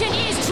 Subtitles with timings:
[0.00, 0.49] Constitution is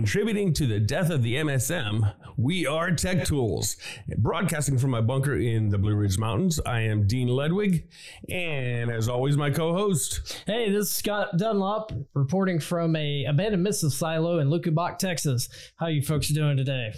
[0.00, 3.76] contributing to the death of the MSM, we are Tech Tools.
[4.16, 7.84] Broadcasting from my bunker in the Blue Ridge Mountains, I am Dean Ledwig,
[8.30, 10.42] and as always, my co-host.
[10.46, 15.50] Hey, this is Scott Dunlop reporting from a abandoned missile silo in Luckenbach, Texas.
[15.76, 16.94] How you folks doing today?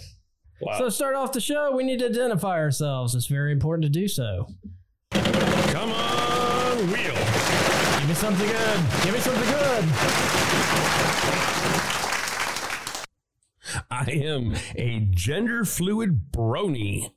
[0.61, 0.77] Wow.
[0.77, 3.15] So to start off the show, we need to identify ourselves.
[3.15, 4.47] It's very important to do so.
[5.11, 7.13] Come on, wheel.
[7.99, 8.79] Give me something good.
[9.03, 11.42] Give me something good.
[13.89, 17.11] I am a gender fluid brony.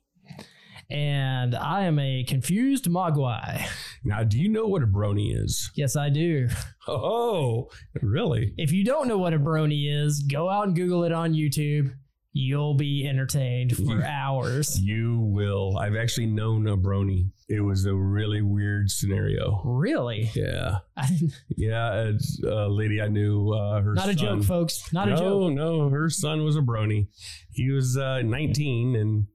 [0.89, 3.67] And I am a confused Mogwai.
[4.05, 5.69] Now, do you know what a brony is?
[5.75, 6.47] Yes, I do.
[6.87, 7.69] Oh,
[8.01, 8.53] really?
[8.57, 11.91] If you don't know what a brony is, go out and Google it on YouTube.
[12.39, 14.79] You'll be entertained for hours.
[14.79, 15.75] You will.
[15.75, 17.31] I've actually known a brony.
[17.49, 19.59] It was a really weird scenario.
[19.65, 20.29] Really?
[20.35, 20.79] Yeah.
[20.95, 23.51] I didn't, Yeah, it's a lady I knew.
[23.53, 24.93] Uh, her not a joke, folks.
[24.93, 25.23] Not no, a joke.
[25.25, 27.07] No, no, her son was a brony.
[27.49, 29.25] He was uh, 19 and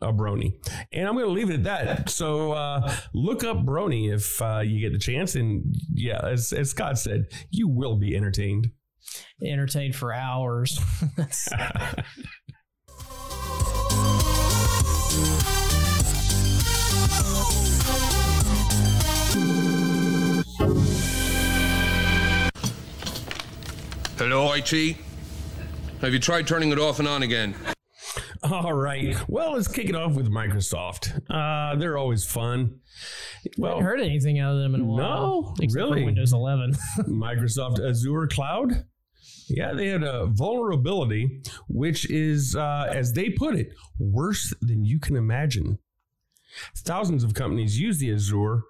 [0.00, 0.54] a brony.
[0.92, 2.10] And I'm going to leave it at that.
[2.10, 5.34] So uh, look up brony if uh, you get the chance.
[5.34, 8.70] And yeah, as, as Scott said, you will be entertained.
[9.42, 10.78] Entertained for hours.
[24.18, 24.96] Hello, IT?
[26.00, 27.54] Have you tried turning it off and on again?
[28.42, 29.16] All right.
[29.28, 31.20] Well, let's kick it off with Microsoft.
[31.30, 32.80] Uh, they're always fun.
[33.44, 35.54] I Well, haven't heard anything out of them in a No, while.
[35.60, 36.04] except for really?
[36.04, 36.74] Windows 11.
[37.08, 38.84] Microsoft Azure Cloud.
[39.48, 43.68] Yeah, they had a vulnerability, which is, uh, as they put it,
[43.98, 45.78] worse than you can imagine.
[46.74, 48.62] Thousands of companies use the Azure,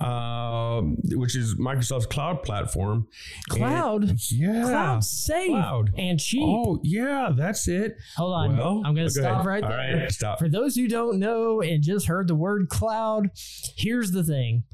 [0.00, 3.08] um, which is Microsoft's cloud platform.
[3.48, 4.04] Cloud?
[4.10, 4.62] And- yeah.
[4.62, 5.90] Cloud safe Cloud.
[5.98, 6.42] and cheap.
[6.44, 7.96] Oh, yeah, that's it.
[8.16, 8.56] Hold on.
[8.56, 9.46] Well, I'm going to go stop ahead.
[9.46, 9.96] right All there.
[10.02, 10.38] right, stop.
[10.38, 13.30] For those who don't know and just heard the word cloud,
[13.76, 14.64] here's the thing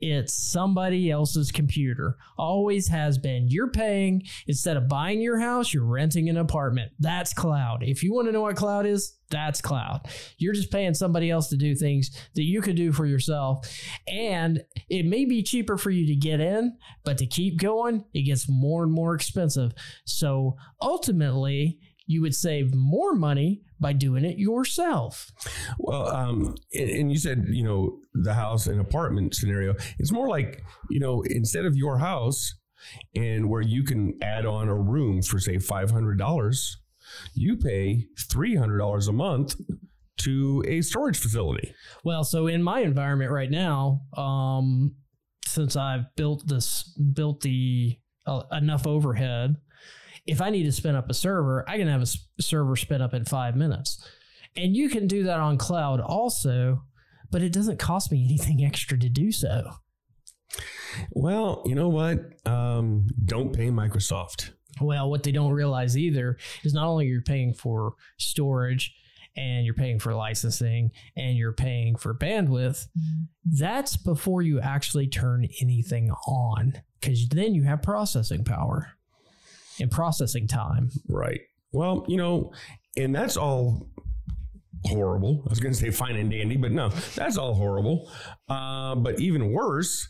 [0.00, 2.16] it's somebody else's computer.
[2.38, 3.48] Always has been.
[3.48, 6.92] You're paying, instead of buying your house, you're renting an apartment.
[6.98, 7.82] That's cloud.
[7.82, 10.08] If you want to know what cloud is, that's cloud.
[10.38, 13.68] You're just paying somebody else to do things that you could do for yourself.
[14.08, 18.22] And it may be cheaper for you to get in, but to keep going, it
[18.22, 19.72] gets more and more expensive.
[20.04, 21.78] So ultimately,
[22.10, 25.30] you would save more money by doing it yourself.
[25.78, 29.76] Well, um, and, and you said, you know, the house and apartment scenario.
[30.00, 30.60] It's more like,
[30.90, 32.52] you know, instead of your house
[33.14, 36.78] and where you can add on a room for say five hundred dollars,
[37.32, 39.54] you pay three hundred dollars a month
[40.18, 41.72] to a storage facility.
[42.02, 44.96] Well, so in my environment right now, um,
[45.46, 49.56] since I've built this, built the uh, enough overhead,
[50.26, 53.14] if I need to spin up a server, I can have a server spin up
[53.14, 54.04] in five minutes,
[54.56, 56.82] and you can do that on cloud also,
[57.30, 59.70] but it doesn't cost me anything extra to do so.
[61.12, 62.18] Well, you know what?
[62.46, 64.50] Um, don't pay Microsoft.
[64.80, 68.94] Well, what they don't realize either is not only you're paying for storage
[69.36, 72.86] and you're paying for licensing and you're paying for bandwidth,
[73.44, 78.92] that's before you actually turn anything on because then you have processing power
[79.80, 80.90] and processing time.
[81.08, 81.40] Right.
[81.72, 82.52] Well, you know,
[82.96, 83.88] and that's all
[84.84, 85.42] horrible.
[85.46, 88.10] I was going to say fine and dandy, but no, that's all horrible.
[88.48, 90.08] Uh, but even worse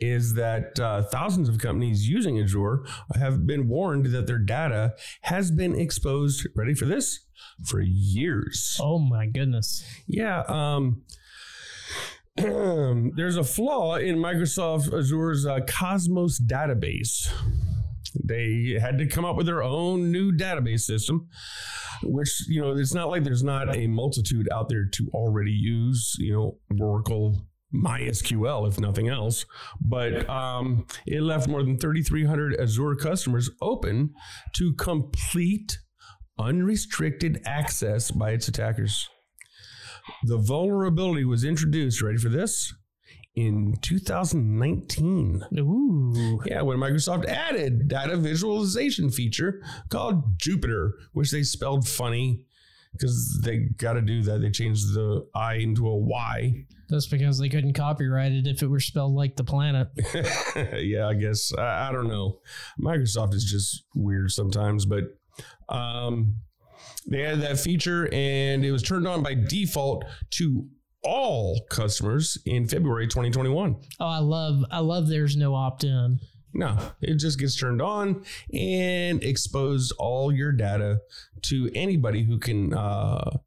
[0.00, 2.84] is that uh, thousands of companies using Azure
[3.14, 6.46] have been warned that their data has been exposed.
[6.56, 7.26] Ready for this?
[7.66, 8.78] For years.
[8.80, 9.84] Oh my goodness.
[10.06, 10.42] Yeah.
[10.48, 11.02] Um,
[12.36, 17.30] there's a flaw in Microsoft Azure's uh, Cosmos database.
[18.24, 21.28] They had to come up with their own new database system,
[22.02, 26.16] which, you know, it's not like there's not a multitude out there to already use,
[26.18, 29.46] you know, Oracle, MySQL, if nothing else.
[29.80, 34.14] But um, it left more than 3,300 Azure customers open
[34.56, 35.78] to complete
[36.38, 39.08] unrestricted access by its attackers.
[40.24, 42.74] The vulnerability was introduced, ready for this?
[43.34, 45.44] In 2019.
[45.58, 46.42] Ooh.
[46.44, 52.44] Yeah, when Microsoft added data visualization feature called Jupyter, which they spelled funny
[52.92, 54.40] because they got to do that.
[54.40, 56.66] They changed the I into a Y.
[56.88, 59.88] That's because they couldn't copyright it if it were spelled like the planet.
[60.76, 62.40] yeah, I guess I, I don't know.
[62.78, 65.04] Microsoft is just weird sometimes, but
[65.70, 66.36] um,
[67.06, 70.66] they had that feature and it was turned on by default to
[71.02, 73.76] all customers in February 2021.
[74.00, 76.20] Oh, I love I love there's no opt-in.
[76.54, 81.00] No, it just gets turned on and exposed all your data
[81.42, 83.38] to anybody who can uh,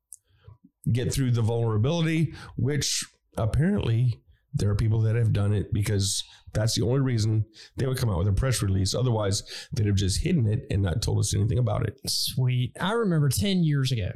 [0.92, 3.06] get through the vulnerability, which
[3.38, 4.22] apparently
[4.54, 6.24] there are people that have done it because
[6.56, 7.46] that's the only reason
[7.78, 8.96] they would come out with a press release.
[8.96, 9.44] Otherwise,
[9.74, 12.00] they'd have just hidden it and not told us anything about it.
[12.08, 12.72] Sweet.
[12.80, 14.12] I remember 10 years ago,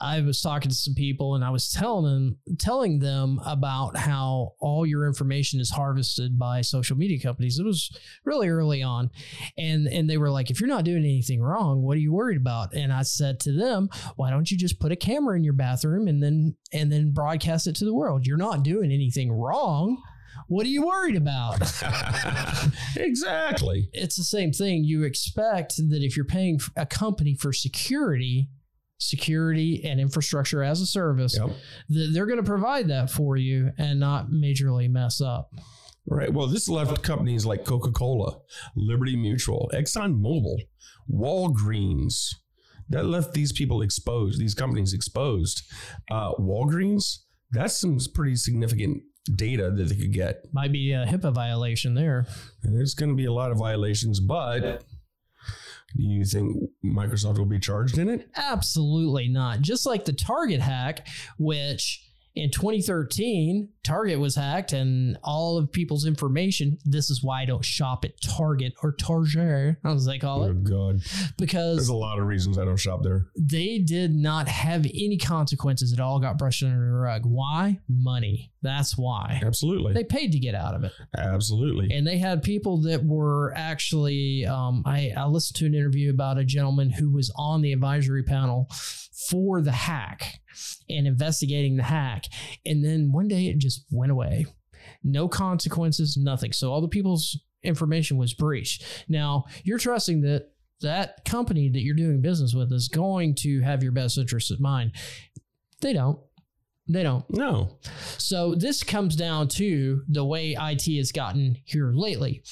[0.00, 4.52] I was talking to some people and I was telling them telling them about how
[4.60, 7.58] all your information is harvested by social media companies.
[7.58, 7.90] It was
[8.24, 9.10] really early on.
[9.56, 12.36] And and they were like, if you're not doing anything wrong, what are you worried
[12.36, 12.74] about?
[12.74, 16.08] And I said to them, why don't you just put a camera in your bathroom
[16.08, 18.26] and then and then broadcast it to the world?
[18.26, 20.02] You're not doing anything wrong.
[20.48, 21.60] What are you worried about?
[22.96, 23.88] exactly.
[23.92, 24.84] it's the same thing.
[24.84, 28.48] You expect that if you're paying a company for security,
[28.98, 31.50] security and infrastructure as a service, Yep.
[31.90, 35.50] that they're going to provide that for you and not majorly mess up.
[36.06, 36.32] Right.
[36.32, 38.38] Well, this left companies like Coca Cola,
[38.76, 40.56] Liberty Mutual, Exxon Mobil,
[41.10, 42.34] Walgreens.
[42.90, 45.62] That left these people exposed, these companies exposed.
[46.10, 47.20] Uh, Walgreens,
[47.50, 50.52] that's some pretty significant data that they could get.
[50.52, 52.26] Might be a HIPAA violation there.
[52.62, 54.84] There's going to be a lot of violations, but
[55.96, 58.28] do you think Microsoft will be charged in it?
[58.36, 59.60] Absolutely not.
[59.60, 61.06] Just like the Target hack,
[61.38, 62.03] which
[62.36, 66.78] in 2013, Target was hacked and all of people's information.
[66.84, 70.64] This is why I don't shop at Target or Target, as they call Oh, it,
[70.64, 71.00] God.
[71.38, 73.26] because There's a lot of reasons I don't shop there.
[73.38, 75.92] they did not have any consequences.
[75.92, 77.22] It all got brushed under the rug.
[77.24, 77.78] Why?
[77.88, 78.50] Money.
[78.62, 79.40] That's why.
[79.44, 79.92] Absolutely.
[79.92, 80.92] They paid to get out of it.
[81.16, 81.94] Absolutely.
[81.94, 86.38] And they had people that were actually, um, I, I listened to an interview about
[86.38, 88.68] a gentleman who was on the advisory panel
[89.28, 90.40] for the hack
[90.88, 92.26] and investigating the hack.
[92.66, 94.46] And then one day it just went away.
[95.02, 96.52] No consequences, nothing.
[96.52, 98.84] So all the people's information was breached.
[99.08, 100.50] Now you're trusting that
[100.80, 104.60] that company that you're doing business with is going to have your best interests at
[104.60, 104.92] mind.
[105.80, 106.18] They don't.
[106.86, 107.24] They don't.
[107.30, 107.78] No.
[108.18, 112.42] So this comes down to the way IT has gotten here lately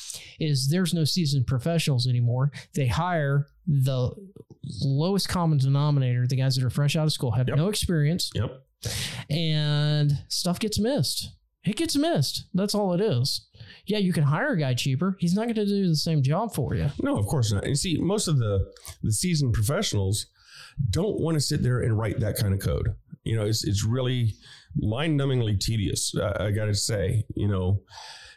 [0.41, 2.51] is there's no seasoned professionals anymore.
[2.75, 4.11] They hire the
[4.83, 7.57] lowest common denominator, the guys that are fresh out of school, have Yep.
[7.59, 8.63] no experience, Yep.
[9.29, 11.29] and stuff gets missed.
[11.65, 12.45] It gets missed.
[12.55, 13.47] That's all it is.
[13.87, 15.17] Yeah, you can hire a guy cheaper.
[15.21, 16.89] He's not going to do the same job for you.
[17.03, 17.65] No, of course not.
[17.65, 20.27] And see, most of the the seasoned professionals
[20.91, 22.95] don't want to sit there and write that kind of code.
[23.25, 24.35] You know, it's it's really
[24.77, 26.13] mind numbingly tedious.
[26.21, 27.83] I, I got to say, you know,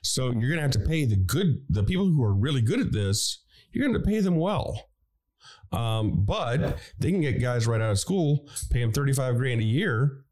[0.04, 2.92] so you're gonna have to pay the good the people who are really good at
[2.92, 3.44] this.
[3.72, 4.90] You're gonna pay them well.
[5.72, 9.64] Um, but they can get guys right out of school, pay them 35 grand a
[9.66, 10.24] year,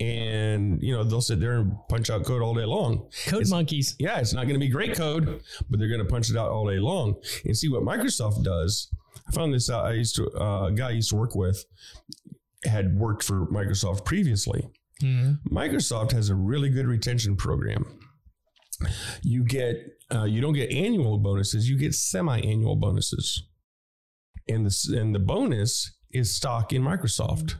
[0.00, 3.08] and you know they'll sit there and punch out code all day long.
[3.26, 3.94] Code It's- monkeys.
[3.98, 6.50] Yeah, it's not going to be great code, but they're going to punch it out
[6.50, 7.14] all day long.
[7.44, 8.90] And see what Microsoft does.
[9.28, 9.84] I found this out.
[9.86, 11.64] I used to uh, a guy I used to work with
[12.66, 14.68] had worked for Microsoft previously.
[15.50, 17.86] Microsoft has a really good retention program.
[19.22, 19.76] You get
[20.14, 23.44] uh, you don't get annual bonuses, you get semi-annual bonuses.
[24.48, 27.54] And the and the bonus is stock in Microsoft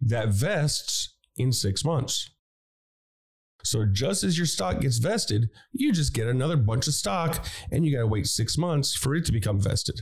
[0.00, 2.30] that vests in 6 months.
[3.64, 7.84] So just as your stock gets vested, you just get another bunch of stock and
[7.84, 10.00] you got to wait 6 months for it to become vested.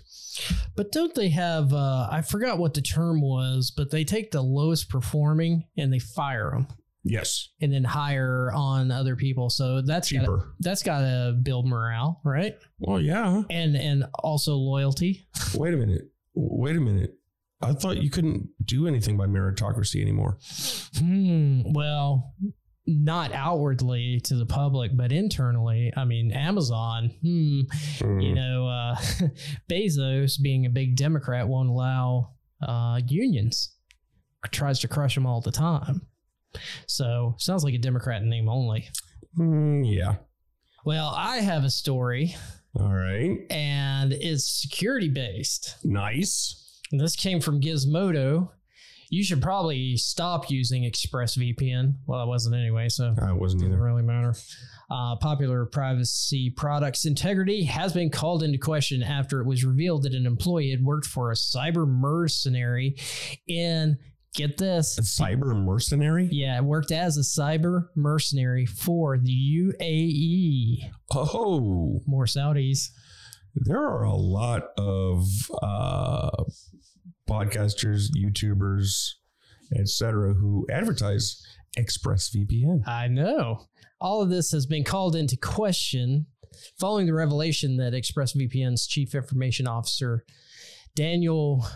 [0.76, 1.72] But don't they have?
[1.72, 5.98] Uh, I forgot what the term was, but they take the lowest performing and they
[5.98, 6.68] fire them.
[7.08, 7.50] Yes.
[7.60, 9.48] and then hire on other people.
[9.48, 10.54] So that's gotta, Cheaper.
[10.58, 12.56] that's got to build morale, right?
[12.80, 13.42] Well, yeah.
[13.48, 15.28] And and also loyalty.
[15.54, 16.10] Wait a minute.
[16.34, 17.14] Wait a minute.
[17.62, 20.38] I thought you couldn't do anything by meritocracy anymore.
[20.98, 21.72] Hmm.
[21.72, 22.34] Well,
[22.86, 25.92] not outwardly to the public, but internally.
[25.96, 27.10] I mean, Amazon.
[27.22, 27.60] Hmm.
[27.98, 28.22] Mm.
[28.22, 28.96] You know, uh,
[29.70, 33.72] Bezos, being a big Democrat, won't allow uh, unions.
[34.52, 36.02] Tries to crush them all the time.
[36.86, 38.88] So sounds like a Democrat in name only.
[39.36, 40.16] Mm, yeah.
[40.84, 42.36] Well, I have a story,
[42.78, 43.38] All right.
[43.50, 45.76] and it's security based.
[45.84, 46.80] Nice.
[46.92, 48.50] And this came from Gizmodo.
[49.10, 51.94] You should probably stop using ExpressVPN.
[52.06, 53.82] Well, I wasn't anyway, so I wasn't doesn't either.
[53.82, 54.34] really matter.
[54.90, 60.14] Uh, popular privacy products integrity has been called into question after it was revealed that
[60.14, 62.96] an employee had worked for a cyber mercenary
[63.48, 63.96] in
[64.34, 64.98] get this.
[64.98, 66.28] A cyber mercenary?
[66.30, 70.90] Yeah, worked as a cyber mercenary for the UAE.
[71.14, 72.90] Oh, More Saudis.
[73.54, 75.26] there are a lot of
[75.62, 76.44] uh,
[77.28, 79.14] podcasters, YouTubers,
[79.78, 81.44] etc., who advertise
[81.78, 82.86] ExpressVPN.
[82.86, 83.66] I know.
[84.00, 86.26] All of this has been called into question
[86.78, 90.24] following the revelation that ExpressVPN's chief information officer,
[90.94, 91.66] Daniel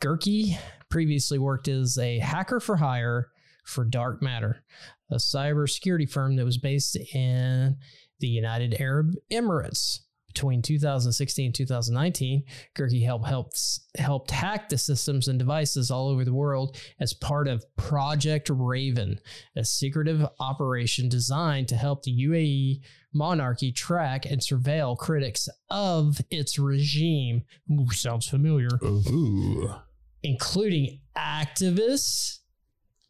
[0.00, 3.30] Gerke, previously worked as a hacker for hire
[3.64, 4.64] for Dark Matter,
[5.10, 7.76] a cybersecurity firm that was based in
[8.20, 10.00] the United Arab Emirates.
[10.38, 12.44] Between 2016 and 2019,
[12.76, 17.48] Gerke helped helped helped hack the systems and devices all over the world as part
[17.48, 19.18] of Project Raven,
[19.56, 26.56] a secretive operation designed to help the UAE monarchy track and surveil critics of its
[26.56, 27.42] regime.
[27.72, 29.74] Ooh, sounds familiar, Ooh.
[30.22, 32.38] including activists,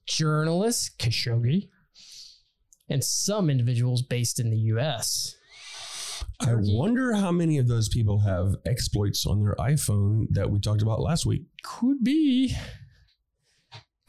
[0.07, 1.69] journalists, Khashoggi,
[2.89, 5.35] and some individuals based in the US.
[6.41, 10.83] I wonder how many of those people have exploits on their iPhone that we talked
[10.83, 11.43] about last week.
[11.63, 12.55] Could be.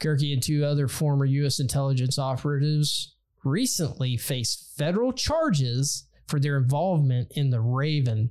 [0.00, 1.60] Gerke and two other former U.S.
[1.60, 8.30] intelligence operatives recently faced federal charges for their involvement in the Raven,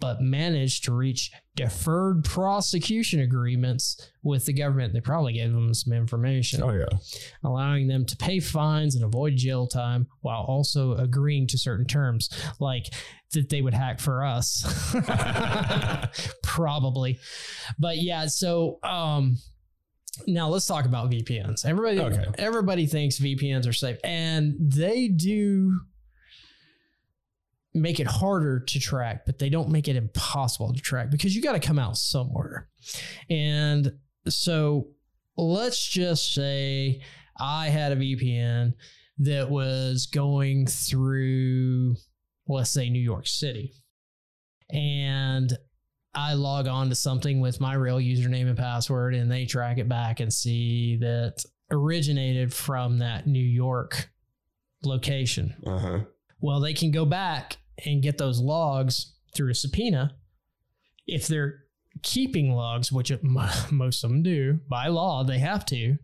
[0.00, 4.92] but managed to reach deferred prosecution agreements with the government.
[4.92, 6.86] They probably gave them some information, Oh, yeah.
[7.42, 12.28] allowing them to pay fines and avoid jail time while also agreeing to certain terms,
[12.60, 12.84] like
[13.32, 14.64] that they would hack for us.
[16.42, 17.18] probably.
[17.78, 19.36] But yeah, so um
[20.26, 21.64] now let's talk about VPNs.
[21.64, 22.24] Everybody Okay.
[22.38, 25.80] everybody thinks VPNs are safe and they do
[27.80, 31.42] make it harder to track, but they don't make it impossible to track because you
[31.42, 32.68] got to come out somewhere.
[33.30, 33.92] And
[34.28, 34.88] so
[35.36, 37.02] let's just say
[37.38, 38.74] I had a VPN
[39.18, 41.96] that was going through
[42.48, 43.72] let's say New York City.
[44.70, 45.52] And
[46.14, 49.88] I log on to something with my real username and password, and they track it
[49.88, 54.10] back and see that originated from that New York
[54.82, 55.54] location.
[55.66, 55.98] Uh huh.
[56.40, 60.14] Well, they can go back and get those logs through a subpoena
[61.06, 61.64] if they're
[62.02, 63.22] keeping logs, which it,
[63.70, 65.96] most of them do by law, they have to.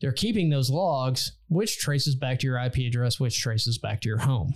[0.00, 4.08] They're keeping those logs, which traces back to your IP address, which traces back to
[4.08, 4.54] your home.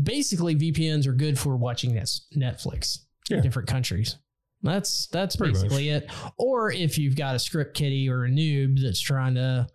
[0.00, 2.98] Basically, VPNs are good for watching this Netflix
[3.30, 3.38] Yeah.
[3.38, 4.16] in different countries.
[4.62, 6.10] That's that's Pretty basically it.
[6.38, 9.66] Or if you've got a script kiddie or a noob that's trying to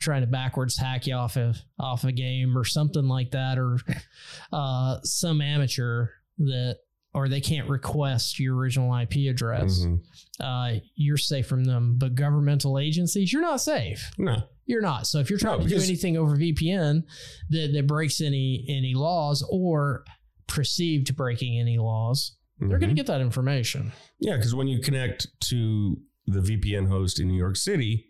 [0.00, 3.78] trying to backwards hack you off of off a game or something like that, or
[4.52, 6.76] uh, some amateur that
[7.14, 10.00] or they can't request your original IP address, Mhm.
[10.40, 11.96] uh, you're safe from them.
[11.96, 14.10] But governmental agencies, you're not safe.
[14.18, 14.42] No.
[14.66, 15.06] You're not.
[15.06, 17.04] So if you're trying No, to do anything over VPN
[17.48, 20.04] that, that breaks any any laws or
[20.46, 23.92] perceived breaking any laws, they're going to get that information.
[24.20, 28.06] Yeah, because when you connect to the VPN host in New York City,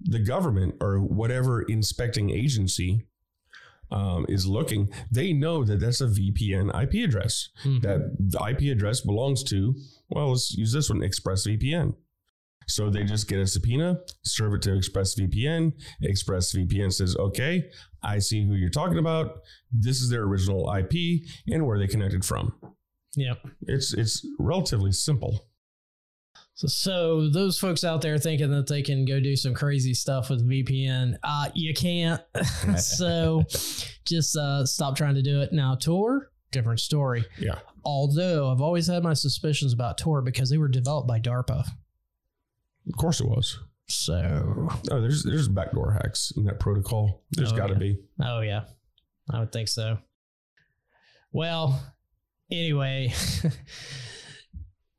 [0.00, 3.06] the government or whatever inspecting agency
[3.90, 7.50] um, is looking, they know that that's a VPN IP address.
[7.64, 7.82] Mhm.
[7.82, 9.74] That the IP address belongs to,
[10.10, 11.94] well, let's use this one, ExpressVPN.
[12.68, 15.72] So they just get a subpoena, serve it to ExpressVPN.
[16.02, 17.70] ExpressVPN says, okay,
[18.02, 19.36] I see who you're talking about.
[19.72, 22.54] This is their original IP and where they connected from.
[23.14, 23.38] Yep.
[23.62, 25.46] It's it's relatively simple.
[26.56, 30.30] So, so those folks out there thinking that they can go do some crazy stuff
[30.30, 32.20] with VPN, uh, you can't.
[32.78, 33.42] so
[34.06, 35.52] just uh, stop trying to do it.
[35.52, 37.24] Now, Tor, different story.
[37.38, 37.58] Yeah.
[37.84, 41.60] Although I've always had my suspicions about Tor because they were developed by DARPA.
[42.88, 43.58] Of course it was.
[43.88, 47.22] So, Oh, there's there's backdoor hacks in that protocol.
[47.32, 47.78] There's Oh, got to yeah.
[47.78, 47.98] be.
[48.24, 48.62] oh yeah,
[49.30, 49.98] I would think so.
[51.32, 51.80] Well,
[52.50, 53.12] anyway,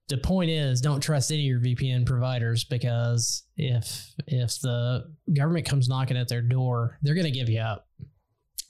[0.09, 5.65] the point is, don't trust any of your VPN providers because if if the government
[5.65, 7.87] comes knocking at their door, they're going to give you up.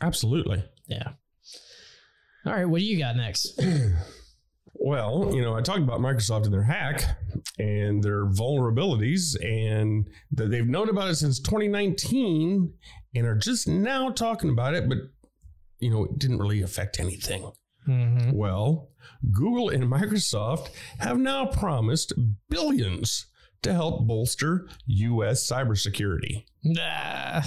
[0.01, 0.63] Absolutely.
[0.87, 1.09] Yeah.
[2.45, 3.61] All right, what do you got next?
[4.79, 7.03] Well, you know, I talked about Microsoft and their hack
[7.57, 12.73] and their vulnerabilities, and that they've known about it since 2019
[13.15, 14.99] and are just now talking about it, but
[15.79, 17.51] you know, it didn't really affect anything.
[17.87, 18.31] Mm-hmm.
[18.33, 18.89] Well,
[19.31, 22.13] Google and Microsoft have now promised
[22.49, 23.27] billions
[23.63, 25.49] to help bolster U.S.
[25.49, 26.45] cybersecurity.
[26.63, 27.41] Nah.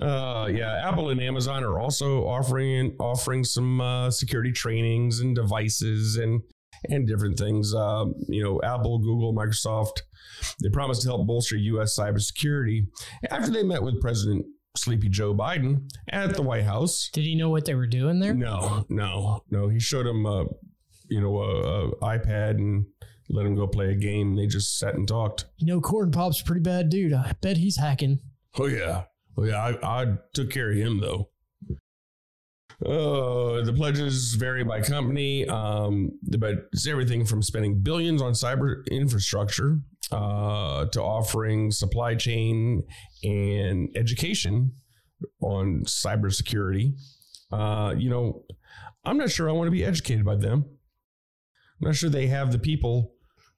[0.00, 6.16] Uh, yeah, Apple and Amazon are also offering offering some uh, security trainings and devices,
[6.16, 6.42] and
[6.88, 7.74] and different things.
[7.74, 10.02] Um, you know, Apple, Google, Microsoft,
[10.62, 11.96] they promised to help bolster U.S.
[11.96, 12.86] cybersecurity
[13.30, 17.10] after they met with President Sleepy Joe Biden at the White House.
[17.12, 18.34] Did he know what they were doing there?
[18.34, 19.68] No, no, no.
[19.68, 20.46] He showed him, a,
[21.08, 22.86] you know, a, a iPad and
[23.28, 24.34] let him go play a game.
[24.34, 25.46] They just sat and talked.
[25.58, 27.12] You know, Corn Pop's a pretty bad dude.
[27.12, 28.20] I bet he's hacking.
[28.58, 29.04] Oh yeah,
[29.36, 29.62] oh yeah.
[29.62, 31.28] I, I took care of him though.
[32.84, 38.84] Uh, the pledges vary by company, um, but it's everything from spending billions on cyber
[38.90, 39.78] infrastructure
[40.10, 42.82] uh, to offering supply chain
[43.22, 44.72] and education
[45.40, 46.94] on cybersecurity.
[47.50, 48.44] Uh, you know,
[49.04, 50.64] I'm not sure I want to be educated by them.
[51.80, 53.12] I'm not sure they have the people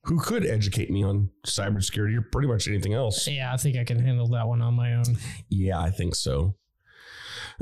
[0.04, 3.26] who could educate me on cybersecurity or pretty much anything else.
[3.26, 5.16] Yeah, I think I can handle that one on my own.
[5.48, 6.56] Yeah, I think so.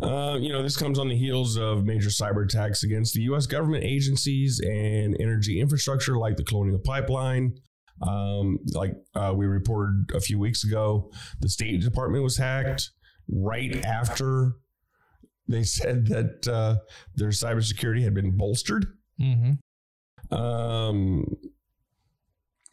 [0.02, 3.46] Uh, you know, this comes on the heels of major cyber attacks against the U.S.
[3.46, 7.54] government agencies and energy infrastructure, like the Colonial Pipeline.
[8.02, 12.90] Um, like uh, we reported a few weeks ago, the State Department was hacked
[13.28, 14.56] right after
[15.48, 16.76] they said that uh,
[17.14, 18.86] their cybersecurity had been bolstered.
[19.20, 20.34] Mm-hmm.
[20.34, 21.24] Um,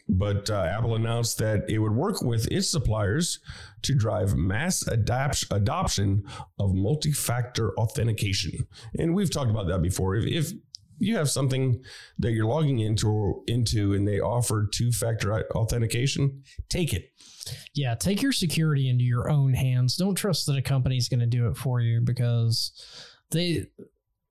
[0.07, 3.39] but uh, Apple announced that it would work with its suppliers
[3.83, 6.23] to drive mass adapt- adoption
[6.57, 8.67] of multi factor authentication.
[8.97, 10.15] And we've talked about that before.
[10.15, 10.51] If, if
[10.99, 11.83] you have something
[12.19, 17.11] that you're logging into into and they offer two factor authentication, take it.
[17.73, 19.95] Yeah, take your security into your own hands.
[19.95, 22.71] Don't trust that a company's going to do it for you because
[23.31, 23.67] they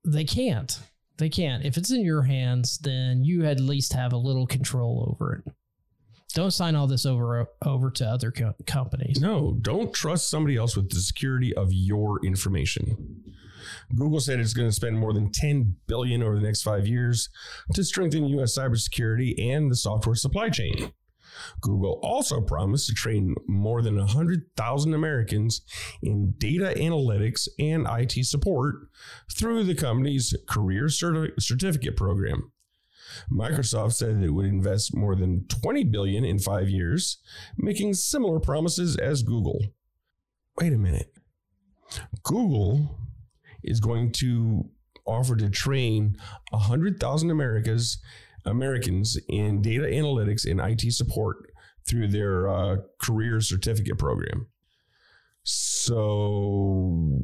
[0.05, 0.79] they can't.
[1.17, 1.65] They can't.
[1.65, 5.53] If it's in your hands, then you at least have a little control over it.
[6.33, 9.19] Don't sign all this over over to other co- companies.
[9.19, 13.33] No, don't trust somebody else with the security of your information.
[13.95, 17.29] Google said it's going to spend more than 10 billion over the next 5 years
[17.73, 20.91] to strengthen US cybersecurity and the software supply chain.
[21.61, 25.61] Google also promised to train more than 100,000 Americans
[26.01, 28.75] in data analytics and IT support
[29.31, 32.51] through the company's career certi- certificate program.
[33.31, 37.17] Microsoft said it would invest more than 20 billion in 5 years,
[37.57, 39.59] making similar promises as Google.
[40.57, 41.13] Wait a minute.
[42.23, 42.97] Google
[43.69, 44.69] is going to
[45.05, 46.17] offer to train
[46.51, 47.97] 100,000 Americas
[48.45, 51.51] Americans in data analytics and IT support
[51.87, 54.47] through their uh, career certificate program.
[55.43, 57.19] So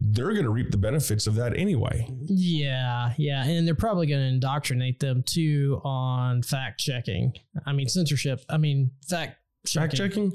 [0.00, 2.06] they're going to reap the benefits of that anyway.
[2.26, 7.32] Yeah, yeah, and they're probably going to indoctrinate them too on fact checking.
[7.66, 8.44] I mean censorship.
[8.48, 10.30] I mean fact Fact checking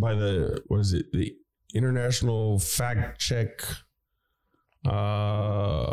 [0.00, 1.12] by the what is it?
[1.12, 1.36] The
[1.74, 3.60] International Fact Check
[4.86, 5.92] uh,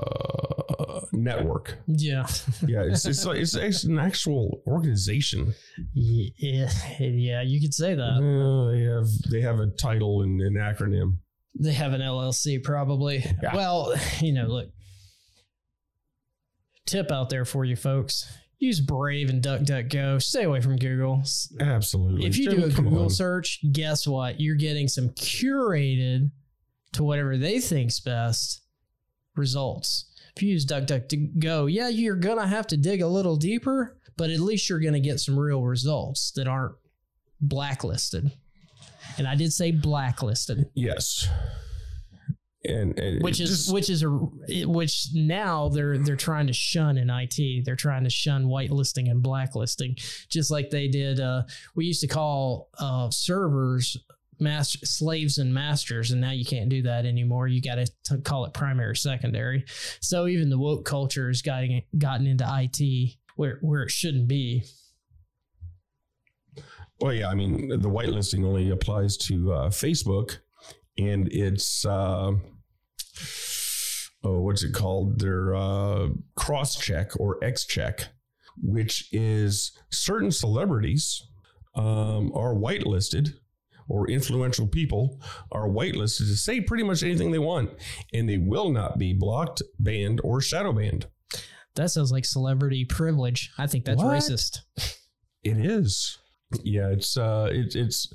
[1.11, 1.77] Network.
[1.87, 2.27] Yeah,
[2.67, 5.53] Yeah, it's it's, like, it's it's an actual organization.
[5.93, 7.41] yeah, yeah.
[7.41, 8.03] You could say that.
[8.03, 11.17] Uh, they have they have a title and an acronym.
[11.59, 13.23] They have an LLC probably.
[13.41, 13.55] Yeah.
[13.55, 14.69] Well, you know, look.
[16.85, 18.27] Tip out there for you folks.
[18.59, 20.21] Use Brave and DuckDuckGo.
[20.21, 21.23] Stay away from Google.
[21.59, 22.25] Absolutely.
[22.25, 23.09] If you do a come Google on.
[23.09, 24.39] search, guess what?
[24.39, 26.31] You're getting some curated
[26.93, 28.62] to whatever they think's best
[29.35, 30.05] results.
[30.35, 34.39] If you use DuckDuckGo, yeah, you're gonna have to dig a little deeper, but at
[34.39, 36.75] least you're gonna get some real results that aren't
[37.41, 38.31] blacklisted.
[39.17, 40.69] And I did say blacklisted.
[40.73, 41.27] yes,
[42.65, 46.97] and, and which is just- which is a which now they're they're trying to shun
[46.97, 47.65] in IT.
[47.65, 49.97] They're trying to shun whitelisting and blacklisting,
[50.29, 51.19] just like they did.
[51.19, 51.43] Uh,
[51.75, 53.97] we used to call uh, servers
[54.39, 57.47] master slaves and masters, and now you can't do that anymore.
[57.47, 59.65] You got to call it primary, secondary.
[59.99, 64.63] So even the woke culture has gotten gotten into IT where where it shouldn't be.
[66.99, 70.37] Well, yeah, I mean, the whitelisting only applies to uh, Facebook,
[70.97, 72.31] and it's uh,
[74.23, 75.19] oh, what's it called?
[75.19, 78.07] Their uh, cross check or X check,
[78.61, 81.27] which is certain celebrities
[81.75, 83.33] um, are whitelisted
[83.89, 85.19] or influential people
[85.51, 87.71] are whitelisted to say pretty much anything they want,
[88.13, 91.07] and they will not be blocked, banned, or shadow banned.
[91.75, 93.51] That sounds like celebrity privilege.
[93.57, 94.15] I think that's What?
[94.15, 94.59] racist.
[95.43, 96.17] It is.
[96.63, 98.13] Yeah, it's uh it, it's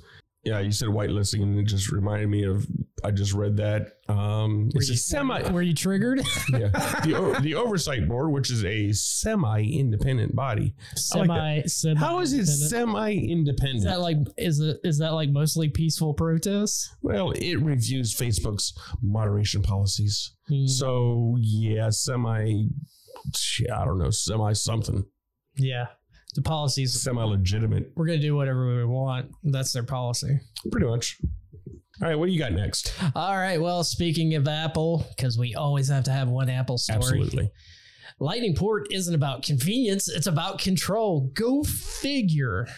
[0.48, 2.66] yeah, you said whitelisting and it just reminded me of
[3.04, 3.92] I just read that.
[4.08, 6.18] Um it's Were a you- semi Were you triggered?
[6.52, 6.68] yeah.
[7.04, 10.74] the, the oversight board, which is a semi-independent body.
[11.14, 12.00] I like semi, semi.
[12.00, 13.78] How is it semi-independent?
[13.78, 16.94] Is that like is it is that like mostly peaceful protests?
[17.02, 20.34] well, it reviews Facebook's moderation policies.
[20.48, 20.66] Hmm.
[20.66, 22.68] So yeah, semi
[23.72, 25.04] I don't know, semi something.
[25.56, 25.86] Yeah.
[26.34, 29.30] The policies Semi legitimate, we're gonna do whatever we want.
[29.44, 30.38] That's their policy.
[30.70, 31.18] pretty much.
[32.00, 32.92] All right, what do you got next?
[33.16, 33.60] All right.
[33.60, 36.96] Well, speaking of Apple, because we always have to have one Apple story.
[36.98, 37.50] Absolutely.
[38.20, 41.30] Lightning port isn't about convenience, it's about control.
[41.34, 42.68] Go figure.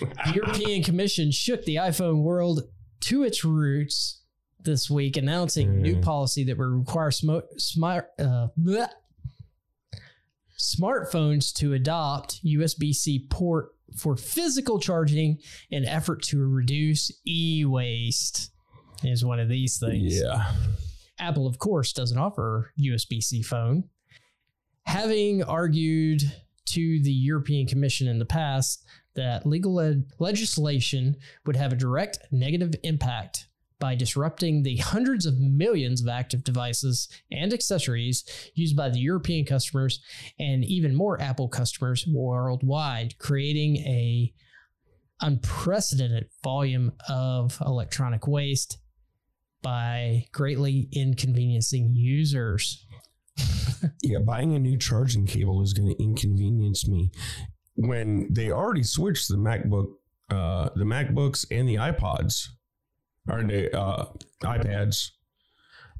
[0.00, 2.62] The European Commission shook the iPhone world
[3.02, 4.22] to its roots
[4.60, 6.02] this week, announcing new Mm.
[6.02, 8.48] policy that would require smo- smart uh.
[10.58, 15.38] Smartphones to adopt USB-C port for physical charging
[15.70, 18.50] in effort to reduce e-waste.
[19.04, 20.20] Is one of these things.
[20.20, 20.52] Yeah.
[21.18, 23.84] Apple, of course, doesn't offer USB C phone.
[24.84, 26.22] Having argued
[26.66, 28.84] to the European Commission in the past
[29.14, 33.46] that legal ed- legislation would have a direct negative impact
[33.82, 38.22] by disrupting the hundreds of millions of active devices and accessories
[38.54, 40.00] used by the European customers
[40.38, 44.32] and even more Apple customers worldwide, creating a
[45.20, 48.78] unprecedented volume of electronic waste
[49.62, 52.86] by greatly inconveniencing users.
[54.04, 57.10] Yeah, buying a new charging cable is going to inconvenience me
[57.74, 59.86] when they already switched the MacBook,
[60.30, 62.46] uh, the MacBooks and the iPods,
[63.28, 64.06] or the uh,
[64.42, 65.10] iPads,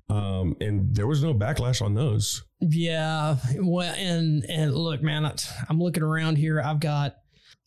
[0.08, 2.42] um, and there was no backlash on those.
[2.60, 5.30] Yeah, well, and and look, man,
[5.68, 6.60] I'm looking around here.
[6.60, 7.16] I've got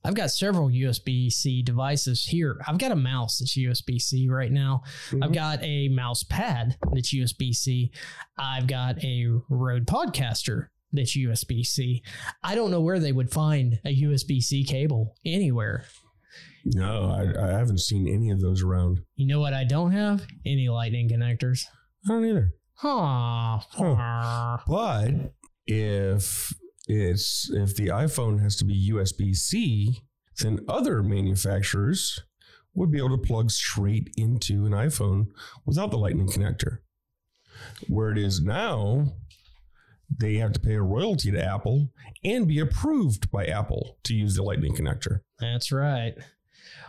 [0.06, 2.62] I've got several USB C devices here.
[2.68, 4.84] I've got a mouse that's USB C right now.
[5.22, 7.92] I've got a mouse pad that's USB C.
[8.38, 12.04] I've got a Rode Podcaster that's USB C.
[12.44, 15.86] I don't know where they would find a USB C cable anywhere.
[16.66, 19.02] No, I, I haven't seen any of those around.
[19.16, 20.26] You know what I don't have?
[20.46, 21.66] Any lightning connectors.
[22.06, 22.54] I don't either.
[22.74, 23.60] Huh.
[23.70, 24.58] Huh.
[24.68, 25.34] But
[25.68, 26.54] if
[26.88, 30.02] it's if the iPhone has to be USB C,
[30.40, 32.20] then other manufacturers
[32.74, 35.28] would be able to plug straight into an iPhone
[35.66, 36.80] without the Lightning connector.
[37.88, 39.14] Where it is now,
[40.20, 41.92] they have to pay a royalty to Apple
[42.24, 45.22] and be approved by Apple to use the Lightning connector.
[45.40, 46.14] That's right.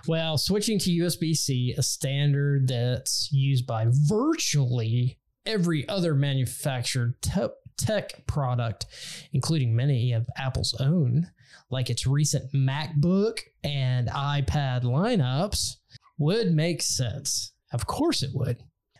[0.06, 7.48] Well, switching to USB C, a standard that's used by virtually every other manufactured te-
[7.76, 8.86] tech product,
[9.32, 11.30] including many of Apple's own,
[11.70, 15.76] like its recent MacBook and iPad lineups,
[16.18, 17.52] would make sense.
[17.72, 18.58] Of course, it would.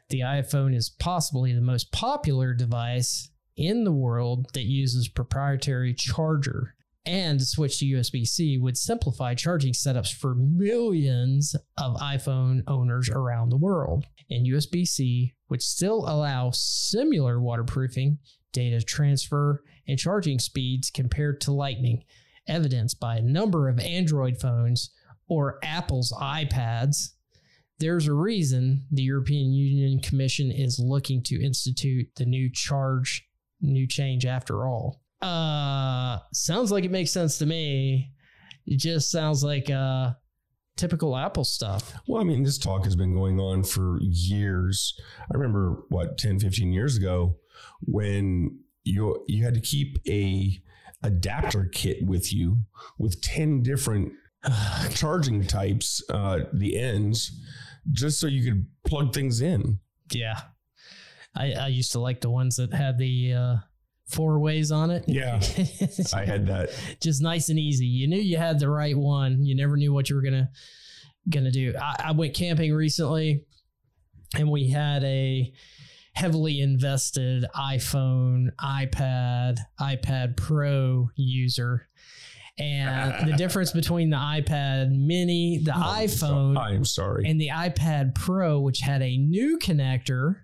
[0.08, 6.75] The iPhone is possibly the most popular device in the world that uses proprietary charger
[7.06, 13.50] and switch to USB C would simplify charging setups for millions of iPhone owners around
[13.50, 14.04] the world.
[14.28, 18.18] And USB C would still allow similar waterproofing,
[18.52, 22.02] data transfer, and charging speeds compared to Lightning,
[22.48, 24.90] evidenced by a number of Android phones
[25.28, 27.10] or Apple's iPads.
[27.78, 33.28] There's a reason the European Union Commission is looking to institute the new charge,
[33.60, 35.02] new change after all.
[35.22, 38.12] Uh, sounds like it makes sense to me.
[38.66, 40.12] It just sounds like uh,
[40.76, 41.94] typical Apple stuff.
[42.06, 44.98] Well, I mean, this talk has been going on for years.
[45.20, 47.36] I remember what 10, 15 years ago
[47.80, 50.60] when you you had to keep a
[51.02, 52.58] adapter kit with you
[52.98, 54.12] with 10 different
[54.90, 57.32] charging types, uh, the ends,
[57.92, 59.78] just so you could plug things in.
[60.12, 60.40] Yeah,
[61.34, 63.56] I, I used to like the ones that had the uh,
[64.08, 65.04] four ways on it.
[65.06, 65.40] Yeah.
[66.14, 66.70] I had that.
[67.02, 67.86] just nice and easy.
[67.86, 69.44] You knew you had the right one.
[69.44, 70.50] You never knew what you were gonna
[71.28, 71.74] gonna do.
[71.80, 73.44] I, I went camping recently,
[74.36, 75.52] and we had a
[76.14, 81.88] heavily invested iPhone, iPad, iPad Pro user.
[82.58, 87.28] And the difference between the iPad Mini, the oh, iPhone, I am sorry.
[87.28, 90.36] and the iPad Pro, which had a new connector,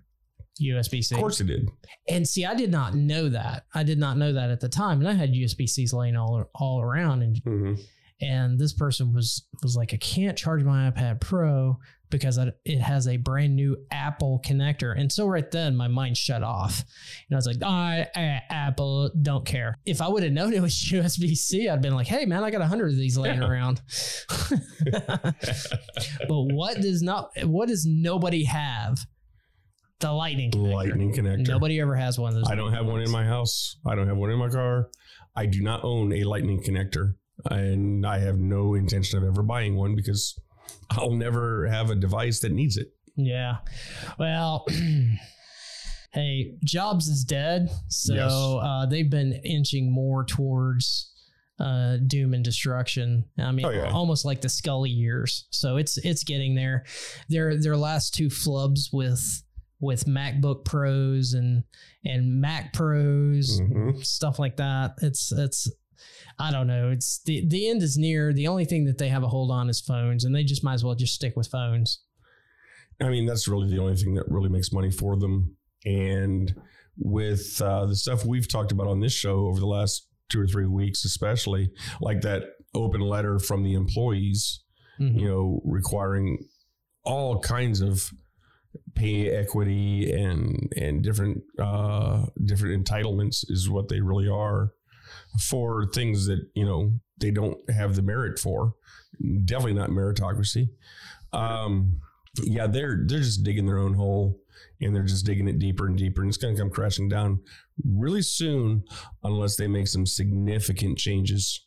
[0.61, 1.15] USB C.
[1.15, 1.69] Of course it did.
[2.07, 3.65] And see, I did not know that.
[3.73, 6.49] I did not know that at the time, and I had USB Cs laying all
[6.55, 7.23] all around.
[7.23, 7.73] And hmm
[8.23, 11.77] and this person was was like, I can't charge my iPad Pro
[12.09, 14.97] because it it has a brand new Apple connector.
[14.97, 16.83] And so right then, my mind shut off,
[17.27, 19.75] and I was like, I, I Apple don't care.
[19.85, 22.51] If I would have known it was USB C, I'd been like, Hey man, I
[22.51, 23.81] got a hundred of these laying around.
[24.91, 25.33] but
[26.29, 27.31] what does not?
[27.43, 28.99] What does nobody have?
[30.03, 30.51] The Lightning.
[30.51, 30.73] connector.
[30.73, 31.47] Lightning connector.
[31.47, 32.49] Nobody ever has one of those.
[32.49, 33.77] I don't have one in my house.
[33.85, 34.89] I don't have one in my car.
[35.35, 37.15] I do not own a lightning connector.
[37.49, 40.39] And I have no intention of ever buying one because
[40.91, 42.89] I'll never have a device that needs it.
[43.15, 43.57] Yeah.
[44.19, 44.65] Well,
[46.13, 47.69] hey, Jobs is dead.
[47.87, 48.31] So Yes.
[48.31, 51.11] uh, they've been inching more towards
[51.59, 53.25] uh, doom and destruction.
[53.37, 53.91] I mean, Oh, yeah.
[53.91, 55.45] almost like the Sculley years.
[55.49, 56.83] So it's it's getting there.
[57.29, 59.43] Their their last two flubs with
[59.79, 61.63] with MacBook Pros and
[62.05, 64.05] and Mac Pros, Mhm.
[64.05, 64.95] stuff like that.
[65.01, 65.69] It's it's
[66.39, 66.89] I don't know.
[66.91, 68.33] It's the the end is near.
[68.33, 70.73] The only thing that they have a hold on is phones, and they just might
[70.73, 72.01] as well just stick with phones.
[73.01, 75.57] I mean, that's really the only thing that really makes money for them.
[75.85, 76.53] And
[76.97, 80.47] with uh, the stuff we've talked about on this show over the last two or
[80.47, 84.61] three weeks, especially like that open letter from the employees,
[84.99, 85.19] Mhm.
[85.19, 86.47] you know, requiring
[87.03, 88.11] all kinds of
[88.95, 94.73] pay equity and and different uh, different entitlements is what they really are
[95.39, 98.75] for things that you know they don't have the merit for.
[99.45, 100.69] Definitely not meritocracy.
[101.31, 101.99] Um,
[102.43, 104.39] yeah, they're they're just digging their own hole
[104.81, 107.39] and they're just digging it deeper and deeper, and it's going to come crashing down
[107.85, 108.83] really soon
[109.23, 111.65] unless they make some significant changes.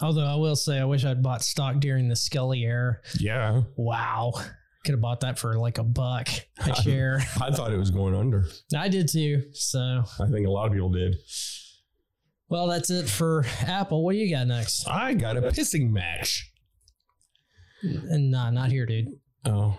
[0.00, 2.98] Although I will say, I wish I'd bought stock during the Sculley era.
[3.18, 4.32] Yeah, Wow,
[4.84, 6.28] could have bought that for like a buck
[6.66, 7.20] a share.
[7.40, 8.46] I thought it was going under.
[8.76, 9.42] I did too.
[9.52, 11.16] So, I think a lot of people did.
[12.48, 14.04] well, that's it for Apple.
[14.04, 14.88] What do you got next?
[14.88, 16.50] I got a pissing match.
[17.82, 19.08] And nah, not here, dude.
[19.46, 19.78] Oh,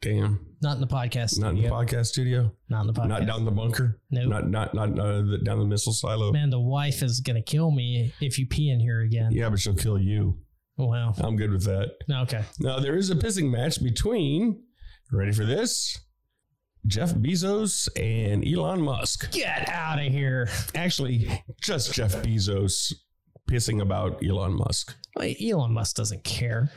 [0.00, 0.46] damn!
[0.62, 1.38] Not in the podcast.
[1.38, 1.70] Not in the studio.
[1.70, 2.52] podcast studio.
[2.70, 3.08] Not in the podcast.
[3.08, 4.00] Not down the bunker.
[4.10, 4.28] Nope.
[4.28, 6.32] Not not not uh, the, down the missile silo.
[6.32, 9.32] Man, the wife is gonna kill me if you pee in here again.
[9.32, 10.38] Yeah, but she'll kill you.
[10.76, 11.92] Well, I'm good with that.
[12.10, 12.44] okay.
[12.58, 14.62] Now there is a pissing match between.
[15.12, 15.98] Ready for this?
[16.86, 19.30] Jeff Bezos and Elon Musk.
[19.30, 20.48] Get out of here.
[20.74, 21.28] Actually,
[21.60, 22.92] just Jeff Bezos
[23.48, 24.96] pissing about Elon Musk.
[25.20, 26.70] Elon Musk doesn't care.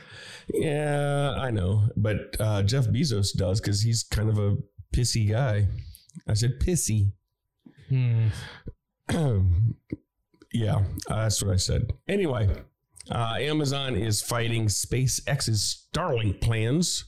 [0.52, 4.56] Yeah, I know, but uh, Jeff Bezos does because he's kind of a
[4.94, 5.68] pissy guy.
[6.28, 7.12] I said pissy.
[7.88, 8.28] Hmm.
[10.52, 11.92] yeah, that's what I said.
[12.08, 12.48] Anyway,
[13.10, 17.04] uh, Amazon is fighting SpaceX's Starlink plans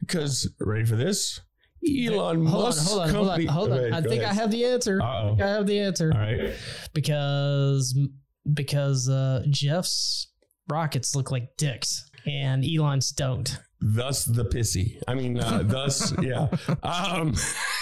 [0.00, 1.40] because, ready for this?
[1.84, 3.46] Elon Hold on, hold on, hold on, company.
[3.46, 3.76] hold on.
[3.78, 5.02] Go ahead, I think I have the answer.
[5.02, 5.28] I Uh-oh.
[5.30, 6.54] think I have the answer All right.
[6.94, 7.98] because
[8.52, 10.28] because uh, Jeff's
[10.68, 13.58] rockets look like dicks and Elon's don't.
[13.80, 15.00] Thus the pissy.
[15.08, 16.46] I mean, uh, thus, yeah.
[16.84, 17.34] Um,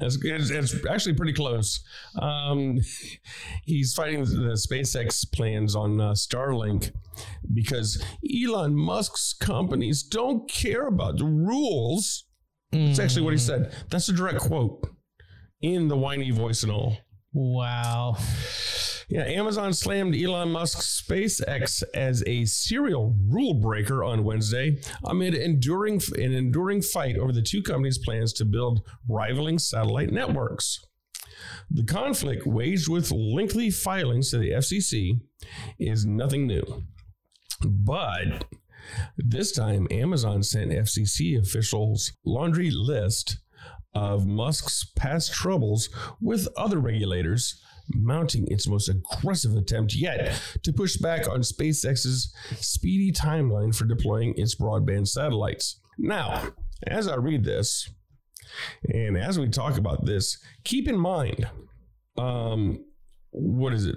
[0.00, 1.80] it's, it's, it's actually pretty close.
[2.20, 2.78] Um,
[3.64, 6.92] he's fighting the SpaceX plans on uh, Starlink
[7.52, 12.24] because Elon Musk's companies don't care about the rules.
[12.72, 13.72] That's actually what he said.
[13.90, 14.84] That's a direct quote
[15.62, 16.96] in the whiny voice and all.
[17.32, 18.16] Wow.
[19.08, 26.00] Yeah, Amazon slammed Elon Musk's SpaceX as a serial rule breaker on Wednesday amid enduring
[26.16, 30.84] an enduring fight over the two companies' plans to build rivaling satellite networks.
[31.70, 35.20] The conflict, waged with lengthy filings to the FCC,
[35.78, 36.84] is nothing new.
[37.62, 38.44] But
[39.16, 43.38] this time, Amazon sent FCC officials laundry list
[43.94, 45.88] of Musk's past troubles
[46.20, 53.12] with other regulators, mounting its most aggressive attempt yet to push back on SpaceX's speedy
[53.12, 55.80] timeline for deploying its broadband satellites.
[55.98, 56.52] Now,
[56.86, 57.90] as I read this,
[58.92, 61.48] and as we talk about this, keep in mind,
[62.16, 62.84] um,
[63.30, 63.96] what is it?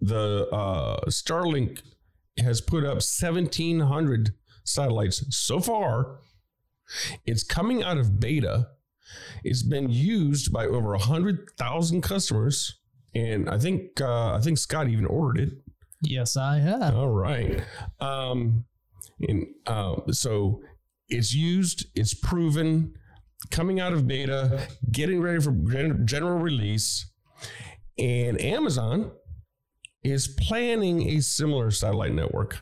[0.00, 1.80] The uh, Starlink
[2.38, 6.18] has put up 1,700 satellites so far.
[7.24, 8.68] It's coming out of beta.
[9.42, 12.78] It's been used by over 100,000 customers.
[13.14, 15.52] And I think uh, I think Scott even ordered it.
[16.02, 16.96] Yes, I have.
[16.96, 17.62] All right.
[18.00, 18.64] Um,
[19.20, 20.60] and uh, so
[21.08, 22.94] it's used, it's proven,
[23.50, 27.10] coming out of beta, getting ready for gen- general release.
[27.98, 29.12] And Amazon
[30.02, 32.60] is planning a similar satellite network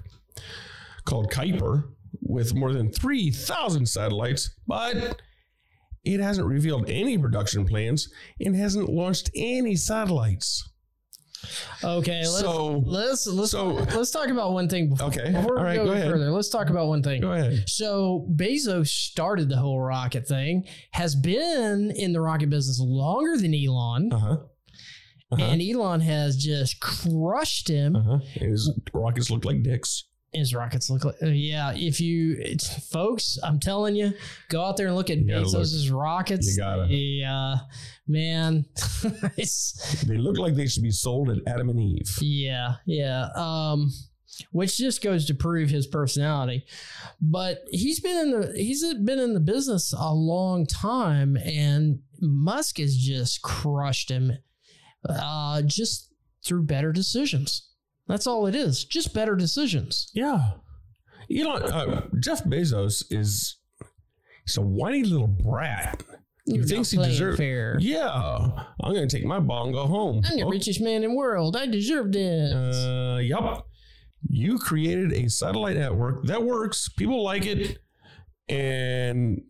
[1.04, 1.84] called Kuiper
[2.20, 5.20] with more than 3,000 satellites, but
[6.04, 8.08] it hasn't revealed any production plans
[8.40, 10.68] and hasn't launched any satellites.
[11.82, 15.66] Okay, let's So- let's let's so- let's talk about one thing before, Okay, before all
[15.68, 16.10] we go, ahead.
[16.12, 16.30] further.
[16.30, 17.20] Let's talk about one thing.
[17.20, 17.64] Go ahead.
[17.68, 23.54] So Bezos started the whole rocket thing, has been in the rocket business longer than
[23.54, 24.36] Elon, Uh huh.
[25.32, 25.42] Uh-huh.
[25.44, 27.96] and Elon has just crushed him.
[27.96, 28.18] Uh-huh.
[28.34, 30.04] His rockets look like dicks.
[30.32, 31.72] His rockets look like, uh, yeah.
[31.74, 34.14] If you, it's, folks, I'm telling you,
[34.48, 36.56] go out there and look at Bezos's rockets.
[36.56, 36.86] You gotta.
[36.88, 37.56] Yeah,
[38.08, 38.64] man.
[39.36, 42.16] it's, They look like they should be sold at Adam and Eve.
[42.20, 43.28] Yeah, yeah.
[43.34, 43.90] Um,
[44.50, 46.64] which just goes to prove his personality.
[47.20, 52.78] But he's been in the he's been in the business a long time, and Musk
[52.78, 54.32] has just crushed him,
[55.08, 56.12] uh, just
[56.44, 57.68] through better decisions.
[58.08, 58.84] That's all it is.
[58.84, 60.10] Just better decisions.
[60.14, 60.52] Yeah.
[61.34, 63.56] Elon, uh, Jeff Bezos is
[64.46, 66.02] he's a whiny little brat.
[66.44, 67.38] He You're thinks he deserves.
[67.38, 67.76] fair.
[67.80, 70.22] Yeah, I'm gonna take my ball and go home.
[70.28, 71.56] I'm the Oh, richest man in the world.
[71.56, 72.52] I deserve this.
[72.52, 73.66] Uh, yup.
[74.28, 76.88] You created a satellite network that works.
[76.88, 77.78] People like it,
[78.48, 79.42] and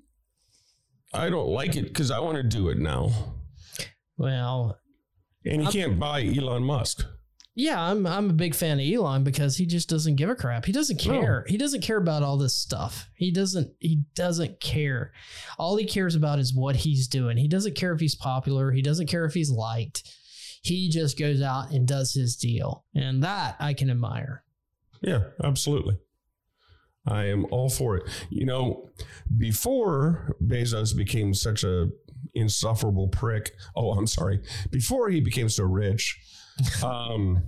[1.15, 3.11] I don't like it because I want to do it now.
[4.19, 4.79] well,
[5.45, 7.05] And you can't buy Elon Musk.
[7.55, 10.65] Yeah, I'm I'm a big fan of Elon because he just doesn't give a crap.
[10.65, 11.21] He doesn't No.
[11.21, 11.45] care.
[11.49, 13.11] He doesn't care about all this stuff.
[13.15, 15.13] He doesn't he doesn't care.
[15.59, 17.37] All he cares about is what he's doing.
[17.37, 18.73] He doesn't care if he's popular.
[18.73, 20.11] He doesn't care if he's liked.
[20.63, 22.85] He just goes out and does his deal.
[22.95, 24.45] And that I can admire.
[25.03, 25.99] Yeah, absolutely.
[27.05, 28.05] I am all for it.
[28.31, 28.91] You know,
[29.37, 31.89] before Bezos became such a
[32.35, 33.53] insufferable prick.
[33.75, 34.41] Oh, I'm sorry.
[34.71, 36.19] Before he became so rich,
[36.85, 37.43] um,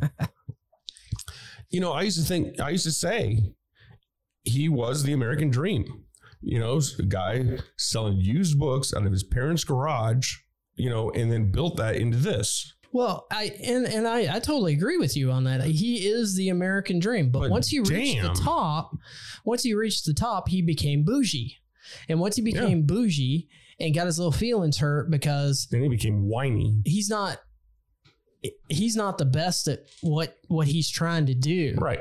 [1.70, 3.40] you know, I used to think, I used to say,
[4.42, 6.04] he was the American dream.
[6.40, 10.36] You know, a guy selling used books out of his parents' garage.
[10.76, 12.74] You know, and then built that into this.
[12.92, 15.62] Well, I and and I, I totally agree with you on that.
[15.62, 18.90] He is the American dream, but, But once he reached the top,
[19.44, 21.58] once he reached the top, he became bougie.
[22.08, 23.48] And once he became bougie
[23.78, 26.82] and got his little feelings hurt because Then he became whiny.
[26.84, 27.38] he's not
[28.68, 31.76] he's not the best at what what he's trying to do.
[31.78, 32.00] Right.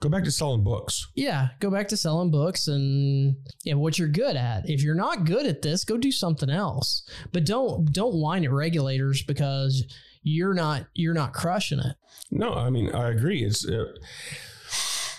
[0.00, 1.06] Go back to selling books.
[1.14, 4.68] Yeah, go back to selling books and and what you're good at.
[4.68, 7.08] If you're not good at this, go do something else.
[7.32, 9.84] But don't don't whine at regulators because
[10.22, 11.96] you're not you're not crushing it.
[12.30, 13.44] No, I mean I agree.
[13.44, 13.94] It's uh,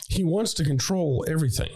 [0.09, 1.71] he wants to control everything.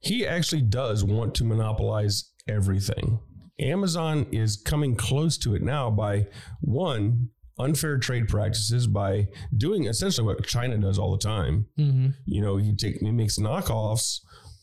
[0.00, 3.20] He actually does want to monopolize everything.
[3.60, 6.28] Amazon is coming close to it now by
[6.60, 11.66] one unfair trade practices by doing essentially what China does all the time.
[11.78, 12.08] Mm-hmm.
[12.26, 14.20] You know, he take he makes knockoffs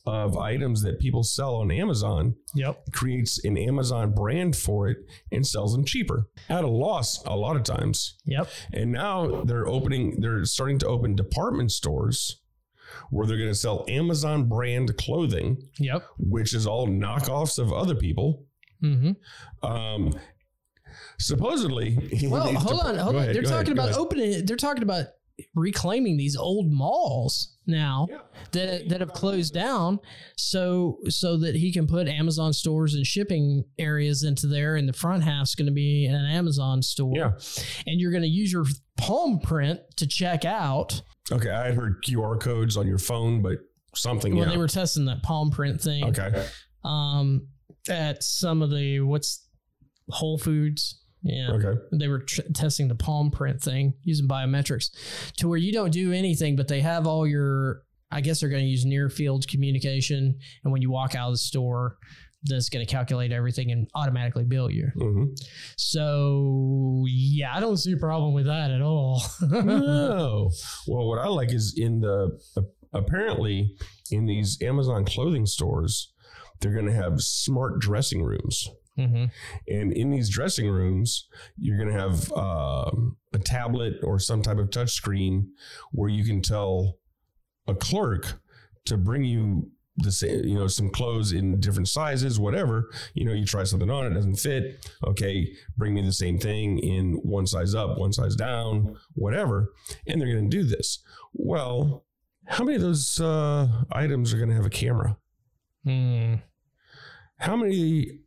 [0.08, 2.92] of items that people sell on Amazon, Yep.
[2.94, 4.98] creates an Amazon brand for it,
[5.32, 8.16] and sells them cheaper at a loss a lot of times.
[8.26, 8.48] Yep.
[8.72, 12.40] And now they're opening, they're starting to open department stores
[13.10, 16.06] where they're going to sell Amazon brand clothing, Yep.
[16.20, 18.46] which is all knockoffs of other people.
[18.84, 19.66] Mm-hmm.
[19.68, 20.14] Um,
[21.20, 21.98] supposedly,
[22.30, 23.22] Well, hold dep- on, hold on.
[23.24, 24.46] ahead, they're go ahead, talking about opening.
[24.46, 25.06] They're talking about
[25.54, 28.20] reclaiming these old malls now Yeah.
[28.52, 30.00] that that have closed down,
[30.38, 34.94] so so that he can put Amazon stores and shipping areas into there, and the
[34.94, 37.14] front half's going to be an Amazon store.
[37.16, 37.32] Yeah.
[37.86, 38.66] and you're going to use your
[38.98, 41.02] palm print to check out.
[41.32, 43.58] Okay, I had heard QR codes on your phone, but
[43.96, 44.36] something.
[44.36, 44.54] When yeah.
[44.54, 46.48] they were testing that palm print thing, okay.
[46.84, 47.48] um,
[47.90, 49.48] at some of the what's
[50.10, 51.02] Whole Foods.
[51.28, 51.52] Yeah.
[51.54, 51.80] Okay.
[51.92, 54.92] they were tr- testing the palm print thing using biometrics
[55.38, 58.64] to where you don't do anything, but they have all your, I guess they're going
[58.64, 60.38] to use near field communication.
[60.64, 61.98] And when you walk out of the store,
[62.44, 64.88] that's going to calculate everything and automatically bill you.
[64.96, 65.24] hmm
[65.78, 69.24] So, yeah, I don't see a problem with that at all.
[69.42, 70.52] no.
[70.88, 72.38] Well, what I like is in the
[72.94, 73.76] apparently
[74.12, 76.14] in these Amazon clothing stores,
[76.62, 78.70] they're going to have smart dressing rooms.
[78.98, 79.32] Mhm.
[79.68, 81.28] And in these dressing rooms,
[81.58, 85.52] you're going to have um, a tablet or some type of touch screen
[85.92, 86.98] where you can tell
[87.68, 88.40] a clerk
[88.86, 92.90] to bring you the same, you know, some clothes in different sizes, whatever.
[93.14, 94.86] You know, you try something on, it doesn't fit.
[95.06, 99.74] Okay, bring me the same thing in one size up, one size down, whatever.
[100.08, 101.02] And they're going to do this.
[101.34, 102.06] Well,
[102.46, 105.18] how many of those uh, items are going to have a camera?
[105.84, 106.36] Hmm.
[107.38, 108.20] how many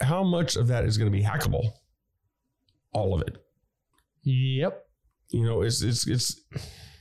[0.00, 1.72] how much of that is going to be hackable
[2.92, 3.36] all of it
[4.24, 4.86] Yep.
[5.30, 6.40] you know it's it's it's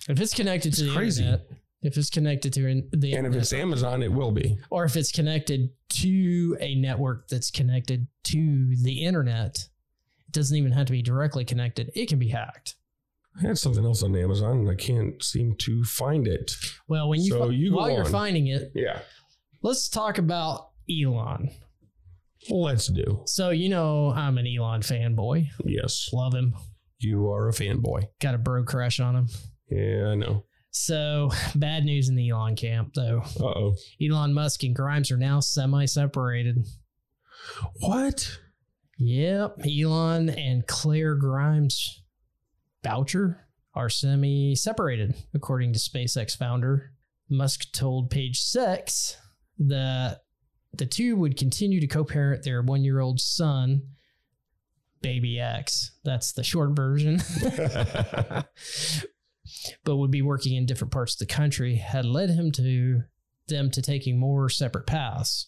[0.10, 1.24] If it's connected to the crazy.
[1.24, 1.48] internet,
[1.84, 4.96] if it's connected to in- the and if it's amazon it will be or if
[4.96, 5.70] it's connected
[6.02, 11.44] to a network that's connected to the internet, it doesn't even have to be directly
[11.44, 11.92] connected.
[11.96, 12.76] It can be hacked.
[13.38, 16.52] i had something else on amazon and i can't seem to find it
[16.88, 19.00] Well, when you, So fi- you while you're finding it, yeah
[19.62, 21.52] let's talk about Elon.
[22.50, 25.48] Let's do So you know I'm an Elon fanboy.
[25.66, 26.56] yes Love him.
[27.00, 29.28] you are a fanboy Got a bro crush on him.
[29.70, 33.22] yeah i know So bad news in the Elon camp, though.
[33.40, 36.66] uh-oh Elon Musk and Grimes are now semi-separated.
[37.80, 38.40] what
[38.98, 42.02] Yep, Elon and Claire Grimes
[42.84, 46.92] Boucher are semi separated, according to SpaceX founder.
[47.30, 49.18] Musk told Page Six
[49.58, 50.20] that
[50.74, 53.82] the two would continue to co parent their one year old son,
[55.02, 55.92] Baby X.
[56.04, 57.22] That's the short version.
[59.84, 63.02] but would be working in different parts of the country, had led him to
[63.48, 65.48] them to taking more separate paths.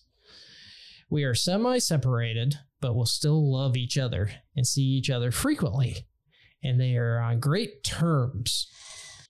[1.09, 6.07] We are semi separated, but will still love each other and see each other frequently,
[6.63, 8.67] and they are on great terms.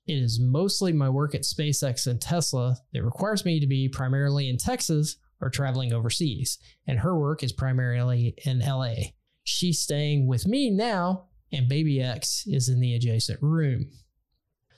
[0.08, 4.50] It is mostly my work at SpaceX and Tesla that requires me to be primarily
[4.50, 6.57] in Texas or traveling overseas,
[6.88, 8.95] and her work is primarily in LA.
[9.43, 13.89] She's staying with me now, and Baby X is in the adjacent room.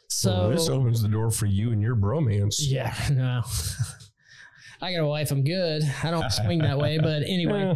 [0.10, 2.56] So Well, this opens the door for you and your bromance.
[2.60, 3.42] yeah, no.
[4.82, 5.32] I got a wife.
[5.32, 5.84] I'm good.
[6.04, 7.76] I don't swing that way, but anyway,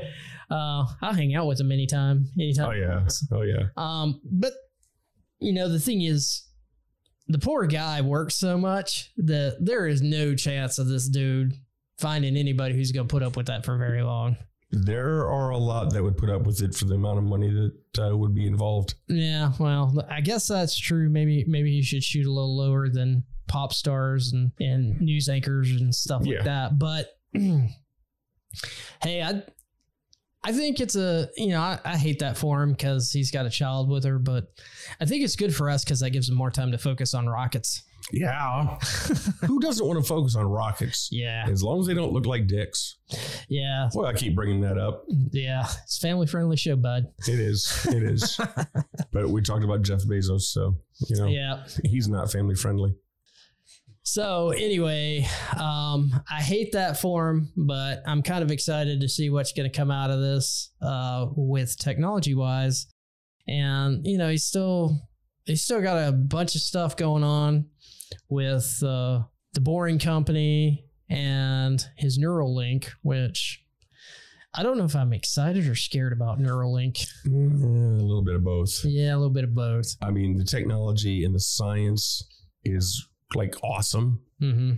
[0.52, 2.70] uh, I'll hang out with him anytime, anytime.
[2.70, 3.08] Oh yeah.
[3.32, 3.68] Oh yeah.
[3.78, 4.54] Um, but
[5.40, 6.46] you know, the thing is,
[7.28, 11.54] the poor guy works so much that there is no chance of this dude
[12.00, 14.38] finding anybody who's going to put up with that for very long.
[14.72, 17.50] There are a lot that would put up with it for the amount of money
[17.50, 18.94] that uh, would be involved.
[19.08, 21.10] Yeah, well, I guess that's true.
[21.10, 25.72] Maybe maybe you should shoot a little lower than pop stars and, and news anchors
[25.72, 26.36] and stuff Yeah.
[26.36, 26.78] like that.
[26.78, 29.42] But hey, I
[30.44, 33.46] I think it's a you know I, I hate that for him because he's got
[33.46, 34.46] a child with her, but
[35.02, 37.28] I think it's good for us because that gives him more time to focus on
[37.28, 37.84] rockets.
[38.12, 38.78] Yeah.
[39.46, 41.10] Who doesn't want to focus on rockets?
[41.12, 42.98] Yeah, As long as they don't look like dicks.
[43.48, 45.04] yeah, Well, I keep bringing that up.
[45.32, 45.66] yeah.
[45.84, 47.06] It's a family friendly show, bud.
[47.28, 47.86] It is.
[47.92, 48.40] It is.
[49.12, 50.76] but we talked about Jeff Bezos, so
[51.08, 51.64] you know Yeah.
[51.84, 52.96] he's not family friendly.
[54.04, 55.28] So anyway,
[55.60, 59.78] um, I hate that form, but I'm kind of excited to see what's going to
[59.78, 62.88] come out of this uh, with technology wise.
[63.48, 64.98] And you know, he's still
[65.46, 67.66] he's still got a bunch of stuff going on
[68.30, 73.64] with uh, the Boring Company and his Neuralink, which
[74.54, 77.06] I don't know if I'm excited or scared about Neuralink.
[77.28, 78.84] Mm, a little bit of both.
[78.84, 79.96] Yeah, a little bit of both.
[80.02, 82.28] I mean, the technology and the science
[82.64, 84.22] is like awesome.
[84.40, 84.72] hmm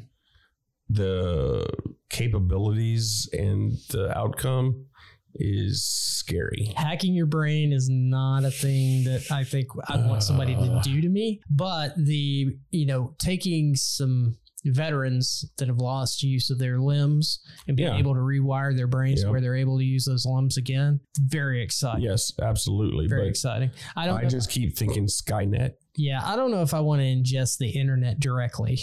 [0.90, 1.66] The
[2.10, 4.88] capabilities and the outcome
[5.36, 6.74] is scary.
[6.76, 11.02] hacking your brain is not a thing that I think I want somebody to do
[11.02, 11.42] to me.
[11.50, 17.76] But the, you know, taking some veterans that have lost use of their limbs and
[17.76, 17.98] being Yeah.
[17.98, 19.32] able to rewire their brains Yep.
[19.32, 22.04] where they're able to use those limbs again, very exciting.
[22.04, 23.08] Yes, absolutely.
[23.08, 23.72] Very but exciting.
[23.96, 25.72] I don't I just keep thinking Skynet.
[25.96, 28.80] yeah, I don't know if I want to ingest the internet directly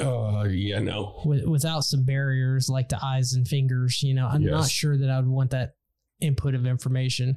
[0.00, 1.20] Uh, yeah, no.
[1.24, 4.02] with, without some barriers like the eyes and fingers.
[4.02, 5.74] You know, I'm not sure that I would want that
[6.20, 7.36] input of information.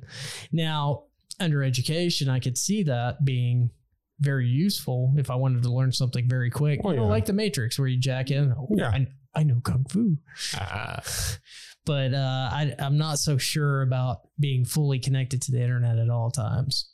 [0.52, 1.06] Now,
[1.40, 3.72] under education, I could see that being
[4.20, 6.82] very useful if I wanted to learn something very quick.
[6.84, 8.54] Oh, You know, like the Matrix, where you jack in.
[8.58, 8.90] Oh, Yeah.
[8.90, 10.18] I, I know kung fu,
[10.56, 11.02] Ah,
[11.86, 16.10] but uh, I, I'm not so sure about being fully connected to the internet at
[16.10, 16.90] all times.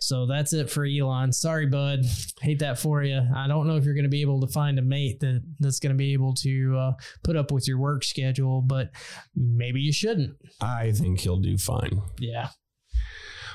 [0.00, 1.30] So that's it for Elon.
[1.32, 2.00] Sorry, bud.
[2.40, 3.20] Hate that for you.
[3.36, 5.78] I don't know if you're going to be able to find a mate that that's
[5.78, 6.92] going to be able to uh,
[7.22, 8.90] put up with your work schedule, but
[9.36, 10.36] maybe you shouldn't.
[10.60, 12.00] I think he'll do fine.
[12.18, 12.48] Yeah.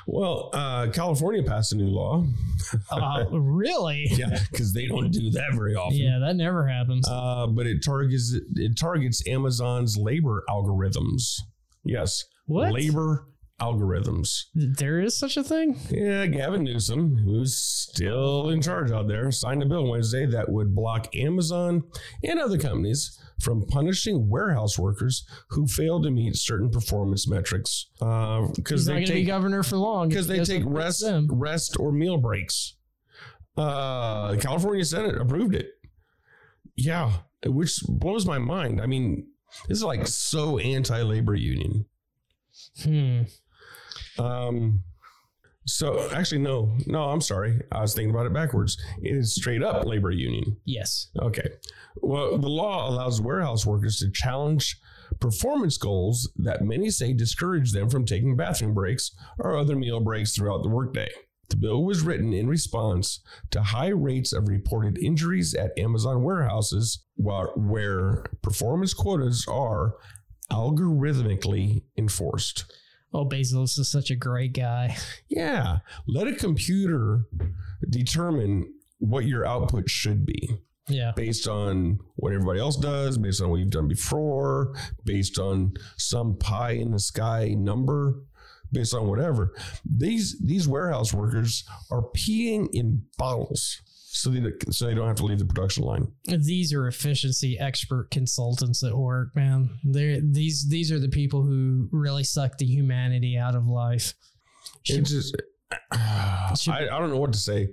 [0.08, 2.26] Well, uh, California passed a new law.
[2.90, 4.08] Uh, really?
[4.12, 5.98] yeah, because they don't do that very often.
[5.98, 7.08] Yeah, that never happens.
[7.08, 11.42] Uh, but it targets it targets Amazon's labor algorithms.
[11.84, 12.72] Yes, What?
[12.74, 13.28] labor
[13.60, 14.44] algorithms?
[14.54, 15.78] There is such a thing?
[15.90, 20.76] Yeah, Gavin Newsom, who's still in charge out there, signed a bill Wednesday that would
[20.76, 21.84] block Amazon
[22.24, 27.88] and other companies from punishing warehouse workers who fail to meet certain performance metrics.
[28.00, 30.10] Because not they going to be take governor for long.
[30.10, 31.28] because they take rest, them.
[31.32, 32.76] rest or meal breaks.
[33.58, 35.68] Uh, the California Senate approved it.
[36.76, 37.12] Yeah,
[37.46, 38.82] which blows my mind.
[38.82, 39.28] I mean,
[39.70, 41.86] this is like so anti-labor union.
[42.84, 43.22] Hmm.
[44.20, 44.84] Um,
[45.68, 47.60] so actually, no, no, I'm sorry.
[47.72, 48.78] I was thinking about it backwards.
[49.02, 50.58] It is straight up labor union.
[50.66, 51.08] Yes.
[51.20, 51.50] Okay.
[51.98, 54.78] Well, the law allows warehouse workers to challenge
[55.20, 60.36] performance goals that many say discourage them from taking bathroom breaks or other meal breaks
[60.36, 61.10] throughout the workday.
[61.50, 63.20] The bill was written in response
[63.52, 69.96] to high rates of reported injuries at Amazon warehouses where performance quotas are
[70.52, 72.66] algorithmically enforced.
[73.16, 74.96] Oh, Bezos is such a great guy.
[75.30, 77.26] Yeah, let a computer
[77.90, 80.50] determine what your output should be
[80.88, 81.12] Yeah.
[81.16, 86.38] based on what everybody else does, based on what you've done before, based on some
[86.38, 88.22] pie in the sky number,
[88.72, 89.54] based on whatever.
[89.86, 93.82] These these warehouse workers are peeing in bottles
[94.16, 94.42] so they
[94.72, 96.08] so they don't have to leave the production line.
[96.26, 99.70] These are efficiency expert consultants at work, man.
[99.84, 104.14] They're these these are the people who really suck the humanity out of life.
[104.86, 105.36] It's just
[106.62, 107.70] Should- I, I don't know what to say.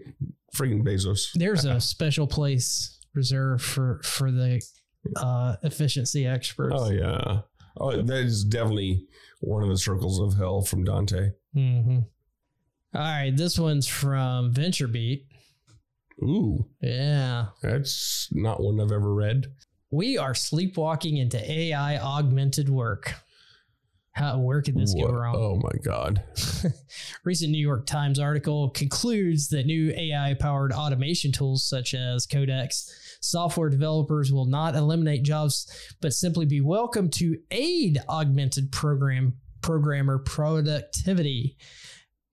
[0.56, 1.28] Freaking Bezos.
[1.34, 4.60] There's a special place reserved for for the
[5.16, 6.74] uh, efficiency experts.
[6.76, 7.40] Oh yeah.
[7.78, 9.06] Oh, that is definitely
[9.40, 11.30] one of the circles of hell from Dante.
[11.54, 12.00] hmm
[12.94, 15.24] All right, this one's from VentureBeat.
[16.22, 17.46] Ooh, Yeah.
[17.62, 19.46] that's not one I've ever read.
[19.90, 23.14] We are sleepwalking into AI augmented work.
[24.12, 25.34] How where could this go wrong?
[25.36, 26.22] Oh my god.
[27.24, 33.18] Recent New York Times article concludes that new AI powered automation tools such as Codex
[33.22, 35.66] software developers will not eliminate jobs,
[36.02, 41.56] but simply be welcome to aid augmented program programmer productivity.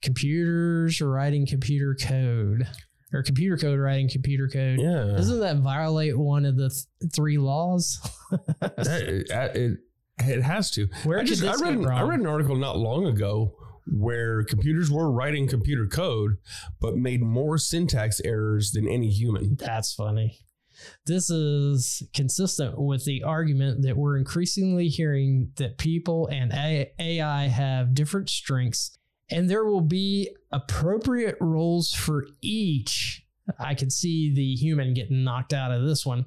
[0.02, 2.68] Computers writing computer code
[3.14, 4.80] or computer code writing computer code.
[4.80, 5.14] Yeah.
[5.18, 8.00] Doesn't that violate one of the th- three laws?
[8.60, 9.80] That- it, it,
[10.20, 10.88] it has to.
[11.04, 13.56] Where I just I read an, I read an article not long ago
[13.88, 16.38] where computers were writing computer code
[16.80, 19.56] but made more syntax errors than any human.
[19.56, 20.40] That's funny.
[21.06, 27.94] This is consistent with the argument that we're increasingly hearing that people and AI have
[27.94, 28.98] different strengths
[29.32, 33.24] and there will be appropriate roles for each.
[33.60, 36.26] I can see the human getting knocked out of this one.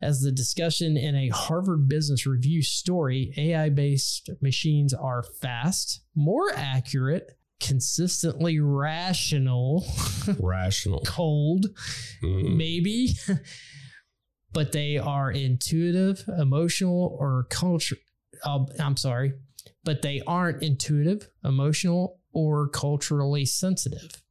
[0.00, 6.52] As the discussion in a Harvard Business Review story, AI based machines are fast, more
[6.56, 9.84] accurate, consistently rational,
[10.40, 11.02] Rational.
[11.06, 11.66] cold,
[12.20, 12.56] Mm.
[12.56, 13.14] maybe,
[14.52, 17.96] but they are intuitive, emotional, or culture.
[18.44, 19.34] Uh, I'm sorry,
[19.84, 24.22] but they aren't intuitive, emotional, or culturally sensitive.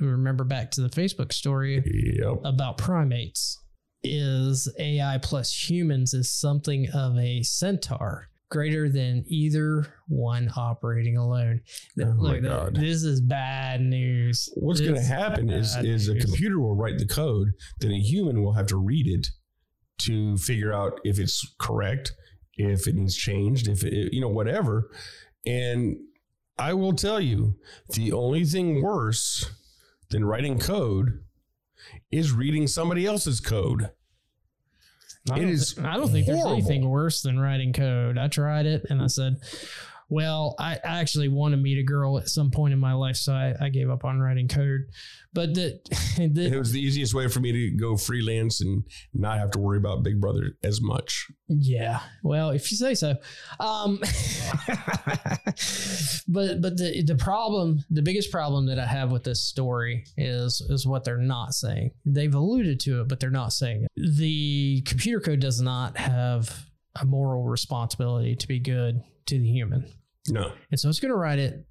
[0.00, 1.82] Remember back to the Facebook story
[2.20, 2.40] Yep.
[2.44, 3.60] about primates.
[4.06, 11.62] Is AI plus humans is something of a centaur, greater than either one operating alone.
[12.00, 12.76] Oh my God.
[12.76, 14.48] this is bad news.
[14.56, 17.48] What's going to happen is is a computer will write the code,
[17.80, 19.28] then a human will have to read it
[20.00, 22.12] to figure out if it's correct,
[22.56, 24.90] if it needs changed, if it you know whatever.
[25.46, 25.96] And
[26.58, 27.56] I will tell you,
[27.90, 29.50] the only thing worse
[30.10, 31.24] than writing code
[32.10, 33.90] is reading somebody else's code.
[35.30, 35.46] I It
[35.76, 38.18] don't I don't think there's anything worse than writing code.
[38.18, 39.36] I tried it and I said,
[40.08, 43.16] well, I I actually want to meet a girl at some point in my life,
[43.16, 44.82] so I, I gave up on writing code.
[45.32, 45.80] But the,
[46.16, 49.78] It was the easiest way for me to go freelance and not have to worry
[49.78, 51.26] about Big Brother as much.
[51.48, 53.16] yeah, well, if you say so.
[53.58, 53.98] Um,
[56.28, 60.60] but but the the problem, the biggest problem that I have with this story is
[60.70, 61.90] is what they're not saying.
[62.04, 63.90] They've alluded to it, but they're not saying it.
[63.96, 66.66] The computer code does not have
[67.00, 69.86] a moral responsibility to be good to the human.
[70.28, 70.52] No.
[70.70, 71.66] And so it's going to write it,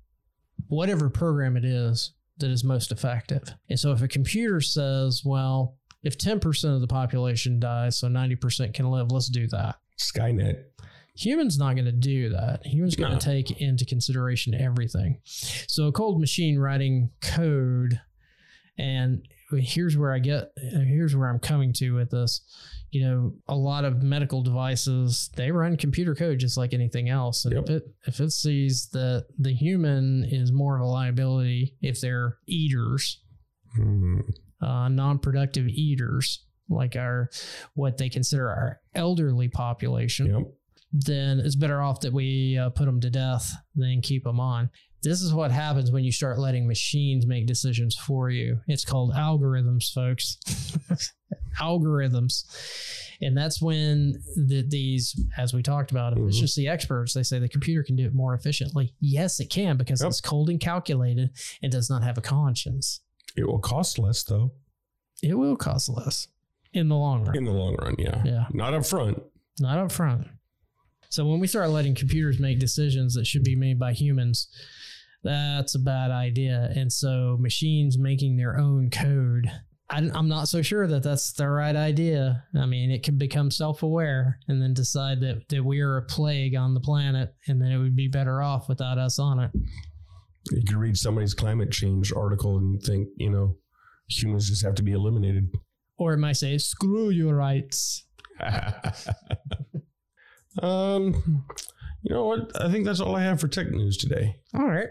[0.67, 3.43] whatever program it is that is most effective.
[3.69, 8.73] And so if a computer says, well, if 10% of the population dies, so 90%
[8.73, 9.75] can live, let's do that.
[9.99, 10.63] Skynet.
[11.15, 12.65] Humans not going to do that.
[12.65, 15.19] Humans going to take into consideration everything.
[15.23, 18.01] So a cold machine writing code,
[18.79, 22.41] and here's where I get, here's where I'm coming to with this.
[22.91, 27.43] You know, a lot of medical devices they run computer code just like anything else,
[27.45, 27.63] and Yep.
[27.63, 32.37] if it if it sees that the human is more of a liability if they're
[32.47, 33.19] eaters,
[33.75, 34.19] Hmm.
[34.61, 37.29] uh, non-productive eaters, like our
[37.73, 40.53] what they consider our elderly population Yep.
[40.91, 44.69] then it's better off that we uh, put them to death than keep them on.
[45.03, 48.61] This is what happens when you start letting machines make decisions for you.
[48.67, 50.37] It's called algorithms, folks.
[51.59, 52.45] algorithms.
[53.21, 56.29] And that's when the, these, as we talked about, Mhm.
[56.29, 58.93] efficiency experts, they say the computer can do it more efficiently.
[58.99, 60.07] Yes, it can because Yep.
[60.09, 61.29] it's cold and calculated
[61.61, 63.01] and does not have a conscience.
[63.35, 64.51] It will cost less though
[65.21, 66.27] It will cost less
[66.73, 67.35] in the long run.
[67.37, 67.95] in the long run.
[67.97, 68.21] Yeah.
[68.25, 68.45] Yeah.
[68.53, 69.21] Not up front.
[69.59, 70.27] not up front.
[71.09, 74.47] So when we start letting computers make decisions that should be made by humans,
[75.23, 76.71] that's a bad idea.
[76.75, 79.49] And so machines making their own code,
[79.89, 82.43] I, am not so sure that that's the right idea.
[82.55, 86.55] I mean, it could become self-aware and then decide that that we are a plague
[86.55, 89.51] on the planet, and then it would be better off without us on it.
[90.51, 93.55] You could read somebody's climate change article and think, you know,
[94.09, 95.49] humans just have to be eliminated.
[95.97, 98.05] Or it might say, "Screw your rights."
[100.61, 101.45] um,
[102.01, 102.51] you know what?
[102.59, 104.35] I think that's all I have for tech news today.
[104.53, 104.89] All right.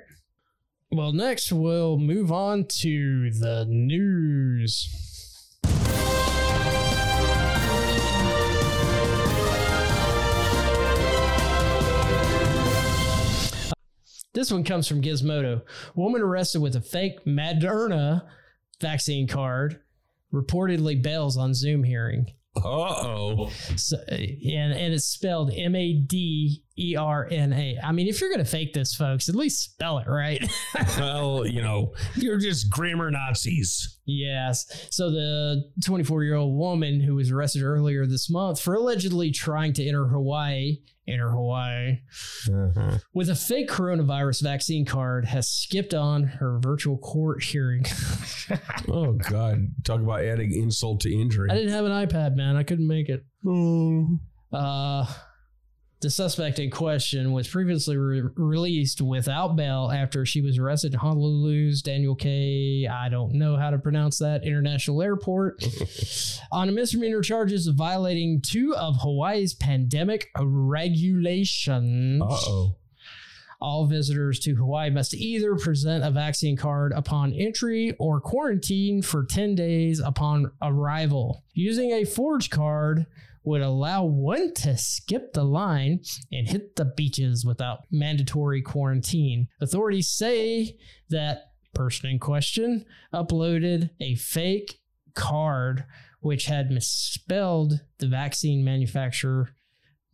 [0.95, 4.90] Well, next we'll move on to the news.
[14.34, 15.62] This one comes from Gizmodo.
[15.95, 18.28] Woman arrested with a fake Moderna
[18.78, 19.80] vaccine card
[20.30, 22.26] reportedly bails on Zoom hearing.
[22.55, 23.51] Uh oh.
[23.76, 27.79] So, and and it's spelled M A D E R N A.
[27.83, 30.43] I mean, if you're gonna fake this, folks, at least spell it right.
[30.99, 33.99] Well, you know, you're just grammar Nazis.
[34.07, 34.66] yes.
[34.91, 39.73] So the 24 year old woman who was arrested earlier this month for allegedly trying
[39.75, 41.99] to enter Hawaii, enter Hawaii
[42.51, 42.99] Uh-huh.
[43.12, 47.85] with a fake coronavirus vaccine card has skipped on her virtual court hearing.
[48.89, 49.68] Oh God!
[49.85, 51.49] Talk about adding insult to injury.
[51.51, 52.57] I didn't have an iPad, man.
[52.57, 53.25] I couldn't make it.
[53.47, 54.18] Oh.
[54.53, 55.07] Uh,
[56.03, 61.01] the suspect in question was previously re- released without bail after she was arrested in
[61.01, 62.87] Honolulu's Daniel K.
[62.91, 65.65] I don't know how to pronounce that international airport
[66.53, 72.23] on a misdemeanor charges of violating two of Hawaii's pandemic regulations.
[72.25, 72.75] Oh.
[73.61, 79.25] All visitors to Hawaii must either present a vaccine card upon entry or quarantine for
[79.25, 81.45] 10 days upon arrival.
[81.55, 83.07] Using a forged card
[83.45, 89.49] would allow one to skip the line and hit the beaches without mandatory quarantine.
[89.61, 90.76] Authorities say
[91.11, 94.80] that person in question uploaded a fake
[95.14, 95.84] card
[96.20, 99.51] which had misspelled the vaccine manufacturer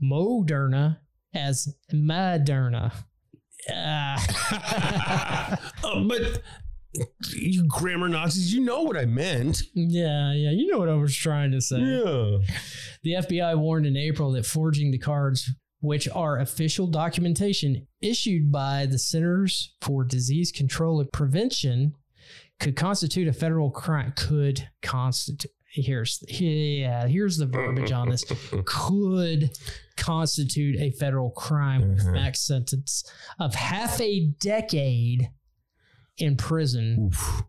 [0.02, 0.98] Moderna
[1.34, 2.92] as Maderna.
[3.70, 5.56] Uh,
[6.08, 6.42] but
[7.34, 9.62] you grammar Nazis, you know what I meant.
[9.74, 11.78] yeah, yeah, you know what I was trying to say.
[11.78, 12.38] Yeah.
[13.02, 18.86] The FBI warned in April that forging the cards, which are official documentation issued by
[18.86, 21.94] the Centers for Disease Control and Prevention,
[22.58, 24.12] could constitute a federal crime.
[24.16, 25.50] Could constitute.
[25.70, 27.06] Here's yeah.
[27.06, 28.24] Here's the verbiage on this.
[28.64, 29.50] Could
[29.98, 32.12] constitute a federal crime with Mhm.
[32.14, 33.04] max sentence
[33.38, 35.28] of half a decade
[36.18, 37.08] in prison.
[37.12, 37.42] Oof.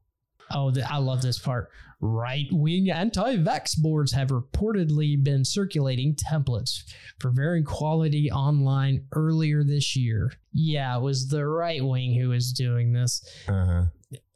[0.51, 1.69] Oh, th- I love this part.
[2.01, 6.83] Right wing anti vax boards have reportedly been circulating templates
[7.19, 10.31] for varying quality online earlier this year.
[10.53, 13.21] Yeah, it was the right wing who was doing this.
[13.47, 13.83] Uh-huh.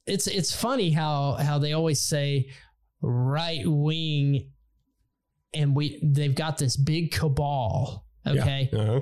[0.05, 2.49] It's it's funny how how they always say
[3.01, 4.51] right wing
[5.53, 8.69] and we they've got this big cabal, okay?
[8.73, 8.99] Uh-huh.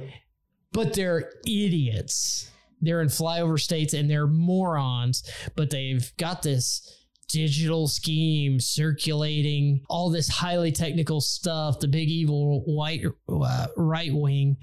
[0.72, 2.52] but they're idiots.
[2.82, 5.24] They're in flyover states and they're morons,
[5.56, 6.98] but they've got this
[7.30, 14.58] digital scheme circulating all this highly technical stuff, the big evil white uh, right wing.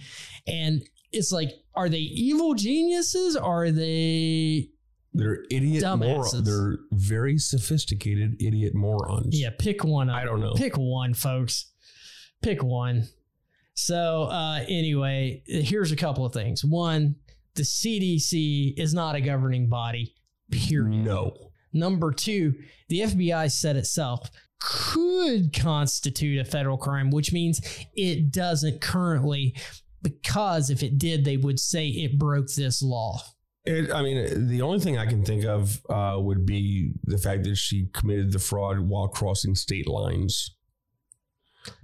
[0.46, 3.36] And it's like, are they evil geniuses?
[3.36, 4.68] Or are they,
[5.14, 6.42] They're idiot morons.
[6.42, 9.40] They're very sophisticated idiot morons.
[9.40, 10.10] yeah, pick one.
[10.10, 10.52] I don't know.
[10.54, 11.72] Pick one, folks.
[12.42, 13.08] Pick one.
[13.74, 16.64] So, uh, anyway, here's a couple of things.
[16.64, 17.14] One,
[17.59, 20.14] the CDC is not a governing body,
[20.50, 21.04] period.
[21.04, 21.50] No.
[21.74, 22.54] Number two,
[22.88, 24.30] the FBI said itself
[24.61, 27.61] could constitute a federal crime, which means
[27.94, 29.54] it doesn't currently,
[30.02, 33.20] because if it did, they would say it broke this law.
[33.64, 37.44] It, I mean, the only thing I can think of uh, would be the fact
[37.44, 40.56] that she committed the fraud while crossing state lines.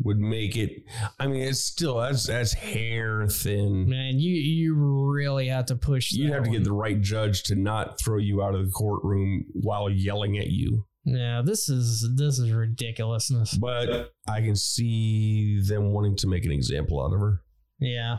[0.03, 0.85] Would make it.
[1.19, 3.89] I mean, it's still that's that's hair thin.
[3.89, 6.13] Man, you you really have to push.
[6.13, 6.59] You'd have to one.
[6.59, 10.49] get the right judge to not throw you out of the courtroom while yelling at
[10.49, 10.87] you.
[11.05, 13.55] Yeah, this is this is ridiculousness.
[13.55, 17.43] But I can see them wanting to make an example out of her.
[17.79, 18.19] Yeah.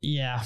[0.00, 0.42] Yeah.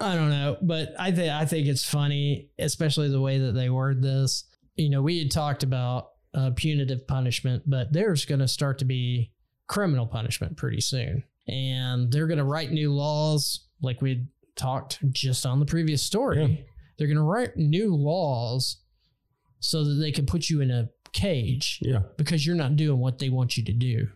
[0.00, 3.68] I don't know, but I think I think it's funny, especially the way that they
[3.68, 4.44] word this.
[4.76, 8.84] You know, we had talked about uh, punitive punishment, but there's going to start to
[8.84, 9.32] be
[9.66, 14.26] criminal punishment pretty soon, and they're going to write new laws, like we
[14.56, 16.42] talked just on the previous story.
[16.44, 16.56] Yeah.
[16.98, 18.78] They're going to write new laws
[19.60, 22.00] so that they can put you in a cage Yeah.
[22.16, 24.08] because you're not doing what they want you to do.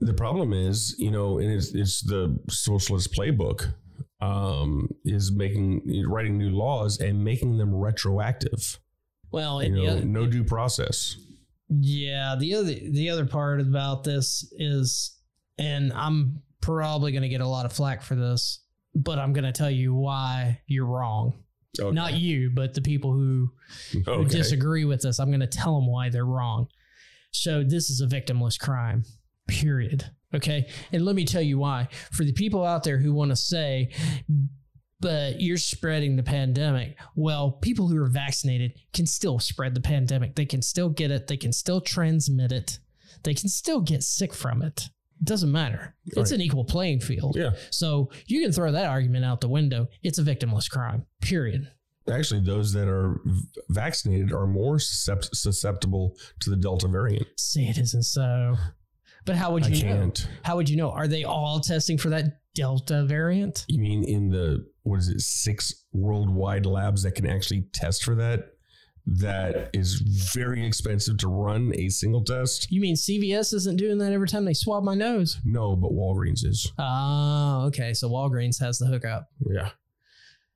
[0.00, 3.74] The problem is, you know, and it's it's the socialist playbook
[4.22, 8.78] um, is making writing new laws and making them retroactive.
[9.30, 11.16] Well, You know, other- no due process.
[11.70, 15.16] Yeah, the other the other part about this is,
[15.58, 18.64] and I'm probably going to get a lot of flack for this,
[18.94, 21.44] but I'm going to tell you why you're wrong.
[21.80, 21.94] Okay.
[21.94, 23.50] Not you, but the people who,
[23.92, 24.28] who Okay.
[24.38, 25.20] disagree with this.
[25.20, 26.66] I'm going to tell them why they're wrong.
[27.30, 29.04] So this is a victimless crime.
[29.46, 30.04] Period.
[30.34, 31.88] Okay, and let me tell you why.
[32.12, 33.92] For the people out there who want to say,
[35.00, 36.96] but you're spreading the pandemic.
[37.16, 40.34] Well, people who are vaccinated can still spread the pandemic.
[40.34, 41.26] They can still get it.
[41.26, 42.78] They can still transmit it.
[43.22, 44.88] They can still get sick from it.
[45.20, 45.94] It doesn't matter.
[46.06, 47.36] It's an equal playing field.
[47.36, 47.50] Yeah.
[47.70, 49.88] So you can throw that argument out the window.
[50.02, 51.06] It's a victimless crime.
[51.20, 51.70] Period.
[52.10, 53.20] Actually, those that are
[53.68, 57.26] vaccinated are more susceptible to the Delta variant.
[57.36, 58.56] Say it isn't so.
[59.26, 59.92] But how would I you know?
[59.92, 60.28] can't.
[60.42, 60.90] How would you know?
[60.90, 63.66] Are they all testing for that Delta variant?
[63.68, 65.20] You mean in the what is it?
[65.20, 68.52] Six worldwide labs that can actually test for that.
[69.06, 69.94] That is
[70.34, 72.70] very expensive to run a single test.
[72.70, 75.38] You mean CVS isn't doing that every time they swab my nose?
[75.44, 76.70] No, but Walgreens is.
[76.78, 77.94] Oh, okay.
[77.94, 79.28] So Walgreens has the hookup.
[79.40, 79.70] Yeah.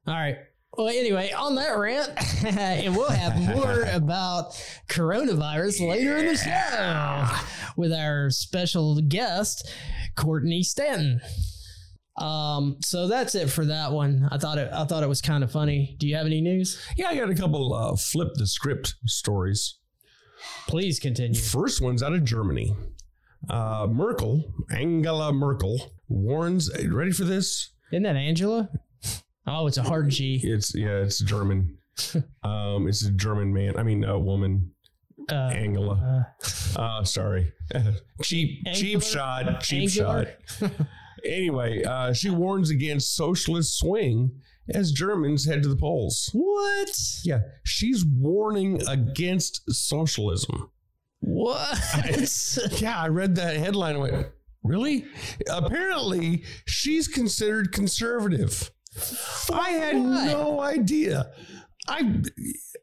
[0.06, 0.36] All right.
[0.76, 2.10] Well, anyway, on that rant,
[2.44, 4.52] and we'll have more about
[4.88, 7.44] coronavirus later in the show
[7.76, 9.68] with our special guest,
[10.16, 11.20] Courtney Stanton.
[12.16, 14.28] Um, so that's it for that one.
[14.30, 14.70] I thought it.
[14.72, 15.96] I thought it was kind of funny.
[15.98, 16.80] Do you have any news?
[16.96, 19.78] Yeah, I got a couple uh, flip the script stories.
[20.68, 21.38] Please continue.
[21.38, 22.76] First one's out of Germany.
[23.48, 26.70] Uh, Merkel, Angela Merkel, warns.
[26.86, 27.70] Ready for this?
[27.92, 28.70] Isn't that Angela?
[29.46, 30.40] Oh, it's a hard G.
[30.42, 31.78] It's yeah, it's German.
[32.42, 33.76] um, it's a German man.
[33.76, 34.70] I mean, a woman.
[35.30, 36.28] Uh, Angela.
[36.76, 37.52] Uh, sorry,
[38.22, 40.34] cheap, cheap shot, cheap Angular?
[40.46, 40.70] shot.
[41.24, 44.30] anyway, uh, she warns against socialist swing
[44.70, 46.30] as Germans head to the polls.
[46.32, 46.88] what?
[47.22, 50.70] Yeah, she's warning against socialism.
[51.20, 51.78] What?
[52.80, 54.26] Yeah, I read that headline and went,
[54.62, 55.04] really?
[55.50, 58.70] Apparently, she's considered conservative.
[59.52, 60.26] I had What?
[60.26, 61.30] no idea.
[61.88, 62.22] I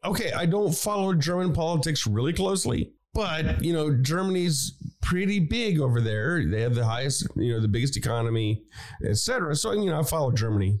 [0.04, 6.00] okay, I don't follow German politics really closely, but you know, Germany's pretty big over
[6.00, 6.44] there.
[6.44, 8.62] They have the highest, you know, the biggest economy,
[9.04, 9.54] etc.
[9.56, 10.80] So you know, I follow Germany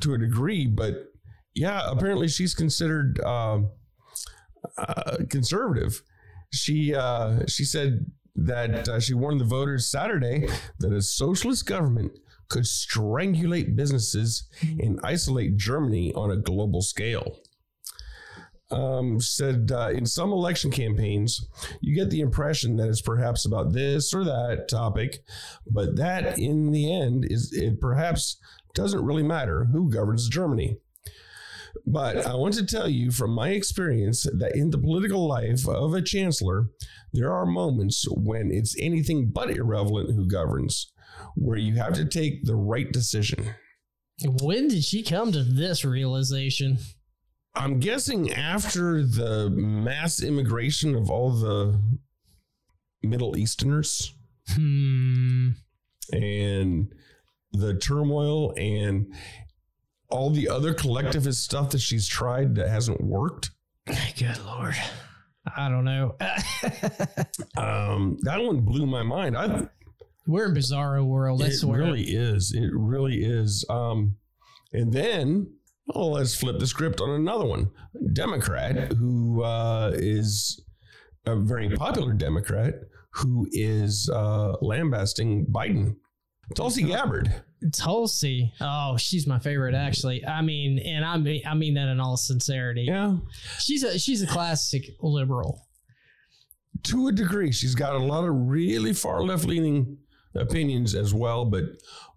[0.00, 1.12] to a degree, but
[1.54, 3.70] yeah, apparently she's considered um
[4.78, 6.02] uh, conservative.
[6.52, 10.46] She uh, she said that uh, she warned the voters Saturday
[10.78, 12.12] that a socialist government
[12.48, 17.38] could strangulate businesses and isolate Germany on a global scale.
[18.72, 21.48] Um, said uh, in some election campaigns,
[21.80, 25.24] you get the impression that it's perhaps about this or that topic,
[25.66, 28.38] but that in the end is it perhaps
[28.74, 30.78] doesn't really matter who governs Germany.
[31.86, 35.94] But I want to tell you from my experience that in the political life of
[35.94, 36.70] a chancellor,
[37.12, 40.92] there are moments when it's anything but irrelevant who governs,
[41.34, 43.54] where you have to take the right decision.
[44.24, 46.78] When did she come to this realization?
[47.54, 51.80] I'm guessing after the mass immigration of all the
[53.02, 54.14] Middle Easterners
[54.50, 55.50] Hmm.
[56.12, 56.92] and
[57.52, 59.12] the turmoil and
[60.08, 63.50] all the other collectivist stuff that she's tried that hasn't worked.
[64.18, 64.74] Good lord.
[65.56, 66.16] I don't know.
[67.56, 69.36] Um, that one blew my mind.
[69.36, 69.68] I
[70.26, 71.40] We're in bizarro world.
[71.40, 72.52] That's it really is.
[72.54, 73.64] It really is.
[73.68, 74.16] Um,
[74.72, 75.52] and then,
[75.94, 77.70] oh, let's flip the script on another one.
[78.12, 80.62] Democrat who uh, is
[81.26, 82.74] a very popular Democrat
[83.14, 85.96] who is uh, lambasting Biden.
[86.56, 87.42] Tulsi Gabbard.
[87.72, 88.52] Tulsi.
[88.60, 90.24] Oh, she's my favorite actually.
[90.26, 92.86] I mean, and I mean I mean that in all sincerity.
[92.88, 93.18] Yeah,
[93.58, 95.66] She's a she's a classic liberal.
[96.84, 99.98] to a degree, she's got a lot of really far left leaning
[100.34, 101.64] opinions as well, but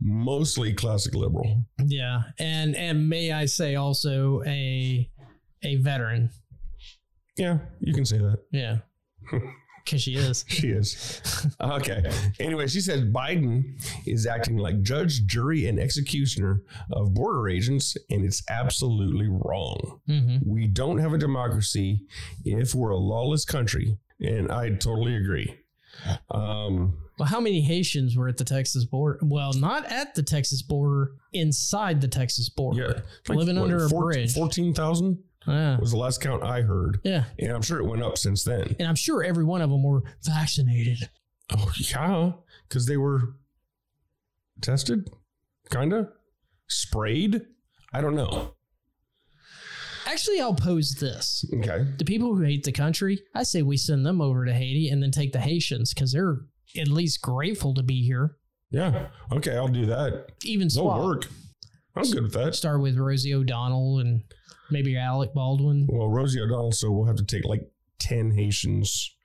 [0.03, 1.63] mostly classic liberal.
[1.85, 2.23] Yeah.
[2.39, 5.09] And and may I say also a
[5.63, 6.29] a veteran.
[7.37, 8.39] Yeah, you can say that.
[8.51, 8.77] Yeah.
[9.85, 10.45] Cause she is.
[10.47, 11.21] She is.
[11.59, 12.09] Okay.
[12.39, 13.63] Anyway, she says Biden
[14.05, 16.61] is acting like judge, jury, and executioner
[16.93, 19.99] of border agents, and it's absolutely wrong.
[20.07, 22.01] hmm We don't have a democracy
[22.45, 25.53] if we're a lawless country, and I totally agree.
[26.31, 29.19] Um, Well, how many Haitians were at the Texas border?
[29.21, 33.03] Well, not at the Texas border, inside the Texas border.
[33.29, 34.33] yeah, Living under a bridge.
[34.33, 35.77] Fourteen thousand Yeah.
[35.79, 37.25] was the last count I heard, Yeah.
[37.37, 38.75] and I'm sure it went up since then.
[38.79, 41.09] And I'm sure every one of them were vaccinated.
[41.51, 42.31] Oh yeah,
[42.67, 43.35] because they were
[44.61, 45.07] tested,
[45.71, 46.09] kinda
[46.67, 47.41] sprayed.
[47.91, 48.55] I don't know.
[50.05, 51.45] Actually, I'll pose this.
[51.53, 51.85] Okay.
[51.97, 55.01] The people who hate the country, I say we send them over to Haiti and
[55.01, 56.41] then take the Haitians because they're
[56.77, 58.37] at least grateful to be here.
[58.71, 59.07] Yeah.
[59.31, 60.31] Okay, I'll do that.
[60.43, 60.99] Even swap.
[60.99, 61.27] work.
[61.95, 62.55] I'm good with that.
[62.55, 64.23] Start with Rosie O'Donnell and
[64.71, 65.87] maybe Alec Baldwin.
[65.89, 67.69] Well, Rosie O'Donnell, so we'll have to take like
[67.99, 69.15] 10 Haitians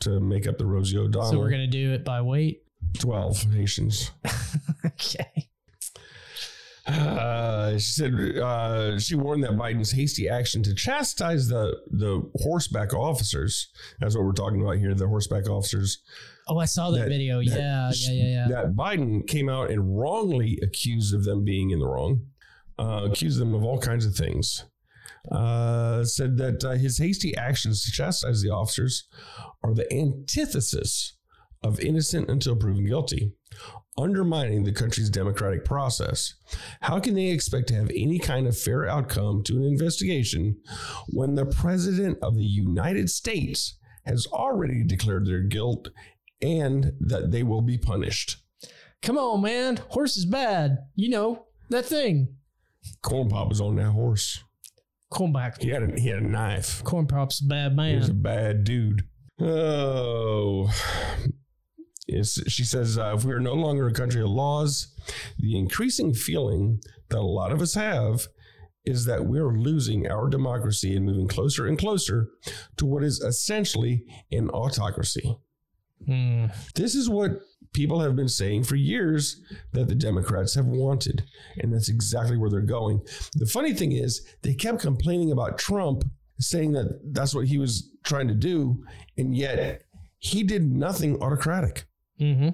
[0.00, 1.30] to make up the Rosie O'Donnell.
[1.30, 2.62] So we're going to do it by weight.
[2.98, 4.10] 12 Haitians.
[4.86, 5.48] okay.
[6.86, 12.92] Uh, she said uh, she warned that Biden's hasty action to chastise the the horseback
[12.92, 13.70] officers.
[14.00, 14.94] That's what we're talking about here.
[14.94, 16.02] The horseback officers
[16.46, 17.38] Oh, I saw that, That- video.
[17.38, 18.48] that- yeah, yeah, yeah, yeah.
[18.48, 22.26] that Biden came out and wrongly accused of them being in the wrong,
[22.78, 24.64] uh, accused them of all kinds of things.
[25.32, 29.08] Uh, said that uh, his hasty actions to chastise the officers
[29.62, 31.16] are the antithesis
[31.62, 33.32] of innocent until proven guilty,
[33.96, 36.34] undermining the country's democratic process.
[36.82, 40.56] How can they expect to have any kind of fair outcome to an investigation
[41.08, 45.88] when the president of the United States has already declared their guilt
[46.40, 48.38] and that they will be punished?
[49.02, 49.76] Come on, man.
[49.88, 50.78] Horse is bad.
[50.94, 52.36] You know that thing.
[53.02, 54.42] Corn Pop was on that horse.
[55.12, 55.62] Cornback.
[55.62, 56.82] He had a, he had a knife.
[56.84, 57.98] Corn Pop's a bad man.
[57.98, 59.04] He's a bad dude.
[59.40, 60.70] Oh.
[62.06, 64.94] It's, she says, uh, if we are no longer a country of laws,
[65.38, 68.26] the increasing feeling that a lot of us have
[68.84, 72.28] is that we're losing our democracy and moving closer and closer
[72.76, 75.38] to what is essentially an autocracy.
[76.06, 76.46] Hmm.
[76.74, 77.40] This is what
[77.72, 79.42] people have been saying for years
[79.72, 81.24] that the Democrats have wanted.
[81.58, 83.02] And that's exactly where they're going.
[83.34, 86.04] The funny thing is, they kept complaining about Trump,
[86.38, 88.84] saying that that's what he was trying to do.
[89.18, 89.82] And yet
[90.18, 91.84] he did nothing autocratic.
[92.20, 92.50] Mm-hmm.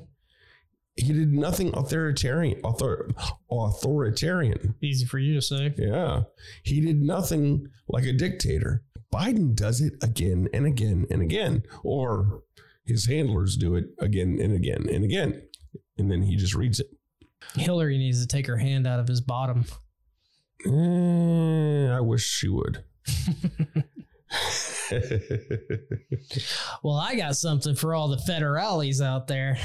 [0.96, 2.61] He did nothing authoritarian.
[2.62, 3.11] Author,
[3.51, 4.74] authoritarian.
[4.82, 5.72] Easy for you to say.
[5.78, 6.22] Yeah.
[6.62, 8.82] He did nothing like a dictator.
[9.12, 11.62] Biden does it again and again and again.
[11.82, 12.42] Or
[12.91, 15.43] his handlers do it again and again and again.
[15.97, 16.88] And then he just reads it.
[17.55, 19.64] Hillary needs to take her hand out of his bottom.
[20.66, 22.84] Eh, I wish she would.
[26.82, 29.59] Well, I got something for all the federales out there.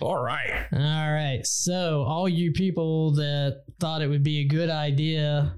[0.00, 0.66] All right.
[0.72, 1.40] All right.
[1.44, 5.54] So, all you people that thought it would be a good idea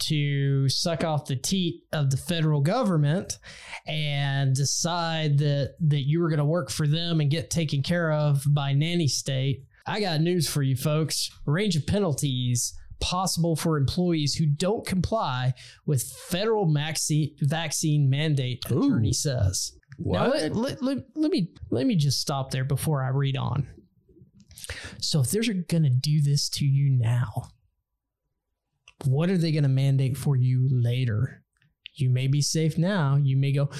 [0.00, 3.38] to suck off the teat of the federal government
[3.86, 8.10] and decide that that you were going to work for them and get taken care
[8.12, 11.30] of by nanny state, I got news for you folks.
[11.46, 15.52] Range of penalties possible for employees who don't comply
[15.84, 19.12] with federal maxi- vaccine mandate, attorney Ooh.
[19.12, 19.72] says.
[19.98, 20.40] Now, What?
[20.40, 23.68] let, let, let, let me let me just stop there before I read on.
[24.98, 27.48] So if they're going to do this to you now,
[29.04, 31.42] what are they going to mandate for you later?
[31.94, 33.16] You may be safe now.
[33.16, 33.70] You may go,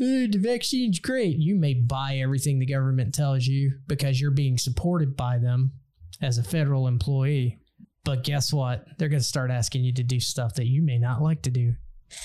[0.00, 1.38] "Eh, the vaccine's great.
[1.38, 5.72] You may buy everything the government tells you because you're being supported by them
[6.20, 7.58] as a federal employee.
[8.04, 8.84] But guess what?
[8.98, 11.50] They're going to start asking you to do stuff that you may not like to
[11.50, 11.74] do.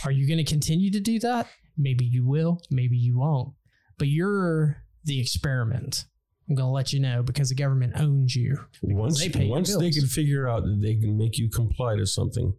[0.04, 1.48] Are you going to continue to do that?
[1.78, 3.54] Maybe you will, maybe you won't.
[3.98, 6.06] But you're the experiment.
[6.50, 8.58] I'm going to let you know because the government owns you.
[8.82, 12.54] Once, they once they can figure out that they can make you comply to something,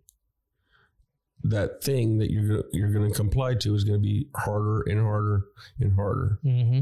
[1.44, 5.00] that thing that you're you're going to comply to is going to be harder and
[5.00, 5.44] harder
[5.80, 6.38] and harder.
[6.42, 6.80] hmm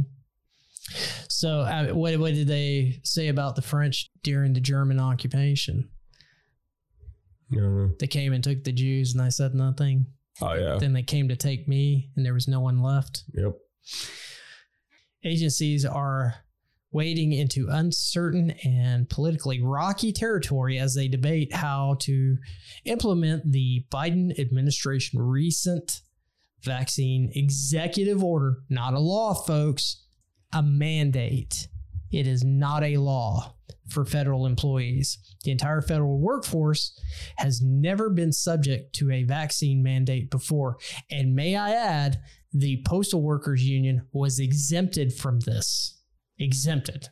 [1.29, 5.89] So, uh, what, what did they say about the French during the German occupation?
[8.01, 10.07] They came and took the Jews and I said nothing.
[10.43, 10.77] Oh yeah.
[10.79, 13.23] Then they came to take me and there was no one left.
[13.35, 13.53] Yep.
[15.25, 16.35] Agencies are
[16.97, 22.39] wading into uncertain and politically rocky territory as they debate how to
[22.87, 26.01] implement the Biden administration recent
[26.63, 30.07] vaccine executive order, not a law, folks,
[30.55, 31.69] a mandate.
[32.11, 33.57] It is not a law
[33.91, 35.19] for federal employees.
[35.45, 36.99] The entire federal workforce
[37.37, 40.79] has never been subject to a vaccine mandate before.
[41.11, 42.23] And may I add,
[42.55, 45.96] the Postal Workers Union was exempted from this.
[46.39, 47.09] Exempted.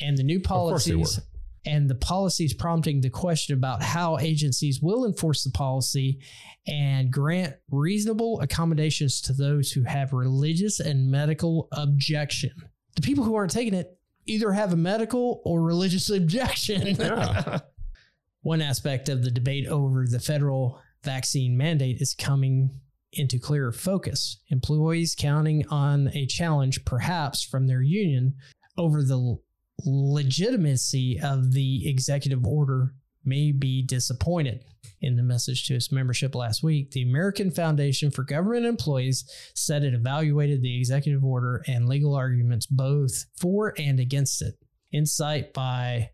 [0.00, 1.20] And the new policies
[1.66, 6.20] and the policies prompting the question about how agencies will enforce the policy
[6.66, 12.52] and grant reasonable accommodations to those who have religious and medical objection.
[12.94, 16.86] The people who aren't taking it either have a medical or religious objection.
[16.86, 17.58] Yeah.
[18.42, 22.80] One aspect of the debate over the federal vaccine mandate is coming
[23.12, 24.38] into clearer focus.
[24.50, 28.34] Employees counting on a challenge, perhaps from their union,
[28.76, 29.38] over the
[29.84, 32.94] legitimacy of the executive order
[33.24, 34.64] may be disappointed.
[35.00, 39.82] In the message to its membership last week, the American Foundation for Government Employees said
[39.82, 44.54] it evaluated the executive order and legal arguments both for and against it.
[44.92, 46.10] Insight by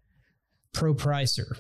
[0.75, 1.59] ProPricer.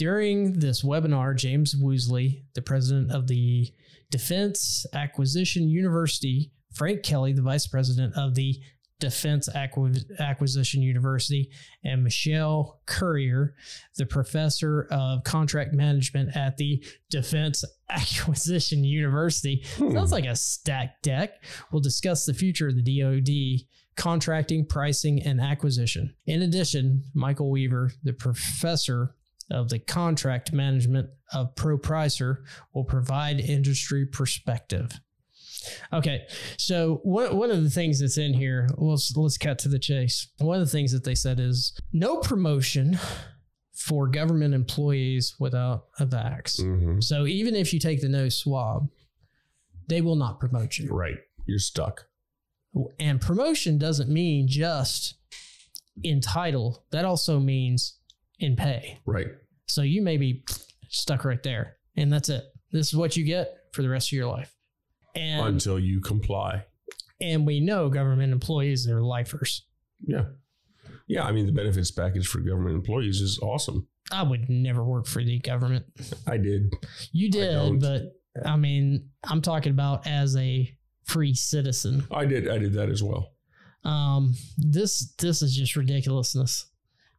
[0.00, 3.70] During this webinar, James Woolsey, the president of the
[4.10, 8.58] Defense Acquisition University, Frank Kelly, the vice president of the
[8.98, 11.50] Defense Acqui- Acquisition University,
[11.84, 13.54] and Michelle Courier,
[13.98, 19.66] the professor of contract management at the Defense Acquisition University.
[19.76, 19.92] Hmm.
[19.92, 21.44] Sounds like a stacked deck.
[21.70, 26.14] We'll discuss the future of the DoD contracting, pricing, and acquisition.
[26.24, 29.14] In addition, Michael Weaver, the professor
[29.50, 32.38] of the contract management of ProPricer,
[32.74, 35.00] will provide industry perspective.
[35.92, 36.26] Okay,
[36.56, 40.28] so one, one of the things that's in here, let's let's cut to the chase.
[40.38, 42.98] One of the things that they said is no promotion
[43.74, 46.60] for government employees without a vax.
[46.60, 47.02] Mhm.
[47.02, 48.88] So even if you take the nose swab,
[49.88, 50.88] they will not promote you.
[50.90, 51.16] Right.
[51.46, 52.06] You're stuck.
[52.98, 55.14] And promotion doesn't mean just
[56.02, 57.98] in title, that also means
[58.38, 58.98] in pay.
[59.04, 59.28] Right.
[59.70, 60.44] So you may be
[60.88, 62.44] stuck right there, and that's it.
[62.72, 64.54] This is what you get for the rest of your life.
[65.14, 66.64] And Until you comply.
[67.20, 69.66] and we know government employees are lifers.
[70.06, 70.24] Yeah.
[71.08, 71.24] Yeah.
[71.24, 73.88] I mean, the benefits package for government employees is awesome.
[74.12, 75.84] I would never work for the government.
[76.26, 76.72] I did.
[77.12, 78.02] You did, but
[78.44, 80.72] I mean, I'm talking about as a
[81.04, 82.04] free citizen.
[82.10, 82.48] I did.
[82.48, 83.32] I did that as well.
[83.84, 86.66] Um, this this is just ridiculousness.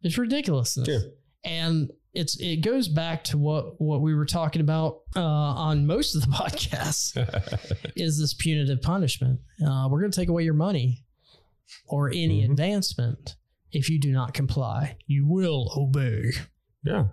[0.03, 0.87] It's ridiculousness.
[0.87, 0.99] Yeah.
[1.43, 6.15] And it's it goes back to what what we were talking about uh, on most
[6.15, 7.15] of the podcasts
[7.95, 9.39] is this punitive punishment.
[9.65, 11.05] Uh, we're going to take away your money
[11.87, 12.51] or any Mhm.
[12.51, 13.35] advancement
[13.71, 14.97] if you do not comply.
[15.07, 16.31] You will obey.
[16.83, 17.05] yeah.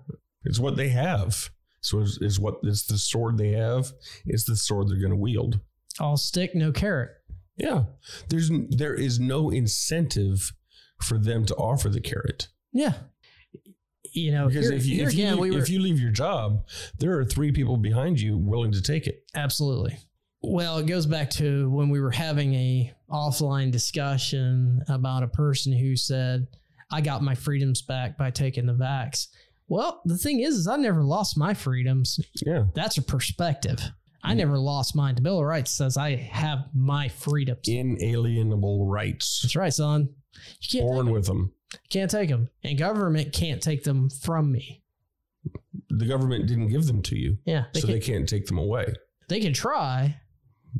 [0.44, 1.50] It's what they have.
[1.80, 3.92] So it's, it's what it's the sword they have.
[4.26, 5.60] It's the sword they're going to wield.
[6.00, 7.10] All stick, no carrot.
[7.56, 7.84] Yeah.
[8.28, 10.52] There's there is no incentive
[11.02, 12.48] for them to offer the carrot.
[12.72, 12.94] Yeah.
[14.18, 16.00] You know, Because here, if you if you, again, leave, we were if you leave
[16.00, 16.66] your job,
[16.98, 19.24] there are three people behind you willing to take it.
[19.34, 19.96] Absolutely.
[20.42, 25.72] Well, it goes back to when we were having a offline discussion about a person
[25.72, 26.46] who said,
[26.90, 29.28] "I got my freedoms back by taking the vax."
[29.68, 32.18] Well, the thing is, is I never lost my freedoms.
[32.44, 32.64] Yeah.
[32.74, 33.80] That's a perspective.
[34.22, 35.14] I never lost mine.
[35.14, 37.68] The Bill of Rights says I have my freedoms.
[37.68, 39.40] Inalienable rights.
[39.42, 40.08] That's right, son.
[40.60, 41.52] You can't Born with them.
[41.90, 44.82] Can't take them, and government can't take them from me.
[45.90, 48.58] The government didn't give them to you, Yeah, they so can, they can't take them
[48.58, 48.94] away.
[49.28, 50.20] they can try.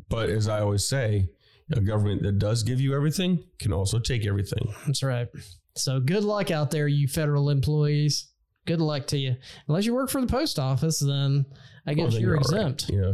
[0.07, 1.29] But as I always say,
[1.71, 4.73] a government that does give you everything can also take everything.
[4.85, 5.27] That's right.
[5.75, 8.31] So good luck out there, you federal employees.
[8.65, 9.35] Good luck to you.
[9.67, 11.45] Unless you work for the post office, then
[11.87, 12.41] I Well, guess then you're, right.
[12.41, 12.89] exempt.
[12.89, 13.13] Yeah.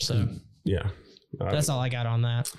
[0.00, 0.28] So
[0.64, 0.88] Yeah.
[1.38, 2.52] That's all I got on that.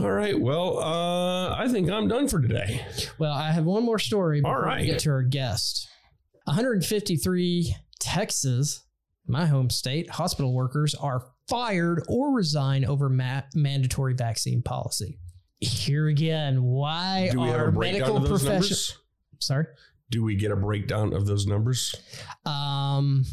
[0.00, 0.38] All right.
[0.38, 2.84] Well, uh, I think I'm done for today.
[3.18, 5.88] Well, I have one more story before All we get to our guest.
[6.44, 8.82] 153 Texas,
[9.26, 15.18] my home state, hospital workers are fired or resign over ma- mandatory vaccine policy.
[15.60, 18.70] Here again, why Do we have are a breakdown medical of those professionals?
[18.90, 18.98] numbers?
[19.40, 19.66] Sorry.
[20.10, 21.94] Do we get a breakdown of those numbers?
[22.46, 23.24] Um,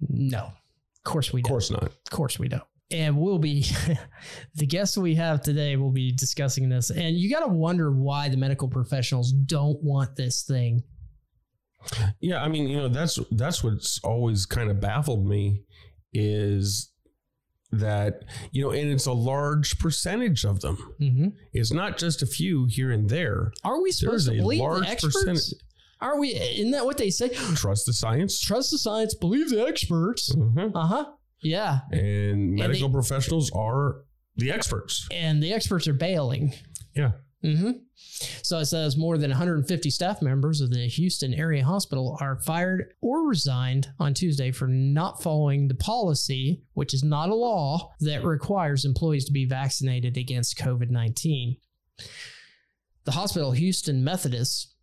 [0.00, 1.50] no, of course we Of don't.
[1.52, 1.84] course not.
[1.84, 2.62] Of course we don't.
[2.90, 3.66] And we'll be
[4.54, 6.90] the guest we have today will be discussing this.
[6.90, 10.84] And you got to wonder why the medical professionals don't want this thing.
[12.20, 15.64] Yeah, I mean, you know, that's that's what's always kind of baffled me
[16.12, 16.90] is
[17.72, 18.22] that
[18.52, 20.76] you know, and it's a large percentage of them.
[21.00, 21.28] Mm-hmm.
[21.52, 23.52] It's not just a few here and there.
[23.64, 25.24] Are we supposed There's to believe large the experts?
[25.24, 25.60] percentage.
[26.00, 26.28] Are we?
[26.34, 27.28] Isn't that what they say?
[27.54, 28.40] Trust the science.
[28.40, 30.34] Trust the science, believe the experts.
[30.34, 30.72] Mhm.
[30.74, 31.04] Uh huh.
[31.42, 31.80] Yeah.
[31.92, 34.02] And medical they- professionals are
[34.36, 35.06] the experts.
[35.10, 36.52] And the experts are bailing.
[36.94, 37.12] Yeah.
[37.42, 37.72] hmm
[38.42, 42.94] So it says more than 150 staff members of the Houston area hospital are fired
[43.00, 48.24] or resigned on Tuesday for not following the policy, which is not a law, that
[48.24, 51.56] requires employees to be vaccinated against COVID 19.
[53.04, 54.74] The hospital, Houston Methodist,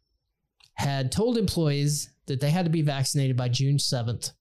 [0.75, 4.31] had told employees that they had to be vaccinated by June 7th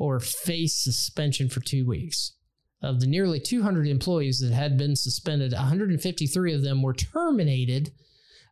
[0.00, 2.32] or face suspension for two weeks.
[2.82, 7.92] Of the nearly 200 employees that had been suspended, 153 of them were terminated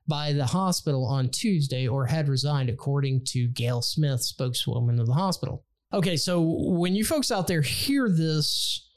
[0.07, 5.15] by the hospital on Tuesday or had resigned, according to Gail Smith, spokeswoman of the
[5.15, 5.65] hospital.
[5.91, 8.88] Okay, so when you folks out there hear this,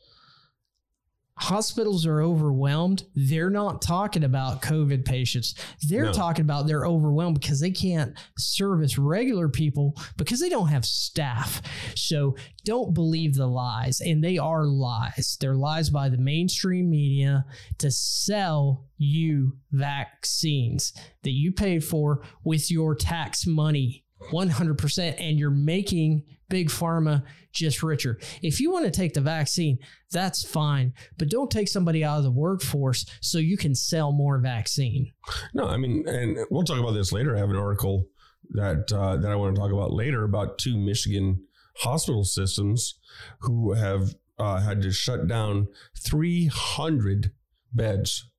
[1.37, 3.03] hospitals are overwhelmed.
[3.15, 5.55] They're not talking about COVID patients.
[5.87, 6.13] They're No.
[6.13, 11.61] talking about they're overwhelmed because they can't service regular people because they don't have staff.
[11.95, 14.01] So don't believe the lies.
[14.01, 15.37] And they are lies.
[15.39, 17.45] They're lies by the mainstream media
[17.79, 24.05] to sell you vaccines that you paid for with your tax money.
[24.31, 28.19] 100% and you're making big pharma just richer.
[28.43, 29.79] If you want to take the vaccine,
[30.11, 34.37] that's fine, but don't take somebody out of the workforce so you can sell more
[34.37, 35.11] vaccine.
[35.53, 37.35] No, I mean, and we'll talk about this later.
[37.35, 38.05] I have an article
[38.51, 41.43] that uh, that I want to talk about later about two Michigan
[41.77, 42.99] hospital systems
[43.39, 47.31] who have uh, had to shut down 300
[47.73, 48.29] beds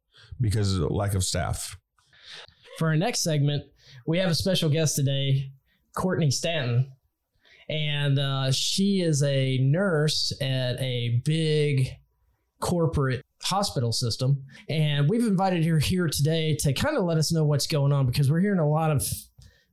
[0.40, 1.78] because of lack of staff.
[2.78, 3.64] For our next segment,
[4.06, 5.52] we have a special guest today,
[5.96, 6.92] Courtney Stanton.
[7.68, 11.88] And uh, she is a nurse at a big
[12.60, 14.44] corporate hospital system.
[14.68, 18.06] And we've invited her here today to kind of let us know what's going on
[18.06, 19.06] because we're hearing a lot of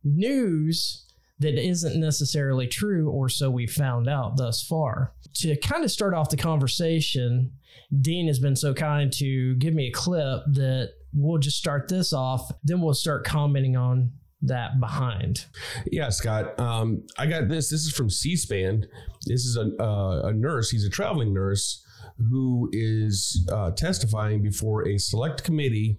[0.04, 1.06] news
[1.40, 5.14] that isn't necessarily true, or so we've found out thus far.
[5.36, 7.54] To kind of start off the conversation,
[8.02, 12.12] Dean has been so kind to give me a clip that we'll just start this
[12.12, 14.12] off, then we'll start commenting on
[14.42, 15.46] that behind.
[15.92, 16.60] Yeah, Scott.
[16.60, 17.70] Um, I got this.
[17.70, 18.88] This is from C-SPAN.
[19.26, 20.70] This is a, uh, a nurse.
[20.70, 21.86] He's a traveling nurse
[22.30, 25.98] who is uh, testifying before a select committee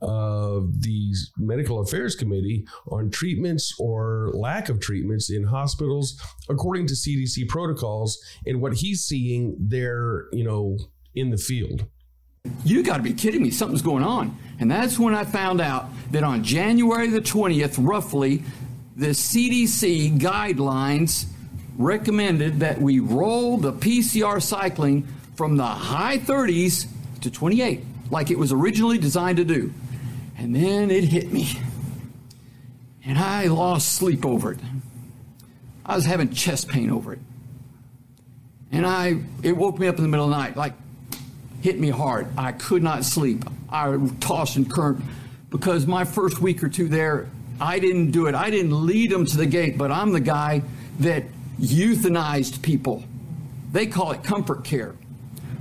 [0.00, 6.94] of the medical affairs committee on treatments or lack of treatments in hospitals according to
[6.94, 10.78] CDC protocols and what he's seeing there, you know,
[11.14, 11.86] in the field.
[12.64, 13.50] You got to be kidding me.
[13.50, 14.36] Something's going on.
[14.58, 18.42] And that's when I found out that on January the 20th, roughly,
[18.96, 21.26] the CDC guidelines
[21.76, 26.86] recommended that we roll the PCR cycling from the high 30s
[27.20, 29.72] to 28, like it was originally designed to do.
[30.38, 31.48] And then it hit me.
[33.04, 34.58] And I lost sleep over it.
[35.84, 37.20] I was having chest pain over it.
[38.72, 40.72] And I it woke me up in the middle of the night, like
[41.66, 42.28] hit me hard.
[42.38, 43.44] I could not sleep.
[43.68, 45.02] I tossed and turned
[45.50, 47.28] because my first week or two there,
[47.60, 48.36] I didn't do it.
[48.36, 50.62] I didn't lead them to the gate, but I'm the guy
[51.00, 51.24] that
[51.58, 53.02] euthanized people.
[53.72, 54.94] They call it comfort care.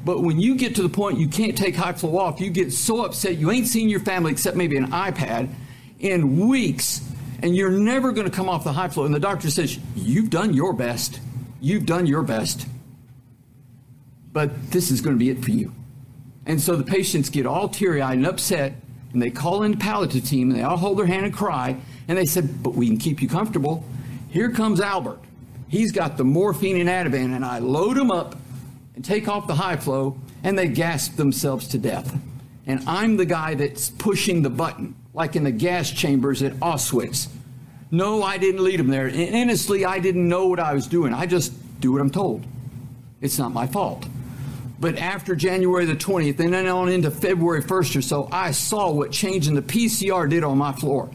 [0.04, 2.72] But when you get to the point you can't take high flow off, you get
[2.72, 5.50] so upset you ain't seen your family except maybe an iPad
[5.98, 7.02] in weeks,
[7.42, 9.06] and you're never going to come off the high flow.
[9.06, 11.20] And the doctor says, You've done your best.
[11.62, 12.68] You've done your best.
[14.32, 15.74] But this is going to be it for you.
[16.46, 18.74] And so the patients get all teary eyed and upset,
[19.14, 21.78] and they call in the palliative team, and they all hold their hand and cry.
[22.08, 23.84] And they said, But we can keep you comfortable.
[24.30, 25.20] Here comes Albert.
[25.68, 28.36] He's got the morphine and Ativan, and I load him up
[28.96, 32.18] and take off the high flow, and they gasp themselves to death.
[32.68, 37.28] And I'm the guy that's pushing the button, like in the gas chambers at Auschwitz.
[37.92, 39.08] No, I didn't lead them there.
[39.08, 41.14] And honestly, I didn't know what I was doing.
[41.14, 42.46] I just do what I'm told.
[43.22, 44.06] It's not my fault.
[44.80, 48.92] But after January the 20th, and then on into February 1st or so, I saw
[48.92, 51.10] what changing the PCR did on my floor.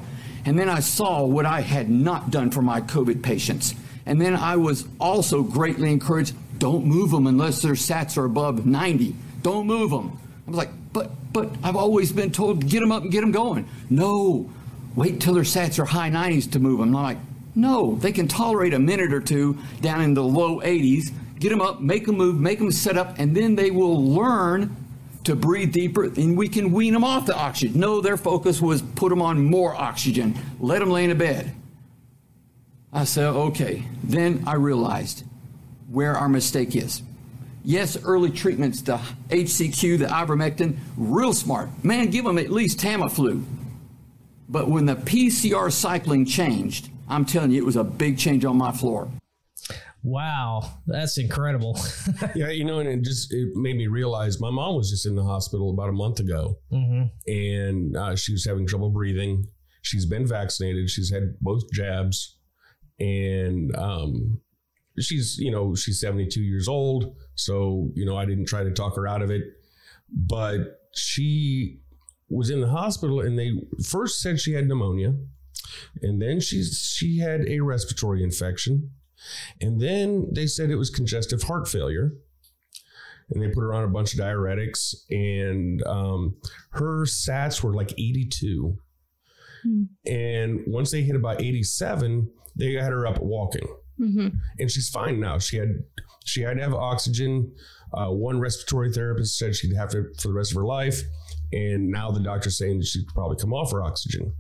[0.44, 3.74] And then I saw what I had not done for my COVID patients.
[4.06, 8.66] And then I was also greatly encouraged don't move them unless their SATs are above
[8.66, 9.16] 90.
[9.42, 10.18] Don't move them.
[10.46, 13.32] I was like, but, but I've always been told get them up and get them
[13.32, 13.66] going.
[13.88, 14.50] No,
[14.94, 16.94] wait till their SATs are high 90s to move them.
[16.94, 17.18] I'm like,
[17.54, 21.12] no, they can tolerate a minute or two down in the low 80s.
[21.40, 24.76] Get them up, make them move, make them set up, and then they will learn
[25.24, 27.80] to breathe deeper, and we can wean them off the oxygen.
[27.80, 31.54] No, their focus was put them on more oxygen, let them lay in a bed.
[32.92, 33.84] I said, okay.
[34.04, 35.24] Then I realized
[35.88, 37.02] where our mistake is.
[37.64, 41.68] Yes, early treatments, the HCQ, the ivermectin, real smart.
[41.84, 43.44] Man, give them at least Tamiflu.
[44.48, 48.56] But when the PCR cycling changed, I'm telling you, it was a big change on
[48.56, 49.10] my floor.
[50.02, 51.78] Wow, that's incredible.
[52.34, 55.14] yeah, you know, and it just it made me realize my mom was just in
[55.14, 57.08] the hospital about a month ago, mm-hmm.
[57.30, 59.46] and uh, she was having trouble breathing.
[59.82, 60.88] She's been vaccinated.
[60.88, 62.38] She's had both jabs,
[62.98, 64.40] and um,
[64.98, 68.96] she's you know she's 72 years old so you know i didn't try to talk
[68.96, 69.42] her out of it
[70.08, 71.80] but she
[72.28, 73.52] was in the hospital and they
[73.84, 75.14] first said she had pneumonia
[76.02, 78.90] and then she she had a respiratory infection
[79.60, 82.12] and then they said it was congestive heart failure
[83.30, 86.36] and they put her on a bunch of diuretics and um,
[86.72, 88.76] her sats were like 82
[89.62, 89.82] hmm.
[90.06, 93.66] and once they hit about 87 they had her up walking
[94.00, 94.28] Mm-hmm.
[94.58, 95.38] And she's fine now.
[95.38, 95.84] She had
[96.24, 97.54] she had to have oxygen.
[97.92, 101.00] Uh, one respiratory therapist said she'd have to for the rest of her life,
[101.52, 104.32] and now the doctor's saying that she could probably come off her oxygen.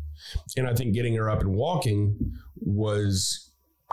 [0.56, 2.16] And I think getting her up and walking
[2.56, 3.49] was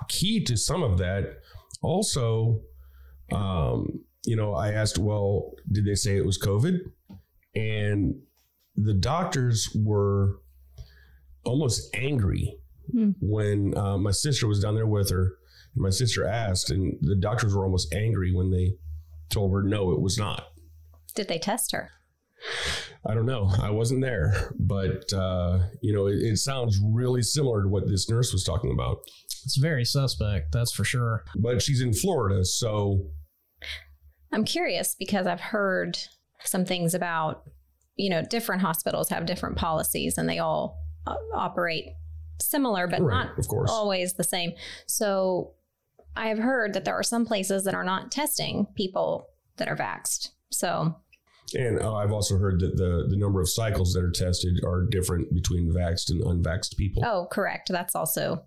[0.07, 1.37] key to some of that.
[1.81, 2.61] Also,
[3.31, 6.79] um, you know, I asked, well, did they say it was COVID?
[7.55, 8.15] And
[8.75, 10.39] the doctors were
[11.43, 12.57] almost angry
[12.93, 13.15] mm.
[13.21, 15.37] when uh, my sister was down there with her
[15.77, 18.73] my sister asked, and the doctors were almost angry when they
[19.29, 20.47] told her no, it was not.
[21.15, 21.91] Did they test her?
[23.05, 23.49] I don't know.
[23.61, 28.09] I wasn't there, but uh, you know, it, it, sounds really similar to what this
[28.09, 28.99] nurse was talking about.
[29.45, 31.23] It's very suspect, that's for sure.
[31.35, 33.07] But she's in Florida, so
[34.31, 35.97] I'm curious because I've heard
[36.43, 37.43] some things about
[37.97, 41.89] you know, different hospitals have different policies and they all uh, operate
[42.39, 43.69] similar, but Right, not of course.
[43.71, 44.53] always the same.
[44.85, 45.53] So
[46.15, 49.27] I have heard that there are some places that are not testing people
[49.57, 50.29] that are vaxxed.
[50.51, 50.95] So
[51.55, 54.83] And uh, I've also heard that the, the number of cycles that are tested are
[54.85, 57.03] different between vaxxed and unvaxxed people.
[57.05, 57.69] Oh, correct.
[57.71, 58.43] That's also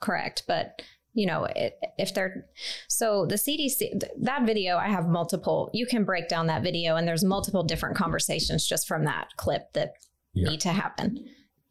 [0.00, 0.42] correct.
[0.48, 0.82] But
[1.12, 2.46] you know, it, if they're
[2.88, 5.68] so the CDC th- that video, I have multiple.
[5.72, 9.72] You can break down that video, and there's multiple different conversations just from that clip
[9.72, 9.94] that
[10.34, 10.50] Yeah.
[10.50, 11.24] need to happen.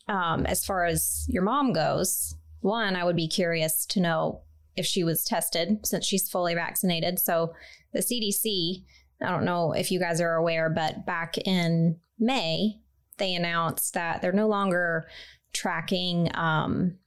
[0.09, 4.41] Um, as far as your mom goes, one, I would be curious to know
[4.75, 7.19] if she was tested since she's fully vaccinated.
[7.19, 7.53] So
[7.93, 8.83] the CDC,
[9.21, 12.79] I don't know if you guys are aware, but back in May,
[13.17, 15.07] they announced that they're no longer
[15.53, 16.97] tracking um,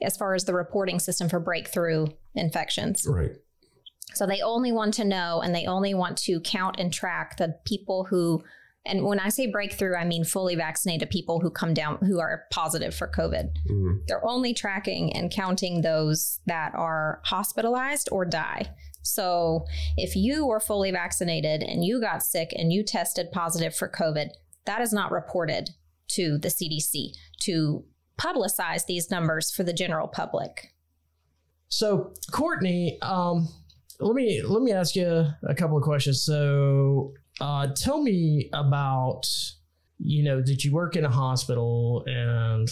[0.00, 3.06] as far as the reporting system for breakthrough infections.
[3.08, 3.32] Right.
[4.14, 7.58] So they only want to know and they only want to count and track the
[7.66, 8.42] people who,
[8.86, 12.44] and when I say breakthrough, I mean fully vaccinated people who come down, who are
[12.50, 13.50] positive for COVID.
[13.68, 14.00] Mhm.
[14.06, 18.70] They're only tracking and counting those that are hospitalized or die.
[19.06, 19.64] So
[19.96, 24.28] if you were fully vaccinated and you got sick and you tested positive for COVID,
[24.66, 25.70] that is not reported
[26.08, 27.12] to the CDC
[27.42, 27.84] to
[28.18, 30.72] publicize these numbers for the general public.
[31.68, 33.48] So, Courtney, um,
[34.00, 36.22] let me let me ask you a couple of questions.
[36.22, 39.22] So, uh, tell me about
[39.98, 42.68] you know did you work in a hospital and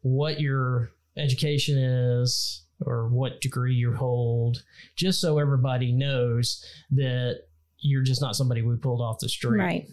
[0.00, 4.62] what your education is or what degree you hold,
[4.96, 7.42] just so everybody knows that
[7.78, 9.58] you're just not somebody we pulled off the street.
[9.58, 9.88] Right.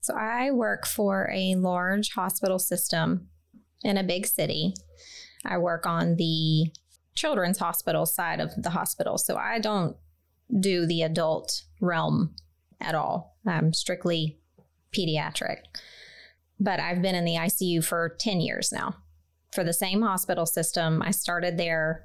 [0.00, 3.28] So I work for a large hospital system
[3.82, 4.74] in a big city.
[5.44, 6.72] I work on the
[7.14, 9.18] children's hospital side of the hospital.
[9.18, 9.96] So I don't
[10.60, 12.34] do the adult realm
[12.80, 13.36] at all.
[13.46, 14.38] I'm strictly
[14.96, 15.58] pediatric.
[16.60, 18.96] But I've been in the ICU for 10 years now
[19.52, 21.02] for the same hospital system.
[21.02, 22.04] I started there.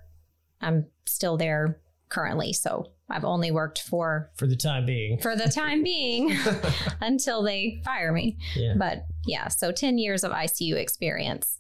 [0.62, 1.80] I'm still there
[2.10, 2.54] currently.
[2.54, 5.20] So I've only worked for For the time being.
[5.20, 6.36] for the time being
[7.02, 8.38] until they fire me.
[8.56, 8.74] Yeah.
[8.78, 11.60] But yeah, so 10 years of ICU experience,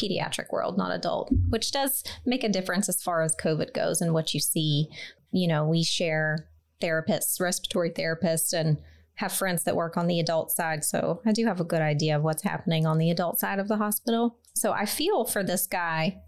[0.00, 4.12] pediatric world, not adult, which does make a difference as far as COVID goes and
[4.12, 4.88] what you see.
[5.32, 6.48] You know, we share
[6.82, 8.78] therapists, respiratory therapists, and
[9.14, 10.84] have friends that work on the adult side.
[10.84, 13.66] So I do have a good idea of what's happening on the adult side of
[13.68, 14.38] the hospital.
[14.54, 16.18] So I feel for this guy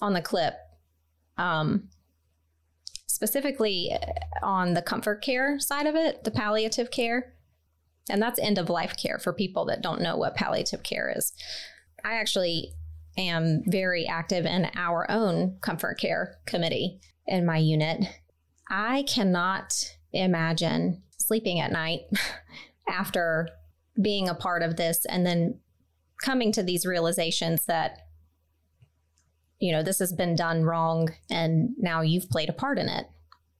[0.00, 0.54] on the clip.
[1.40, 1.88] Um,
[3.20, 3.90] specifically
[4.42, 7.34] on the comfort care side of it, the palliative care.
[8.08, 11.32] And that's end of life care for people that don't know what palliative care is.
[12.02, 12.72] I actually
[13.18, 18.06] am very active in our own comfort care committee in my unit.
[18.70, 22.02] I cannot imagine sleeping at night
[22.88, 23.48] after
[24.00, 25.60] being a part of this and then
[26.22, 27.98] coming to these realizations that
[29.60, 33.06] you know, this has been done wrong and now you've played a part in it.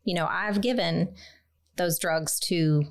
[0.04, 1.14] You know, I've given
[1.76, 2.84] those drugs to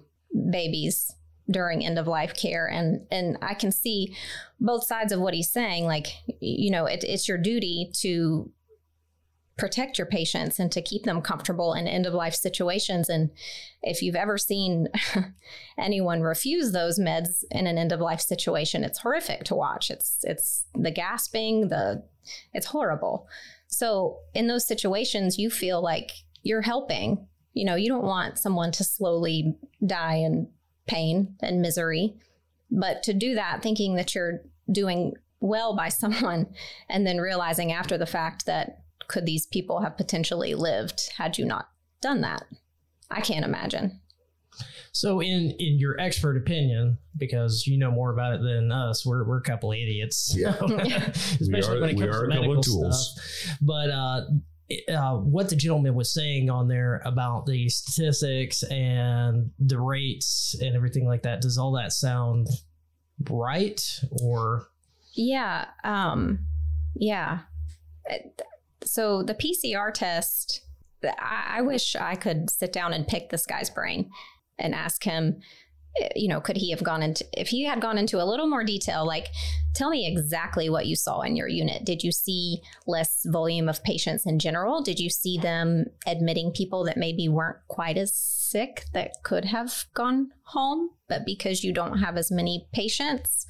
[0.51, 1.13] babies
[1.49, 4.15] during end of life care and and I can see
[4.59, 6.05] both sides of what he's saying like
[6.39, 8.51] you know it, it's your duty to
[9.59, 13.29] protect your patients and to keep them comfortable in end of life situations and
[13.83, 14.87] if you've ever seen
[15.77, 20.19] anyone refuse those meds in an end of life situation it's horrific to watch it's
[20.23, 22.03] it's the gasping the
[22.53, 23.27] it's horrible.
[23.67, 26.11] So in those situations, you feel like
[26.43, 27.27] you're helping.
[27.53, 29.55] You know, you don't want someone to slowly
[29.85, 30.49] die in
[30.87, 32.15] pain and misery,
[32.71, 34.41] but to do that thinking that you're
[34.71, 36.47] doing well by someone
[36.89, 41.43] and then realizing after the fact that could these people have potentially lived had you
[41.45, 41.67] not
[42.01, 42.43] done that?
[43.11, 43.99] I can't imagine.
[44.91, 49.23] So, in in your expert opinion, because you know more about it than us, we're
[49.27, 50.33] we're a couple of idiots.
[50.37, 50.55] Yeah.
[51.41, 53.11] especially are- when it we comes are to a couple of medical tools.
[53.41, 53.57] stuff.
[53.61, 54.21] But uh,
[54.91, 60.75] uh, what the gentleman was saying on there about the statistics and the rates and
[60.75, 62.47] everything like that, does all that sound
[63.29, 63.81] right?
[64.23, 64.67] Or
[65.13, 65.65] Yeah.
[65.83, 66.45] Um,
[66.95, 67.39] yeah.
[68.83, 70.61] So the PCR test,
[71.03, 74.09] I, I wish I could sit down and pick this guy's brain
[74.57, 75.41] and ask him,
[76.01, 78.47] uh, you know, could he have gone into, if he had gone into a little
[78.47, 79.27] more detail, like
[79.73, 81.85] tell me exactly what you saw in your unit.
[81.85, 84.81] Did you see less volume of patients in general?
[84.81, 89.85] Did you see them admitting people that maybe weren't quite as sick that could have
[89.93, 93.45] gone home, but because you don't have as many patients?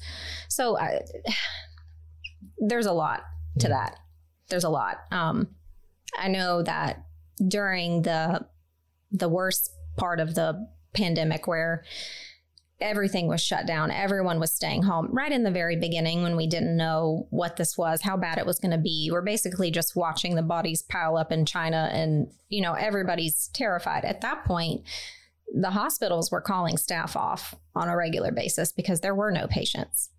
[0.48, 1.00] So I,
[2.58, 3.22] there's a lot
[3.58, 3.96] to that.
[4.50, 4.98] There's a lot.
[5.10, 5.48] Um,
[6.18, 7.04] I know that
[7.46, 8.46] during the
[9.12, 11.84] the worst part of the pandemic, where
[12.80, 13.90] everything was shut down.
[13.90, 17.76] Everyone was staying home right in the very beginning when we didn't know what this
[17.76, 19.10] was, how bad it was going to be.
[19.12, 24.04] We're basically just watching the bodies pile up in China and, you know, everybody's terrified.
[24.04, 24.82] At that point,
[25.54, 30.10] the hospitals were calling staff off on a regular basis because there were no patients.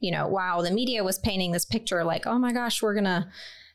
[0.00, 3.04] You know, while the media was painting this picture like, oh my gosh, we're going
[3.04, 3.28] to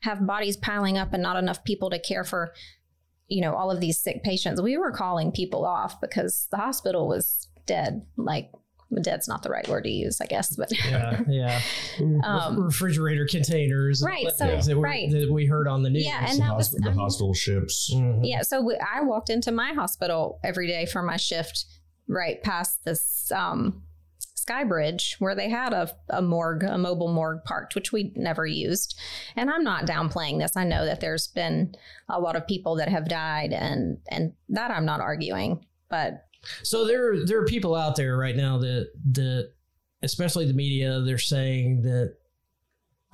[0.04, 2.52] have bodies piling up and not enough people to care for,
[3.28, 7.08] you know, all of these sick patients, we were calling people off because the hospital
[7.08, 8.02] was dead.
[8.16, 8.50] Like,
[9.02, 11.60] dead's not the right word to use, I guess, but Yeah, yeah.
[12.22, 15.10] um, Refrigerator containers, Right, things so- that, were- right.
[15.10, 16.04] that we heard on the news.
[16.04, 17.90] Yeah, and that was- the um, hospital ships.
[17.92, 18.20] Mhm.
[18.22, 18.42] yeah.
[18.42, 21.64] So we, I walked into my hospital every day for my shift,
[22.08, 23.82] right past this um,
[24.44, 28.46] Sky Bridge where they had a, a morgue, a mobile morgue parked, which we never
[28.46, 28.94] used.
[29.36, 30.54] And I'm not downplaying this.
[30.54, 31.74] I know that there's been
[32.10, 36.26] a lot of people that have died, and and that I'm not arguing, but
[36.62, 39.52] So there there are people out there right now that that
[40.02, 42.16] especially the media they're saying that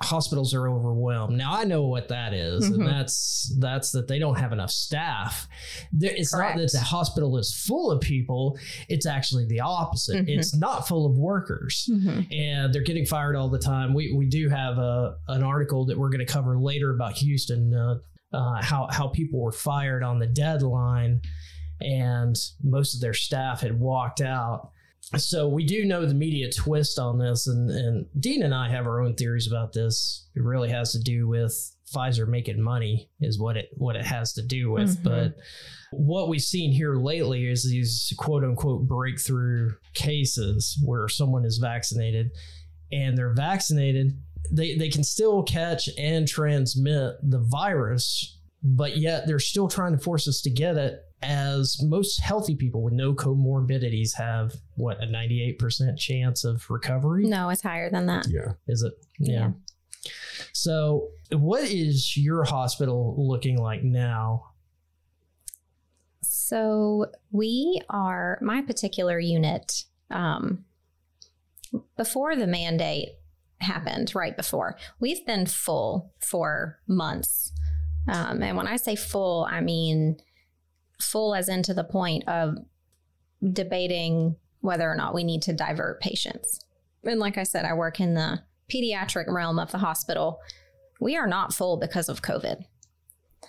[0.01, 1.37] hospitals are overwhelmed.
[1.37, 2.73] Now I know what that is, Mhm.
[2.75, 5.47] and that's that's that they don't have enough staff.
[5.91, 8.57] There, it's not that the hospital is full of people,
[8.89, 10.25] it's actually the opposite.
[10.25, 10.37] Mhm.
[10.37, 11.89] It's not full of workers.
[12.31, 13.93] And they're getting fired all the time.
[13.93, 17.73] We we do have a an article that we're going to cover later about Houston
[17.73, 17.95] uh,
[18.33, 21.21] uh, how how people were fired on the deadline
[21.81, 24.71] and most of their staff had walked out.
[25.17, 28.87] So we do know the media twist on this, and, and Dean and I have
[28.87, 30.27] our own theories about this.
[30.35, 34.33] It really has to do with Pfizer making money, is what it what it has
[34.33, 34.97] to do with.
[34.99, 35.03] Mhm.
[35.03, 35.35] But
[35.91, 42.31] what we've seen here lately is these quote unquote breakthrough cases where someone is vaccinated
[42.91, 44.17] and they're vaccinated.
[44.51, 50.01] They, they can still catch and transmit the virus, but yet they're still trying to
[50.01, 55.07] force us to get it as most healthy people with no comorbidities have what a
[55.07, 58.27] 98% chance of recovery no, it's higher than that.
[58.27, 58.53] Yeah.
[58.67, 59.51] is it yeah.
[60.51, 64.51] so what is your hospital looking like now
[66.21, 69.85] So we are my particular unit.
[70.09, 70.65] Um,
[71.95, 73.09] before the mandate
[73.59, 77.53] happened, right before we've been full for months,
[78.07, 80.17] um, and when I say full, I mean
[81.01, 82.57] full as into the point of
[83.51, 86.59] debating whether or not we need to divert patients.
[87.03, 88.41] And like I said, I work in the
[88.71, 90.39] pediatric realm of the hospital.
[90.99, 92.63] We are not full because of COVID.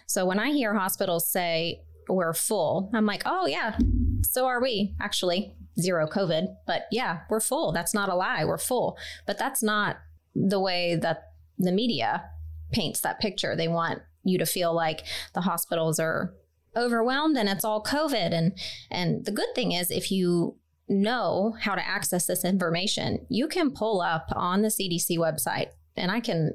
[0.07, 3.77] So when I hear hospitals say we're full, I'm like, oh, yeah,
[4.23, 4.95] so are we.
[5.01, 7.73] Actually, zero COVID, but yeah, we're full.
[7.73, 8.45] That's not a lie.
[8.45, 8.97] We're full.
[9.27, 9.99] But that's not
[10.35, 12.24] the way that the media
[12.73, 13.55] paints that picture.
[13.55, 15.05] They want you to feel like
[15.35, 16.35] the hospitals are
[16.77, 18.32] overwhelmed and it's all COVID.
[18.32, 18.53] And
[18.90, 20.57] and the good thing is if you
[20.89, 26.11] know how to access this information, you can pull up on the CDC website, and
[26.11, 26.53] I can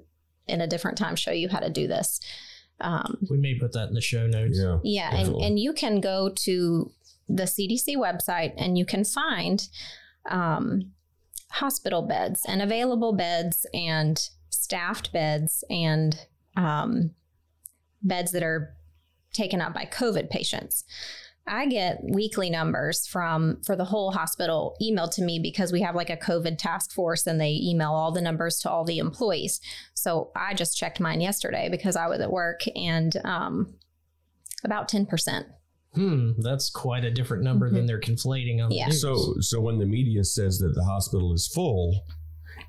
[0.48, 2.20] in a different time show you how to do this.
[2.80, 4.78] Um, we may put that in the show notes Yeah.
[4.84, 6.92] yeah, and, and you can go to
[7.28, 9.68] the CDC website and you can find
[10.30, 10.92] um,
[11.50, 17.12] hospital beds and available beds and staffed beds and um,
[18.02, 18.77] beds that are
[19.38, 20.84] taken up by COVID patients.
[21.50, 25.96] I get weekly numbers from for the whole hospital emailed to me because we have
[25.96, 29.62] like a COVID task force and they email all the numbers to all the employees.
[29.94, 33.76] So I just checked mine yesterday because I was at work and um,
[34.66, 35.46] about 10%.
[35.94, 38.88] hmm that's quite a different number than they're conflating on the Yeah.
[38.88, 39.02] news.
[39.02, 42.04] So, so when the media says that the hospital is full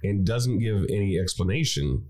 [0.04, 2.06] and doesn't give any explanation,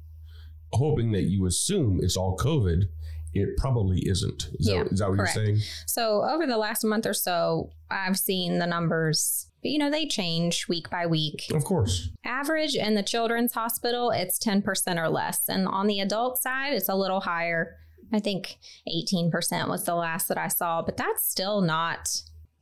[0.74, 2.88] hoping that you assume it's all COVID,
[3.34, 4.48] it probably isn't.
[4.58, 5.36] Is, Yeah, that, is that what correct.
[5.36, 5.58] you're saying?
[5.86, 10.66] So over the last month or so, I've seen the numbers, you know, they change
[10.68, 11.46] week by week.
[11.52, 12.08] Of course.
[12.24, 14.64] Average in the children's hospital, it's 10%
[15.02, 15.48] or less.
[15.48, 17.76] And on the adult side, it's a little higher.
[18.12, 18.56] I think
[18.88, 22.08] 18% was the last that I saw, but that's still not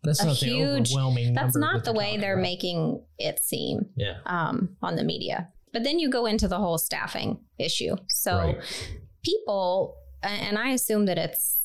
[0.02, 2.42] that's a not huge- the overwhelming that's number not that the way they're about.
[2.42, 5.48] making it seem yeah um, on the media.
[5.72, 7.96] But then you go into the whole staffing issue.
[8.08, 8.58] So Right.
[9.24, 11.58] people, and I assume that it's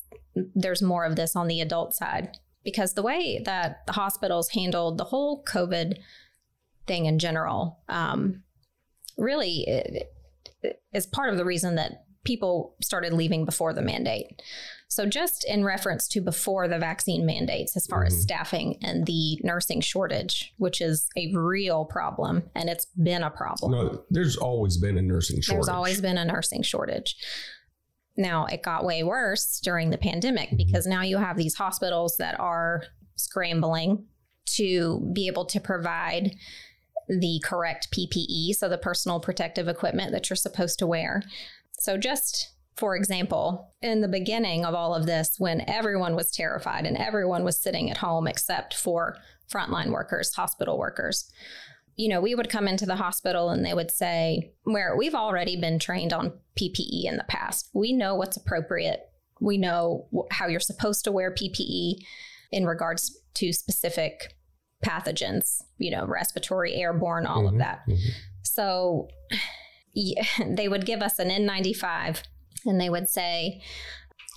[0.56, 4.98] there's more of this on the adult side because the way that the hospitals handled
[4.98, 5.98] the whole COVID
[6.88, 8.44] thing in general, um,
[9.18, 10.10] really it,
[10.64, 14.41] it is part of the reason that people started leaving before the mandate.
[14.88, 18.19] So, just in reference to before the vaccine mandates, as far as Mhm.
[18.19, 23.72] staffing and the nursing shortage, which is a real problem, and it's been a problem.
[23.72, 25.65] No, there's always been a nursing shortage.
[25.65, 27.15] There's always been a nursing shortage.
[28.18, 30.58] Now, it got way worse during the pandemic Mhm.
[30.58, 32.84] because now you have these hospitals that are
[33.16, 34.06] scrambling
[34.58, 36.36] to be able to provide
[37.08, 41.22] the correct PPE, so the personal protective equipment that you're supposed to wear.
[41.80, 46.86] So, just for example, in the beginning of all of this, when everyone was terrified
[46.86, 49.18] and everyone was sitting at home except for
[49.52, 51.30] frontline workers, hospital workers,
[51.96, 55.60] you know, we would come into the hospital and they would say, where we've already
[55.60, 57.70] been trained on PPE in the past.
[57.74, 59.02] We know what's appropriate.
[59.40, 61.96] We know how you're supposed to wear PPE
[62.52, 64.36] in regards to specific
[64.86, 67.82] pathogens, you know, respiratory, airborne, all Mhm, of that.
[67.88, 67.98] mhm.
[68.44, 69.08] So
[69.94, 72.24] yeah, they would give us an N95
[72.66, 73.62] and they would say,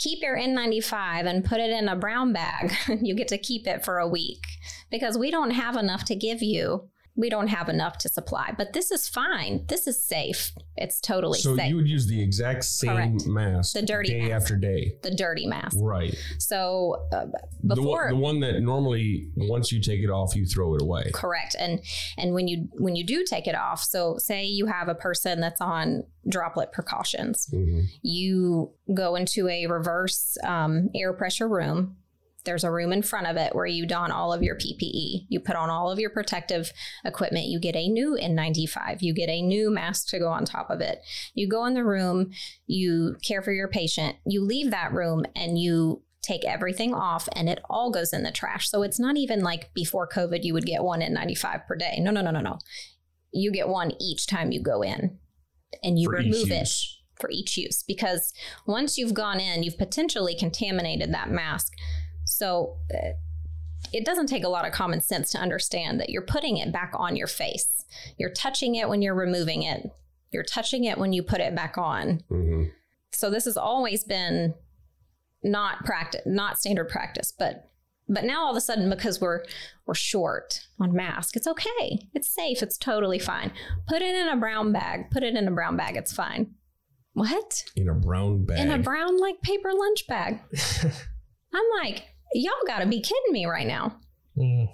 [0.00, 2.72] keep your N95 and put it in a brown bag.
[3.02, 4.42] you get to keep it for a week
[4.90, 6.88] because we don't have enough to give you.
[7.16, 9.64] We don't have enough to supply, but this is fine.
[9.68, 10.50] This is safe.
[10.76, 11.68] It's totally So safe.
[11.70, 12.88] you would use the exact same
[13.18, 13.26] Correct.
[13.28, 14.42] mask The dirty day mask.
[14.42, 14.96] after day.
[15.02, 15.76] the dirty mask.
[15.80, 16.16] Right.
[16.38, 17.26] So uh,
[17.62, 20.82] The before one, the one that normally once you take it off, you throw it
[20.82, 21.10] away.
[21.14, 21.80] correct and
[22.18, 25.40] and when you when you do take it off so say you have a person
[25.40, 27.84] that's on droplet precautions Mhm.
[28.02, 31.96] you go into a reverse um, air pressure room
[32.44, 35.40] there's a room in front of it where you don all of your ppe you
[35.40, 36.72] put on all of your protective
[37.04, 37.46] equipment.
[37.46, 40.80] You get a new n95 you get a new mask to go on top of
[40.80, 41.00] it.
[41.34, 42.30] You go in the room
[42.66, 47.48] you care for your patient you leave that room and you take everything off and
[47.48, 48.70] it all goes in the trash.
[48.70, 51.98] So it's not even like before covid you would get one n95 per day.
[52.00, 52.58] No no no no no.
[53.32, 55.18] You get one each time you go in
[55.82, 56.68] and you For remove it
[57.20, 57.82] for each use.
[57.82, 58.32] Because
[58.66, 61.72] once you've gone in, you've potentially contaminated that mask.
[62.34, 63.10] So uh,
[63.92, 66.92] it doesn't take a lot of common sense to understand that you're putting it back
[66.94, 67.84] on your face.
[68.18, 69.88] You're touching it when you're removing it.
[70.32, 72.24] You're touching it when you put it back on.
[72.30, 72.72] Mhm.
[73.12, 74.54] So this has always been
[75.44, 77.70] not practice, not standard practice, but
[78.06, 79.44] but now all of a sudden because we're
[79.86, 82.08] we're short on mask, it's okay.
[82.14, 82.62] It's safe.
[82.62, 83.52] It's totally fine.
[83.86, 85.10] Put it in a brown bag.
[85.10, 85.96] Put it in a brown bag.
[85.96, 86.54] It's fine.
[87.12, 87.62] What?
[87.76, 88.58] In a brown bag.
[88.58, 90.40] In a brown like paper lunch bag.
[91.54, 93.98] I'm like, y'all got to be kidding me right now.
[94.36, 94.68] Mm.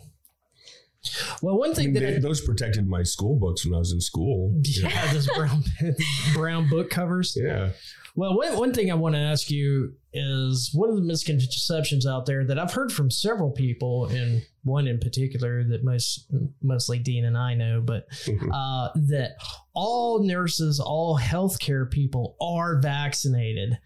[1.40, 3.78] Well, one I thing mean, that they- I, those protected my school books when I
[3.78, 4.60] was in school.
[4.64, 5.64] yeah, those brown
[6.34, 7.36] brown book covers.
[7.40, 7.70] Yeah.
[8.16, 12.26] Well, one, one thing I want to ask you is one of the misconceptions out
[12.26, 16.26] there that I've heard from several people, and one in particular that most
[16.60, 18.50] mostly Dean and I know, but Mhm.
[18.52, 19.36] uh, that
[19.74, 23.78] all nurses, all healthcare people are vaccinated.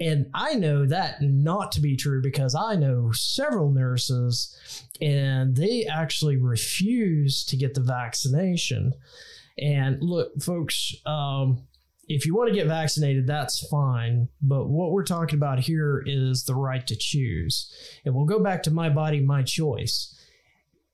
[0.00, 5.86] And I know that not to be true because I know several nurses and they
[5.86, 8.92] actually refuse to get the vaccination.
[9.58, 11.66] And look, folks, um,
[12.06, 14.28] if you want to get vaccinated, that's fine.
[14.40, 17.72] But what we're talking about here is the right to choose.
[18.04, 20.14] And we'll go back to my body, my choice.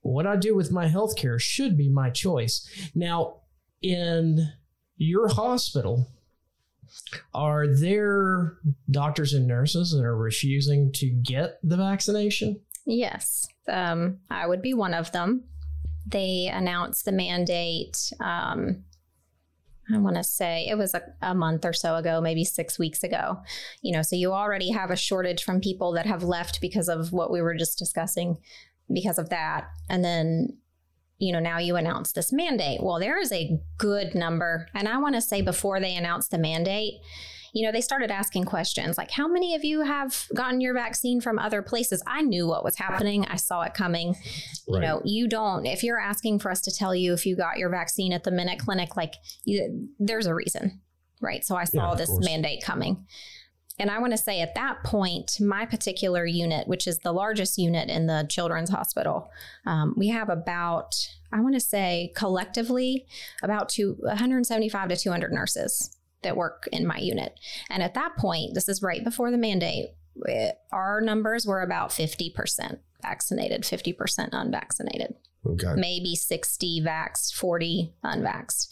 [0.01, 2.69] What I do with my healthcare should be my choice.
[2.95, 3.43] Now,
[3.81, 4.53] in
[4.97, 6.09] your hospital,
[7.33, 8.59] are there
[8.91, 12.61] doctors and nurses that are refusing to get the vaccination?
[12.87, 15.45] Yes, um, I would be one of them.
[16.07, 18.13] They announced the mandate.
[18.21, 18.85] Um,
[19.93, 23.03] I want to say it was a, a month or so ago, maybe six weeks
[23.03, 23.43] ago.
[23.83, 27.13] You know, so you already have a shortage from people that have left because of
[27.13, 28.39] what we were just discussing,
[28.93, 29.69] because of that.
[29.89, 30.57] And then,
[31.19, 32.83] you know, now you announce this mandate.
[32.83, 34.69] Well, there is a good number.
[34.75, 36.95] And I want to say before they announced the mandate,
[37.53, 41.21] you know, they started asking questions like, how many of you have gotten your vaccine
[41.21, 42.03] from other places?
[42.05, 43.25] I knew what was happening.
[43.27, 44.17] I saw it coming.
[44.67, 47.59] You know, you don't, if you're asking for us to tell you if you got
[47.59, 49.15] your vaccine at the Minute Clinic, like,
[49.45, 50.81] you, there's a reason,
[51.21, 51.45] right?
[51.45, 52.25] So I saw of this course.
[52.25, 53.07] mandate coming.
[53.79, 57.59] And I want to say at that point, my particular unit, which is the largest
[57.59, 59.31] unit in the children's hospital,
[59.67, 60.95] um, we have about,
[61.33, 63.07] I want to say collectively,
[63.43, 67.39] about two, 175 to 200 nurses that work in my unit.
[67.69, 69.89] And at that point, this is right before the mandate,
[70.29, 75.15] eh, our numbers were about 50% vaccinated, 50% unvaccinated
[75.47, 75.75] Okay.
[75.77, 78.69] maybe 60 vaxxed, 40 unvaxxed.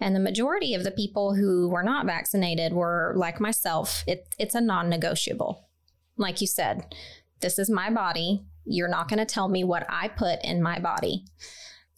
[0.00, 4.02] And the majority of the people who were not vaccinated were like myself.
[4.06, 5.68] It, it's a non negotiable.
[6.16, 6.94] Like you said,
[7.40, 8.44] this is my body.
[8.64, 11.24] You're not going to tell me what I put in my body.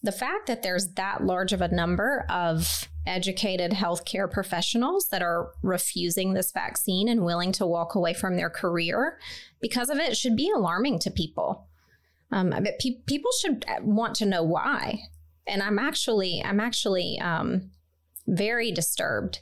[0.03, 5.53] The fact that there's that large of a number of educated healthcare professionals that are
[5.63, 9.19] refusing this vaccine and willing to walk away from their career
[9.61, 11.70] because of it should be alarming to people.
[12.33, 15.01] Um, but pe- people should want to know why.
[15.47, 17.71] And I'm actually, I'm actually um,
[18.27, 19.41] very disturbed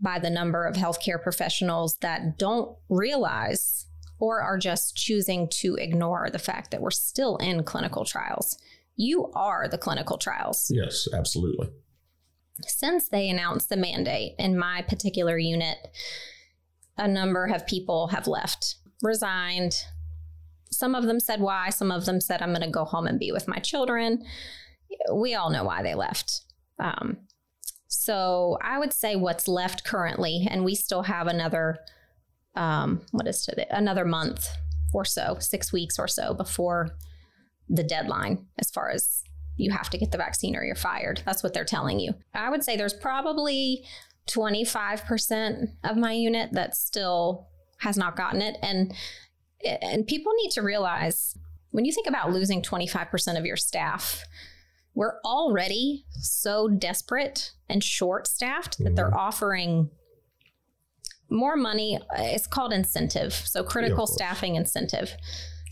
[0.00, 3.86] by the number of healthcare professionals that don't realize
[4.18, 8.58] or are just choosing to ignore the fact that we're still in clinical trials.
[8.96, 10.70] You are the clinical trials.
[10.74, 11.68] Yes, absolutely.
[12.62, 15.76] Since they announced the mandate in my particular unit,
[16.96, 19.76] a number of people have left, resigned.
[20.70, 23.18] Some of them said why, some of them said, I'm going to go home and
[23.18, 24.24] be with my children.
[25.12, 26.42] We all know why they left.
[26.78, 27.18] Um,
[27.88, 31.78] so I would say what's left currently, and we still have another,
[32.54, 33.66] um, what is today?
[33.70, 34.48] Another month
[34.92, 36.90] or so, six weeks or so before
[37.68, 39.22] the deadline as far as
[39.56, 41.22] you have to get the vaccine or you're fired.
[41.24, 42.14] That's what they're telling you.
[42.34, 43.84] I would say there's probably
[44.28, 47.48] 25% of my unit that still
[47.78, 48.56] has not gotten it.
[48.62, 48.92] And
[49.64, 51.36] and people need to realize
[51.70, 54.24] when you think about losing 25% of your staff,
[54.94, 59.18] we're already so desperate and short staffed that they're mm-hmm.
[59.18, 59.90] offering
[61.28, 61.98] more money.
[62.16, 63.34] It's called incentive.
[63.34, 64.14] So critical course.
[64.14, 65.14] staffing incentive.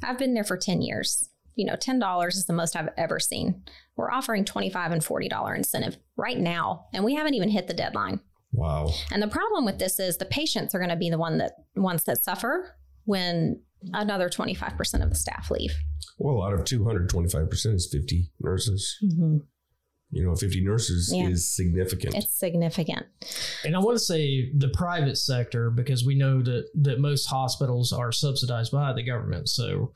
[0.02, 1.30] I've been there for 10 years.
[1.54, 3.62] You know, $10 is the most I've ever seen.
[3.96, 8.20] We're offering 25 and $40 incentive right now, and we haven't even hit the deadline.
[8.52, 8.90] Wow.
[9.10, 11.52] And the problem with this is the patients are going to be the one that
[11.76, 13.60] ones that suffer when
[13.92, 15.72] another 25% of the staff leave.
[16.18, 18.96] Well, out of 225% is 50 nurses.
[20.10, 21.28] You know, 50 nurses Yeah.
[21.28, 22.14] is significant.
[22.14, 23.06] It's significant.
[23.64, 27.92] And I want to say the private sector because we know that that most hospitals
[27.92, 29.48] are subsidized by the government.
[29.48, 29.92] So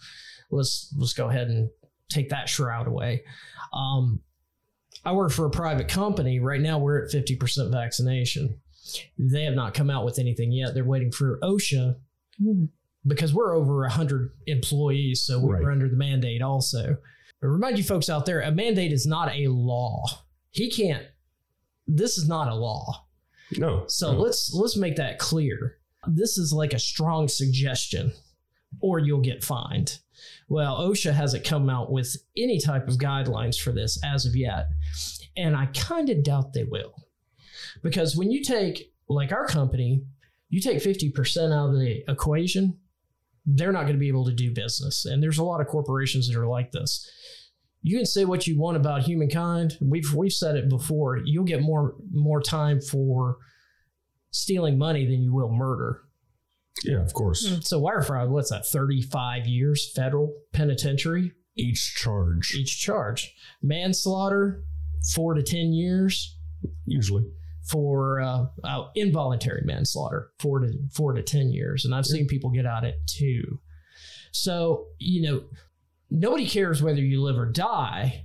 [0.50, 1.70] let's let's go ahead and
[2.10, 3.22] take that shroud away.
[3.72, 4.20] Um,
[5.04, 6.40] I work for a private company.
[6.40, 8.60] Right now, we're at fifty percent vaccination.
[9.18, 10.74] They have not come out with anything yet.
[10.74, 11.94] They're waiting for OSHA
[13.06, 15.72] because we're over hundred employees, so we're Right.
[15.72, 16.96] under the mandate also.
[17.40, 20.04] But remind you folks out there, a mandate is not a law.
[20.50, 21.06] He can't.
[21.86, 23.06] This is not a law.
[23.56, 23.84] no.
[23.86, 24.18] So no.
[24.20, 25.78] let's let's make that clear.
[26.06, 28.12] This is like a strong suggestion,
[28.80, 29.98] or you'll get fined.
[30.48, 34.68] Well, OSHA hasn't come out with any type of guidelines for this as of yet,
[35.36, 36.94] and I kind of doubt they will,
[37.82, 40.02] because when you take like our company,
[40.50, 42.78] you take fifty percent out of the equation,
[43.54, 46.28] they're not going to be able to do business, and there's a lot of corporations
[46.28, 47.08] that are like this.
[47.80, 49.78] You can say what you want about humankind.
[49.80, 51.18] We've we've said it before.
[51.24, 53.38] You'll get more more time for
[54.30, 56.02] stealing money than you will murder.
[56.84, 57.48] Yeah, of course.
[57.48, 57.60] Hmm.
[57.60, 58.66] So wire fraud, what's that?
[58.66, 63.34] Thirty five years federal penitentiary Each charge, each charge.
[63.62, 64.64] Manslaughter,
[65.14, 66.36] four to ten years
[66.84, 67.24] usually.
[67.68, 72.50] For uh, uh, involuntary manslaughter, four to four to ten years, and I've seen people
[72.50, 73.60] get out at two.
[74.32, 75.44] So you know,
[76.10, 78.24] nobody cares whether you live or die,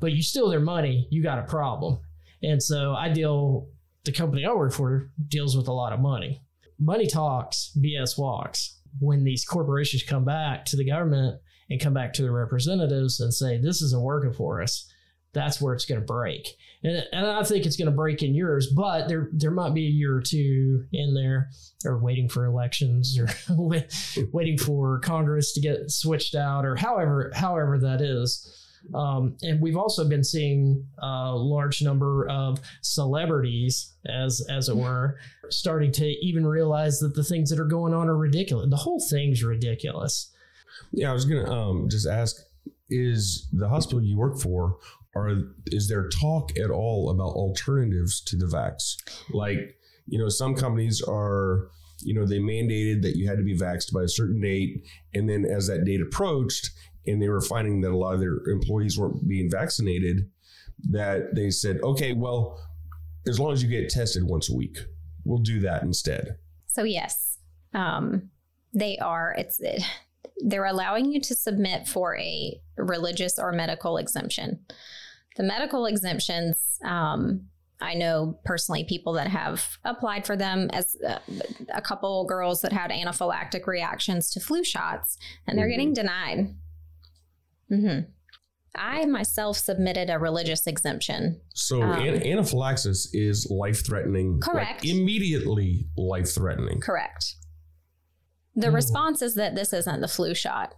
[0.00, 1.98] but you steal their money, you got a problem.
[2.42, 3.68] And so I deal.
[4.04, 6.42] The company I work for deals with a lot of money.
[6.76, 8.80] Money talks, BS walks.
[8.98, 11.40] When these corporations come back to the government
[11.70, 14.92] and come back to their representatives and say this isn't working for us,
[15.32, 16.48] that's where it's going to break.
[16.84, 19.86] And, and I think it's going to break in yours, but there there might be
[19.86, 21.50] a year or two in there,
[21.84, 23.28] or waiting for elections, or
[24.32, 28.58] waiting for Congress to get switched out, or however however that is.
[28.94, 35.18] Um, and we've also been seeing a large number of celebrities, as as it were,
[35.50, 38.68] starting to even realize that the things that are going on are ridiculous.
[38.68, 40.30] The whole thing's ridiculous.
[40.90, 42.36] Yeah, I was gonna um just ask:
[42.90, 44.78] Is the hospital you work for,
[45.14, 45.30] are
[45.66, 48.96] is there talk at all about alternatives to the vax?
[49.32, 49.76] Like,
[50.06, 51.68] you know, some companies are,
[52.00, 54.84] you know, they mandated that you had to be vaxxed by a certain date,
[55.14, 56.70] and then as that date approached,
[57.06, 60.30] and they were finding that a lot of their employees weren't being vaccinated,
[60.90, 62.58] that they said, okay, well,
[63.28, 64.78] as long as you get tested once a week,
[65.24, 66.36] we'll do that instead.
[66.66, 67.38] So yes,
[67.74, 68.30] um,
[68.72, 69.34] they are.
[69.36, 69.82] It's it,
[70.44, 74.60] they're allowing you to submit for a religious or medical exemption.
[75.36, 77.46] The medical exemptions, um,
[77.80, 81.18] I know personally people that have applied for them as uh,
[81.74, 85.70] a couple girls that had anaphylactic reactions to flu shots, and they're Mhm.
[85.70, 86.54] getting denied.
[87.68, 87.98] hmm
[88.74, 94.40] I myself submitted a religious exemption So Um, an- anaphylaxis is life threatening.
[94.40, 94.84] Correct.
[94.84, 96.80] immediately life threatening.
[96.80, 97.34] Correct.
[98.54, 98.72] The Ooh.
[98.72, 100.74] response is that this isn't the flu shot.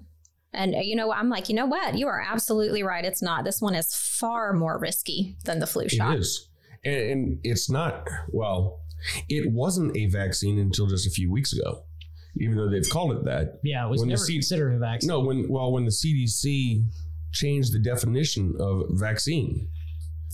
[0.54, 1.96] And uh, you know, I'm like, you know what?
[1.98, 3.04] You are absolutely right.
[3.04, 3.44] It's not.
[3.44, 6.14] This one is far more risky than the flu shot.
[6.14, 6.48] It is.
[6.84, 8.80] And, and it's not, well,
[9.28, 11.84] it wasn't a vaccine until just a few weeks ago,
[12.38, 13.60] even though they've called it that.
[13.62, 15.08] Yeah, it was When the never seed- considered a vaccine.
[15.08, 16.84] No, when, well, when the CDC
[17.32, 19.68] changed the definition of vaccine,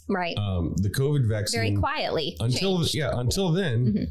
[0.08, 0.36] Right.
[0.36, 1.60] um, the COVID vaccine.
[1.60, 2.36] Very quietly.
[2.40, 2.94] until changed.
[2.96, 4.06] yeah until then Mhm.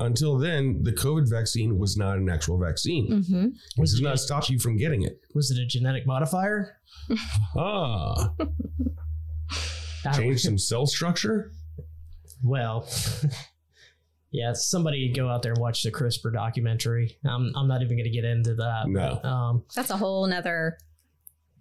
[0.00, 3.10] Until then, the COVID vaccine was not an actual vaccine.
[3.10, 3.44] Mm-hmm.
[3.46, 5.20] It does not stop you from getting it.
[5.34, 6.76] Was it a genetic modifier?
[7.56, 8.32] Ah,
[10.14, 11.52] change some cell structure.
[12.42, 12.88] Well,
[14.30, 17.18] yeah, somebody go out there and watch the CRISPR documentary.
[17.24, 18.84] I'm, I'm not even going to get into that.
[18.88, 19.20] No.
[19.22, 20.78] Um, That's a whole nother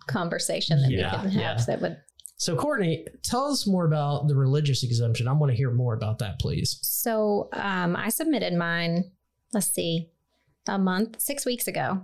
[0.08, 1.66] conversation that Yeah, we can have yeah.
[1.68, 1.98] that would
[2.40, 5.28] so, Courtney, tell us more about the religious exemption.
[5.28, 6.80] I want to hear more about that, please.
[6.82, 9.12] So um, I submitted mine,
[9.54, 10.10] let's see,
[10.66, 12.02] a month, six weeks ago.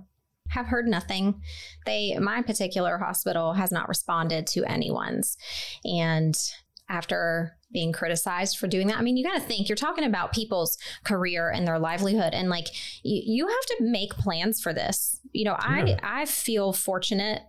[0.50, 1.42] Have heard nothing.
[1.86, 5.38] They, my particular hospital has not responded to anyone's.
[5.86, 6.38] And
[6.90, 10.34] after being criticized for doing that, I mean, you got to think you're talking about
[10.34, 12.34] people's career and their livelihood.
[12.34, 12.68] And like,
[13.04, 15.18] you, you have to make plans for this.
[15.32, 15.98] You know, Yeah.
[16.04, 17.42] I, I feel fortunate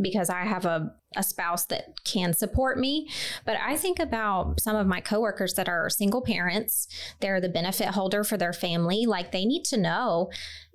[0.00, 3.08] because I have a, a spouse that can support me.
[3.44, 6.86] But I think about some of my coworkers that are single parents.
[7.20, 9.06] They're the benefit holder for their family.
[9.06, 10.30] Like they need to know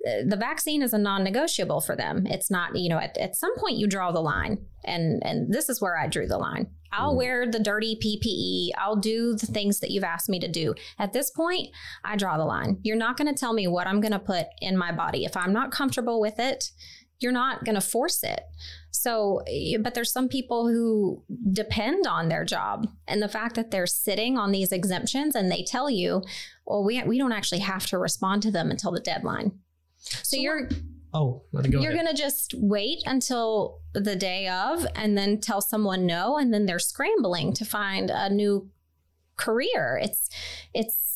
[0.06, 2.26] uh, the vaccine is a non-negotiable for them.
[2.26, 4.66] It's not, you know, at, at some point you draw the line.
[4.86, 6.66] And and this is where I drew the line.
[6.92, 7.16] I'll Mhm.
[7.16, 8.78] wear the dirty PPE.
[8.78, 10.74] I'll do the things that you've asked me to do.
[10.98, 11.68] At this point,
[12.04, 12.78] I draw the line.
[12.82, 15.24] You're not going to tell me what I'm going to put in my body.
[15.24, 16.70] If I'm not comfortable with it,
[17.20, 18.40] you're not going to force it.
[18.90, 21.22] So, eh, but there's some people who
[21.52, 25.62] depend on their job and the fact that they're sitting on these exemptions and they
[25.62, 26.22] tell you,
[26.66, 29.52] well, we, we don't actually have to respond to them until the deadline.
[29.98, 30.68] So, you're
[31.16, 31.80] Oh, let it go.
[31.80, 36.52] you're going to just wait until the day of and then tell someone no and
[36.52, 38.68] then they're scrambling to find a new
[39.36, 40.00] career.
[40.02, 40.28] It's
[40.74, 41.13] it's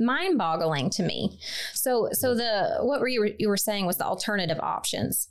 [0.00, 1.38] mind-boggling to me.
[1.74, 2.38] So so mm-hmm.
[2.38, 5.28] the what were you you were saying was the alternative options.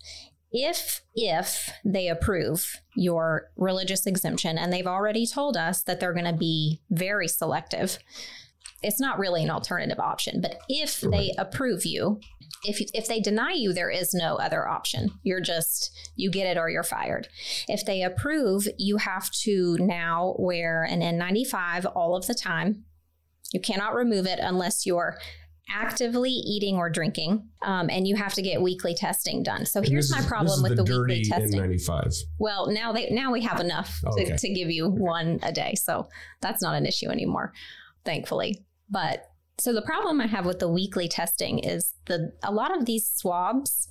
[0.51, 6.25] If if they approve your religious exemption and they've already told us that they're going
[6.25, 7.99] to be very selective,
[8.81, 10.41] it's not really an alternative option.
[10.41, 12.19] But if they approve you,
[12.63, 15.11] if if they deny you, there is no other option.
[15.23, 17.27] You're just you get it or you're fired.
[17.67, 22.85] If they approve, you have to now wear an N95 all of the time.
[23.51, 25.17] You cannot remove it unless you're
[25.71, 29.65] actively eating or drinking, um, and you have to get weekly testing done.
[29.65, 31.61] So And here's my problem is with the, dirty weekly testing.
[31.61, 32.15] N95.
[32.39, 34.35] Well, now they now we have enough to, Okay.
[34.35, 36.09] to give you one a day, so
[36.41, 37.53] that's not an issue anymore,
[38.03, 38.65] thankfully.
[38.89, 39.25] But
[39.59, 43.07] so the problem I have with the weekly testing is the a lot of these
[43.07, 43.87] swabs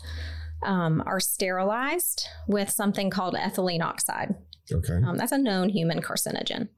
[0.65, 4.35] um, are sterilized with something called ethylene oxide.
[4.73, 4.95] Okay.
[5.07, 6.69] Um, that's a known human carcinogen,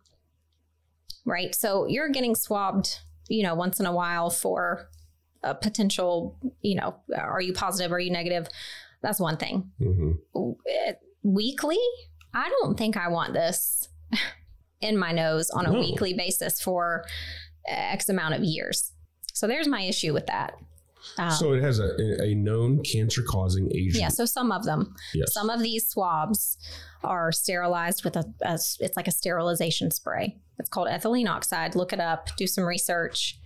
[1.25, 1.55] right?
[1.55, 2.99] So you're getting swabbed,
[3.29, 4.89] you know, once in a while for
[5.43, 7.93] a potential, you know, are you positive?
[7.93, 8.47] Are you negative?
[9.03, 10.93] That's one thing hmm uh,
[11.23, 11.79] weekly,
[12.35, 13.89] I don't think I want this
[14.81, 15.79] in my nose on a No.
[15.81, 17.05] weekly basis for
[17.67, 18.93] X amount of years.
[19.33, 20.55] So there's my issue with that.
[21.19, 23.97] Um, so it has a, a known cancer causing agent.
[23.97, 25.33] yeah, so some of them, Yes.
[25.33, 26.59] some of these swabs
[27.03, 30.37] are sterilized with a, a, it's like a sterilization spray.
[30.59, 31.75] It's called ethylene oxide.
[31.75, 33.39] Look it up, do some research.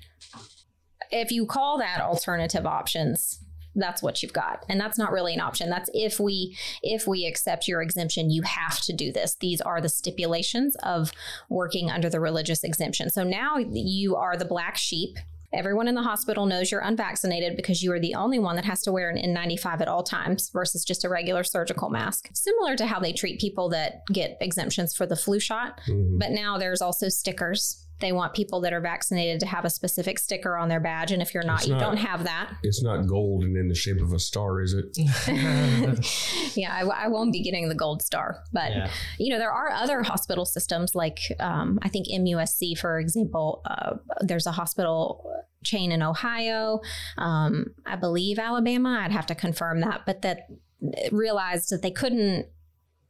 [1.10, 3.38] If you call that alternative options,
[3.76, 4.64] that's what you've got.
[4.68, 5.68] And that's not really an option.
[5.70, 9.36] That's if we if we accept your exemption, you have to do this.
[9.40, 11.12] These are the stipulations of
[11.48, 13.10] working under the religious exemption.
[13.10, 15.16] So now you are the black sheep.
[15.54, 18.82] Everyone in the hospital knows you're unvaccinated because you are the only one that has
[18.82, 22.28] to wear an N95 at all times versus just a regular surgical mask.
[22.34, 25.80] Similar to how they treat people that get exemptions for the flu shot.
[25.88, 26.18] Mhm.
[26.18, 27.83] But now there's also stickers.
[28.00, 31.12] They want people that are vaccinated to have a specific sticker on their badge.
[31.12, 32.52] And if you're not, It's you not- don't have that.
[32.62, 34.86] It's not gold and in the shape of a star, is it?
[36.56, 38.42] yeah, I, I won't be getting the gold star.
[38.52, 38.90] But, Yeah.
[39.18, 43.62] you know, there are other hospital systems like um, I think MUSC, for example.
[43.64, 45.24] Uh, there's a hospital
[45.62, 46.80] chain in Ohio.
[47.16, 49.00] Um, I believe Alabama.
[49.04, 50.02] I'd have to confirm that.
[50.04, 50.48] But that
[51.12, 52.46] realized that they couldn't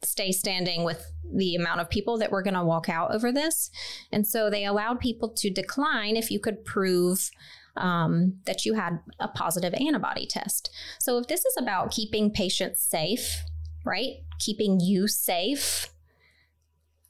[0.07, 3.71] stay standing with the amount of people that were going to walk out over this.
[4.13, 7.31] And so they allowed people to decline if you could prove
[7.77, 10.71] um, that you had a positive antibody test.
[11.01, 13.43] So if this is about keeping patients safe,
[13.85, 14.19] right?
[14.39, 15.89] Keeping you safe,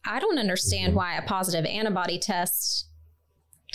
[0.06, 0.96] I don't understand Mhm.
[0.96, 2.86] why a positive antibody test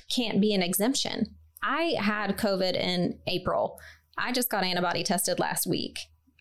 [0.10, 1.36] can't be an exemption.
[1.62, 3.80] I had COVID in April.
[4.18, 6.00] I just got antibody tested last week.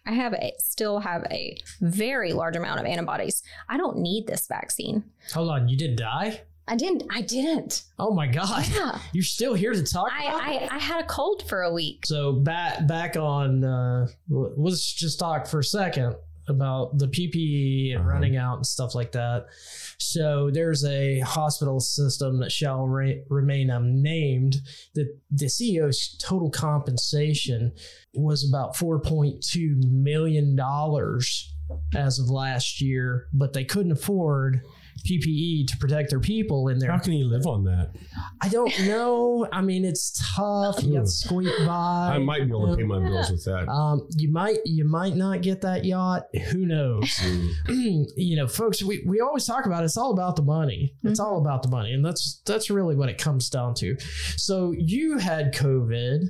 [0.08, 3.42] I have a, still have a very large amount of antibodies.
[3.68, 5.04] I don't need this vaccine.
[5.34, 6.40] Hold on, you didn't die?
[6.66, 7.04] I didn't.
[7.10, 7.82] I didn't.
[7.98, 8.66] Oh my god.
[8.74, 8.98] Yeah.
[9.12, 10.40] You're still here to talk I, about?
[10.42, 12.04] I, I had a cold for a week.
[12.06, 16.14] So back back on uh let's just talk for a second
[16.48, 18.10] about the PPE and Uh-huh.
[18.10, 19.46] running out and stuff like that.
[19.98, 24.56] So there's a hospital system that shall re- remain unnamed.
[24.94, 27.72] The the CEO's total compensation
[28.14, 31.54] was about 4.2 million dollars
[31.94, 34.62] as of last year, but they couldn't afford
[35.06, 36.90] PPE to protect their people in there.
[36.90, 37.92] How can you live on that?
[38.40, 39.46] I don't know.
[39.52, 40.82] I mean, it's tough.
[40.82, 42.12] You got to squeak by.
[42.14, 43.68] I might be able to pay my bills with that.
[43.68, 46.24] Um, you might you might not get that yacht.
[46.52, 47.20] Who knows?
[47.68, 50.94] You know, folks, we, we always talk about it, it's all about the money.
[51.04, 53.96] It's all about the money, and that's that's really what it comes down to.
[54.36, 56.24] So you had COVID,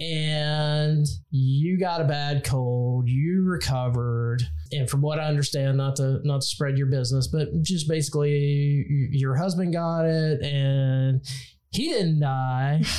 [0.00, 3.08] and you got a bad cold.
[3.08, 4.42] You recovered,
[4.72, 8.86] and from what I understand, not to not to spread your business, but just basically,
[9.10, 11.20] your husband got it, and
[11.70, 12.82] he didn't die.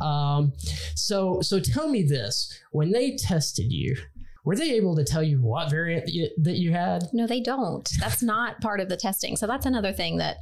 [0.00, 0.52] Um,
[0.94, 3.96] so so tell me this: when they tested you,
[4.44, 7.04] were they able to tell you what variant you, that you had?
[7.12, 7.88] No, they don't.
[7.98, 9.36] That's not part of the testing.
[9.36, 10.38] So that's another thing that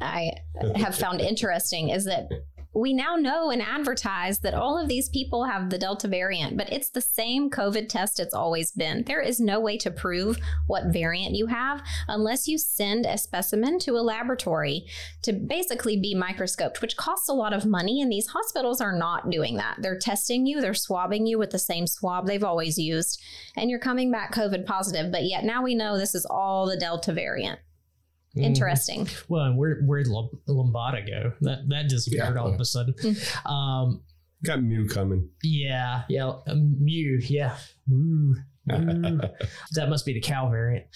[0.00, 0.32] I
[0.76, 2.28] have found interesting is that
[2.74, 6.72] we now know and advertise that all of these people have the Delta variant, but
[6.72, 9.04] it's the same COVID test it's always been.
[9.04, 13.78] There is no way to prove what variant you have unless you send a specimen
[13.80, 14.86] to a laboratory
[15.22, 18.00] to basically be microscoped, which costs a lot of money.
[18.00, 19.76] And these hospitals are not doing that.
[19.80, 23.20] They're testing you, they're swabbing you with the same swab they've always used,
[23.56, 25.12] and you're coming back COVID positive.
[25.12, 27.60] But yet now we know this is all the Delta variant.
[28.34, 29.08] Interesting.
[29.28, 31.32] Well, and where where'd Lom- go?
[31.42, 32.40] That that disappeared Yeah.
[32.40, 32.94] all of a sudden.
[33.44, 34.02] Um,
[34.44, 35.28] Got Mu coming.
[35.42, 37.56] yeah, yeah, um, Mu, yeah,
[37.86, 38.34] Mu,
[38.66, 39.18] Mu.
[39.74, 40.86] that must be the cow variant.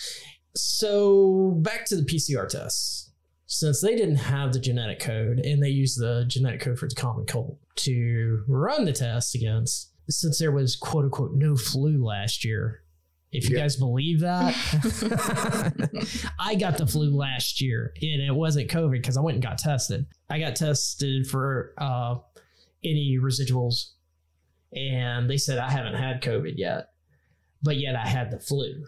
[0.54, 3.12] So back to the PCR tests.
[3.48, 6.96] Since they didn't have the genetic code and they used the genetic code for the
[6.96, 12.44] common cold to run the test against, since there was quote unquote no flu last
[12.44, 12.82] year,
[13.36, 13.62] if you Yeah.
[13.62, 14.54] guys believe that,
[16.38, 19.58] I got the flu last year and it wasn't COVID because I went and got
[19.58, 20.06] tested.
[20.30, 22.16] I got tested for uh,
[22.84, 23.90] any residuals
[24.74, 26.88] and they said I haven't had COVID yet,
[27.62, 28.84] but yet I had the flu.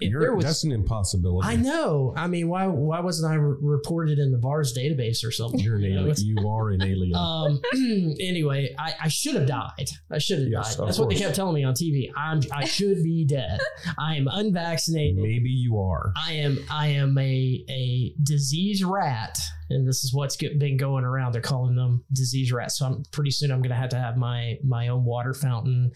[0.00, 1.48] There was- that's an impossibility.
[1.48, 2.14] I know.
[2.16, 5.60] I mean, why why wasn't I re- reported in the VAERS database or something?
[5.60, 6.14] You're an alien.
[6.18, 7.14] You are an alien.
[7.16, 7.60] um.
[8.20, 9.88] anyway, I, I should have died.
[10.10, 10.86] I should have Yes, died.
[10.88, 12.10] That's what they kept telling me on TV.
[12.16, 13.58] I'm I should be dead.
[13.98, 15.16] I am unvaccinated.
[15.16, 16.12] Maybe you are.
[16.16, 19.38] I am I am a a disease rat,
[19.70, 21.32] and this is what's get, been going around.
[21.32, 22.78] They're calling them disease rats.
[22.78, 25.92] So I'm pretty soon I'm going to have to have my my own water fountain,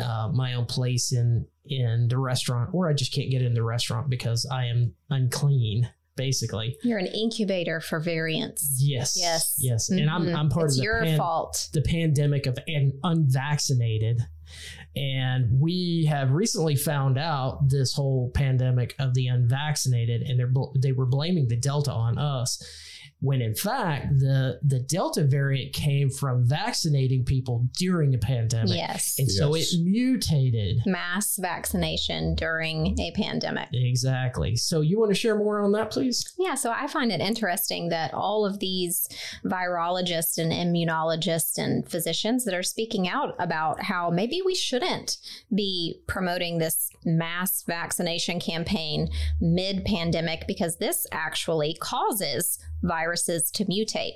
[0.00, 3.62] uh, my own place in in the restaurant, or I just can't get in the
[3.62, 5.88] restaurant because I am unclean.
[6.16, 8.76] Basically, You're an incubator for variants.
[8.78, 9.54] yes, Yes.
[9.58, 10.34] yes, and I'm Mhm.
[10.36, 11.68] I'm part it's of the your pan- fault.
[11.72, 14.20] the pandemic of an unvaccinated.
[14.96, 20.92] And we have recently found out this whole pandemic of the unvaccinated, and they're they
[20.92, 22.60] were blaming the Delta on us,
[23.20, 29.16] when in fact the the Delta variant came from vaccinating people during a pandemic, Yes.
[29.18, 30.78] and so it mutated.
[30.86, 33.68] Mass vaccination during a pandemic.
[33.72, 34.56] Exactly.
[34.56, 36.34] So you want to share more on that, please?
[36.38, 39.06] Yeah, so I find it interesting that all of these
[39.44, 45.18] virologists and immunologists and physicians that are speaking out about how maybe we shouldn't
[45.54, 49.08] be promoting this mass vaccination campaign
[49.40, 54.14] mid pandemic because this actually causes viruses to mutate.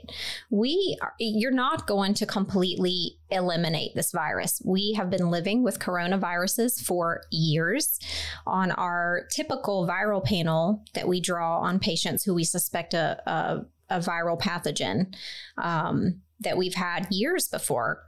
[0.51, 4.63] We are, you're not going to completely eliminate this virus.
[4.65, 7.99] We have been living with coronaviruses for years.
[8.47, 13.65] On our typical viral panel that we draw on patients who we suspect a, a,
[13.91, 15.15] a viral pathogen
[15.59, 18.03] um, that we've had years before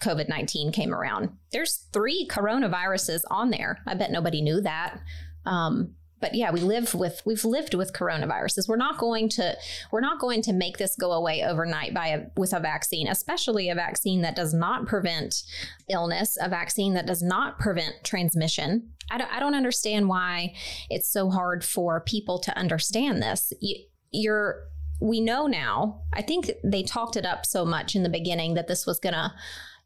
[0.00, 1.30] COVID 19 came around.
[1.52, 3.78] There's three coronaviruses on there.
[3.86, 5.00] I bet nobody knew that.
[5.46, 5.94] Um,
[6.24, 8.66] but yeah, we live with we've lived with coronaviruses.
[8.66, 9.58] We're not going to
[9.92, 13.68] we're not going to make this go away overnight by a, with a vaccine, especially
[13.68, 15.42] a vaccine that does not prevent
[15.90, 18.88] illness, a vaccine that does not prevent transmission.
[19.10, 20.54] I don't, I don't understand why
[20.88, 23.52] it's so hard for people to understand this.
[23.60, 24.62] You, you're
[25.02, 26.04] we know now.
[26.14, 29.34] I think they talked it up so much in the beginning that this was gonna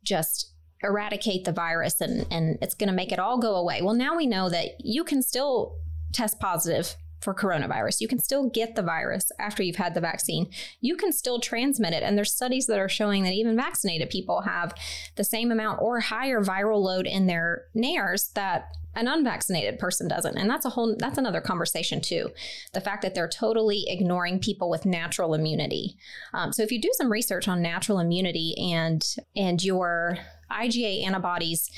[0.05, 0.53] just
[0.85, 3.83] eradicate the virus and and it's going to make it all go away.
[3.83, 5.75] Well, now we know that you can still
[6.13, 8.01] test positive for coronavirus.
[8.01, 10.49] You can still get the virus after you've had the vaccine.
[10.81, 14.43] You can still transmit it and there's studies that are showing that even vaccinated people
[14.43, 14.73] have
[15.17, 20.37] the same amount or higher viral load in their nares that an unvaccinated person doesn't.
[20.37, 22.31] And that's a whole that's another conversation too.
[22.73, 25.97] The fact that they're totally ignoring people with natural immunity.
[26.35, 29.05] Um, so if you do some research on natural immunity and
[29.37, 30.19] and your
[30.51, 31.71] IgA antibodies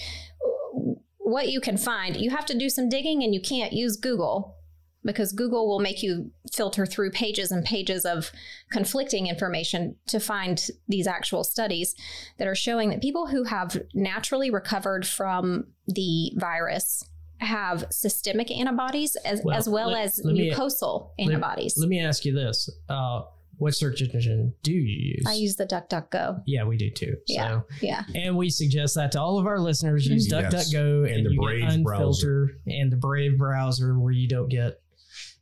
[1.31, 4.57] what you can find, you have to do some digging and you can't use Google
[5.03, 8.31] because Google will make you filter through pages and pages of
[8.71, 11.95] conflicting information to find these actual studies
[12.39, 17.03] that are showing that people who have naturally recovered from the virus
[17.39, 21.75] have systemic antibodies as Well, as well let- as let me- mucosal antibodies.
[21.79, 23.23] Let me ask you this: uh,
[23.61, 25.25] What search engine do you use?
[25.29, 26.43] I use the DuckDuckGo.
[26.47, 27.15] yeah, we do too.
[27.27, 27.49] Yeah.
[27.49, 28.03] So, Yeah.
[28.15, 30.53] and we suggest that to all of our listeners: use Yes.
[30.73, 32.51] DuckDuckGo and, And the you Brave get browser.
[32.67, 34.81] And the Brave browser, where you don't get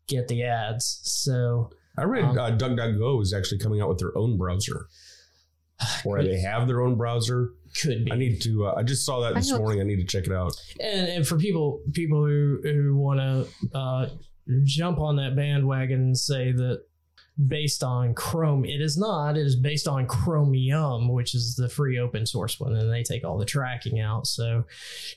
[0.09, 1.01] get the ads.
[1.05, 4.89] So I read Um, uh, DuckDuckGo is actually coming out with their own browser,
[6.05, 7.51] or they have their own browser.
[7.83, 8.11] could be.
[8.13, 8.67] I need to.
[8.67, 9.81] Uh, I just saw that this know- morning.
[9.81, 10.53] I need to check it out.
[10.81, 14.09] and, and for people people who who want to uh,
[14.65, 16.83] jump on that bandwagon and say that
[17.47, 19.37] based on Chrome, it is not.
[19.37, 23.25] It is based on Chromium, which is the free open source one, and they take
[23.25, 24.27] all the tracking out.
[24.27, 24.65] So,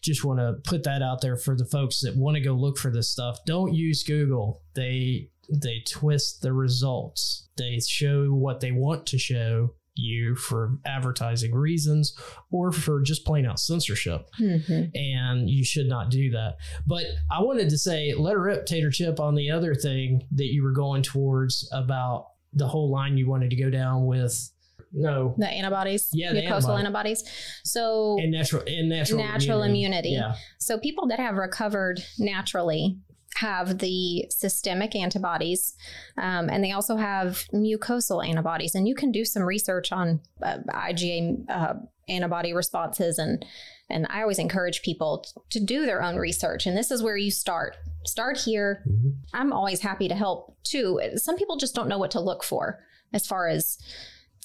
[0.02, 2.77] just want to put that out there for the folks that want to go look
[2.77, 3.39] for this stuff.
[3.45, 4.61] Don't use Google.
[4.73, 7.48] They they twist the results.
[7.57, 12.15] They show what they want to show you for advertising reasons
[12.49, 14.89] or for just plain out censorship Mhm.
[14.95, 16.55] and you should not do that.
[16.88, 20.45] But I wanted to say, let her rip, Tater Chip, on the other thing that
[20.45, 24.51] you were going towards about the whole line you wanted to go down with.
[24.93, 26.80] No, The antibodies, Yeah, the mucosal antibody.
[26.80, 27.23] antibodies.
[27.63, 30.09] So and natural, and natural, Natural immunity.
[30.09, 32.97] Yeah, So people that have recovered naturally
[33.35, 35.75] have the systemic antibodies,
[36.17, 38.75] um, and they also have mucosal antibodies.
[38.75, 41.73] And you can do some research on uh, IgA uh,
[42.09, 43.45] antibody responses, and
[43.89, 46.65] and I always encourage people to do their own research.
[46.65, 47.75] And this is where you start.
[48.05, 48.83] Start here.
[48.89, 49.15] Mhm.
[49.33, 51.01] I'm always happy to help too.
[51.17, 52.79] Some people just don't know what to look for
[53.13, 53.77] as far as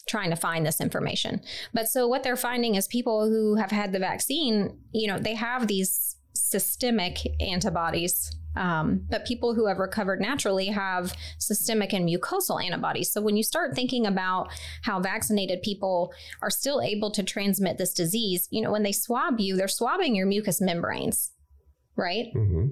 [0.08, 1.40] trying to find this information.
[1.74, 5.34] But so what they're finding is people who have had the vaccine, you know, they
[5.34, 8.30] have these systemic antibodies.
[8.56, 13.12] Um, but people who have recovered naturally have systemic and mucosal antibodies.
[13.12, 14.48] So when you start thinking about
[14.82, 16.12] how vaccinated people
[16.42, 20.14] are still able to transmit this disease, you know, when they swab you, they're swabbing
[20.14, 21.32] your mucous membranes,
[21.96, 22.26] right?
[22.32, 22.66] hmm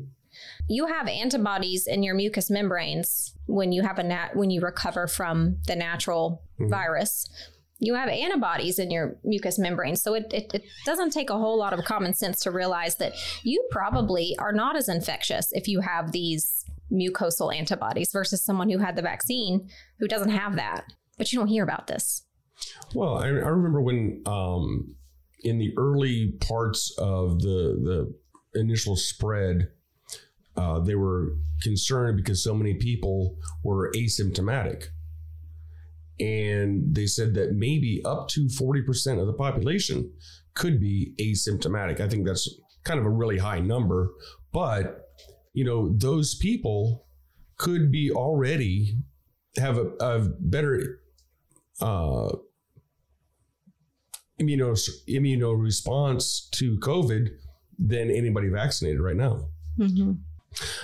[0.68, 5.06] you have antibodies in your mucous membranes when you have a nat when you recover
[5.06, 6.70] from the natural Mhm.
[6.70, 7.28] virus
[7.86, 11.58] you have antibodies in your mucous membranes so it, it, it doesn't take a whole
[11.58, 13.12] lot of common sense to realize that
[13.42, 18.78] you probably are not as infectious if you have these mucosal antibodies versus someone who
[18.78, 20.84] had the vaccine who doesn't have that.
[21.18, 22.22] But you don't hear about this.
[22.94, 24.94] Well, I, I remember when um,
[25.42, 28.14] in the early parts of the
[28.54, 29.68] the initial spread,
[30.56, 34.88] uh, they were concerned because so many people were asymptomatic,
[36.20, 40.12] and they said that maybe up to forty percent of the population
[40.54, 42.00] could be asymptomatic.
[42.00, 42.48] I think that's
[42.84, 44.10] kind of a really high number,
[44.52, 45.08] but
[45.52, 47.06] you know those people
[47.56, 48.98] could be already
[49.56, 51.00] have a, a better
[51.80, 52.30] uh,
[54.40, 54.76] immuno
[55.08, 57.30] immuno response to COVID
[57.78, 59.48] than anybody vaccinated right now.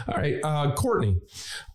[0.09, 1.20] All right, uh, Courtney.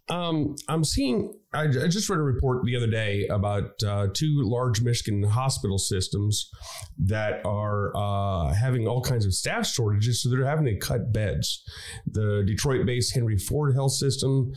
[0.08, 1.34] Um, I'm seeing.
[1.52, 5.78] I, I just read a report the other day about uh, two large Michigan hospital
[5.78, 6.52] systems
[6.98, 11.64] that are uh, having all kinds of staff shortages, so they're having to cut beds.
[12.12, 14.52] The Detroit-based Henry Ford Health System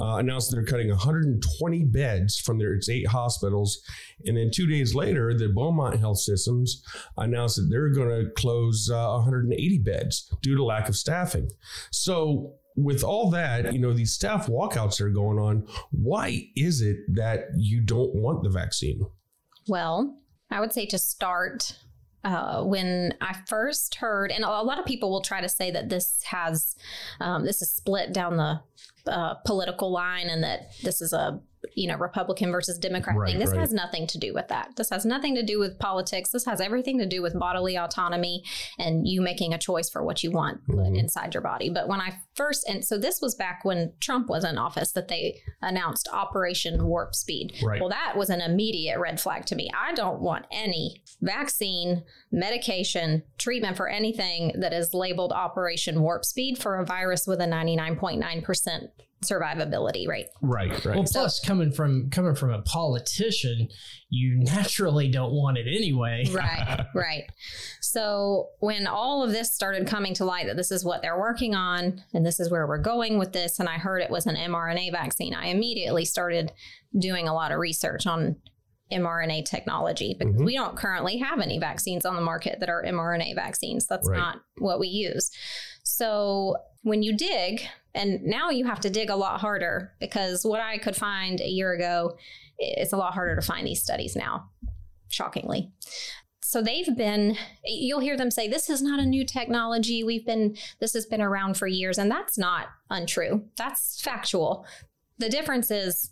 [0.00, 3.82] uh, announced that they're cutting 120 beds from their its eight hospitals,
[4.24, 6.82] and then two days later, the Beaumont Health Systems
[7.16, 11.50] announced that they're going to close uh, 180 beds due to lack of staffing.
[11.90, 16.80] So with all that, you know, these staff walkouts that are going on, why is
[16.80, 19.06] it that you don't want the vaccine?
[19.68, 20.18] Well,
[20.50, 21.78] I would say to start
[22.24, 25.88] uh, when I first heard, and a lot of people will try to say that
[25.88, 26.74] this has
[27.20, 28.60] um, this is split down the
[29.06, 31.40] uh, political line, and that this is a
[31.74, 33.38] you know Republican versus Democrat Right, thing.
[33.40, 33.60] This right.
[33.60, 34.70] has nothing to do with that.
[34.76, 36.30] This has nothing to do with politics.
[36.30, 38.42] This has everything to do with bodily autonomy
[38.78, 40.98] and you making a choice for what you want put Mhm.
[40.98, 41.70] inside your body.
[41.70, 45.08] But when I first, and so this was back when Trump was in office, that
[45.08, 47.54] they announced Operation Warp Speed.
[47.62, 47.80] Right.
[47.80, 49.70] Well, that was an immediate red flag to me.
[49.78, 56.58] I don't want any vaccine, medication, treatment for anything that is labeled Operation Warp Speed
[56.58, 58.90] for a virus with a 99.9%
[59.24, 60.26] survivability rate.
[60.42, 60.94] Right, right.
[60.96, 63.68] Well, plus coming from coming from a politician,
[64.10, 66.24] you naturally don't want it anyway.
[66.32, 67.24] right right
[67.80, 71.54] so when all of this started coming to light that this is what they're working
[71.54, 74.36] on and this is where we're going with this and i heard it was an
[74.36, 76.52] mrna vaccine i immediately started
[76.98, 78.36] doing a lot of research on
[78.92, 80.44] mRNA technology because Mhm.
[80.44, 83.86] we don't currently have any vaccines on the market that are mRNA vaccines.
[83.86, 84.18] That's Right.
[84.18, 85.30] not what we use.
[85.82, 90.60] So when you dig, and now you have to dig a lot harder because what
[90.60, 92.16] I could find a year ago,
[92.58, 94.50] it's a lot harder to find these studies now,
[95.08, 95.72] shockingly.
[96.42, 100.04] So they've been, you'll hear them say, this is not a new technology.
[100.04, 101.98] We've been, this has been around for years.
[101.98, 103.44] And that's not untrue.
[103.56, 104.66] That's factual.
[105.18, 106.10] The difference is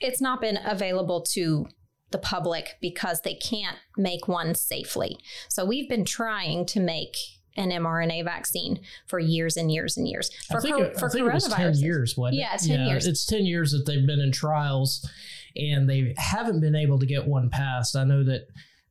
[0.00, 1.66] it's not been available to
[2.10, 5.18] the public because they can't make one safely.
[5.48, 7.16] So we've been trying to make
[7.56, 10.30] an mRNA vaccine for years and years and years.
[10.48, 12.40] For, I think, cor- it, for I think it was 10 years, wasn't it?
[12.40, 13.06] Yeah, 10 years.
[13.06, 15.08] It's 10 years that they've been in trials
[15.56, 17.96] and they haven't been able to get one passed.
[17.96, 18.46] I know that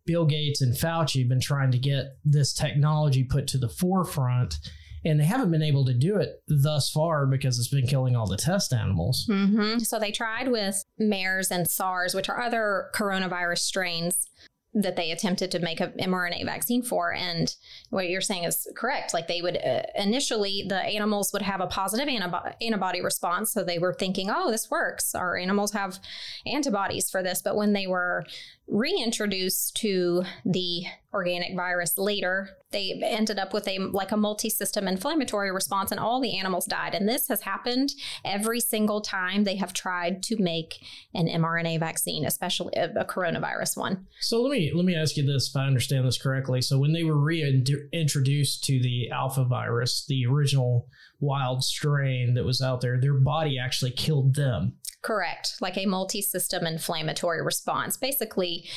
[0.06, 4.56] Bill Gates and Fauci have been trying to get this technology put to the forefront
[5.04, 8.28] and they haven't been able to do it thus far because it's been killing all
[8.28, 9.26] the test animals.
[9.28, 14.28] hmm So they tried with MERS and SARS, which are other coronavirus strains
[14.74, 17.14] that they attempted to make an mRNA vaccine for.
[17.14, 17.54] And
[17.90, 19.14] what you're saying is correct.
[19.14, 23.52] Like they would uh, initially, the animals would have a positive antibo- antibody response.
[23.52, 25.14] So they were thinking, oh, this works.
[25.14, 26.00] Our animals have
[26.46, 27.42] antibodies for this.
[27.42, 28.26] But when they were
[28.72, 35.52] reintroduced to the organic virus later, they ended up with a like a multi-system inflammatory
[35.52, 36.96] response and all the animals died.
[36.96, 37.92] And this has happened
[38.24, 40.80] every single time they have tried to make
[41.14, 44.08] an mRNA vaccine, especially a, a coronavirus one.
[44.22, 46.62] So let me let me ask you this if I understand this correctly.
[46.62, 50.88] So when they were reintroduced to the alpha virus, the original
[51.20, 54.78] wild strain that was out there, their body actually killed them.
[55.02, 55.56] Correct.
[55.62, 57.98] Like a multi system inflammatory response.
[57.98, 58.68] Basically,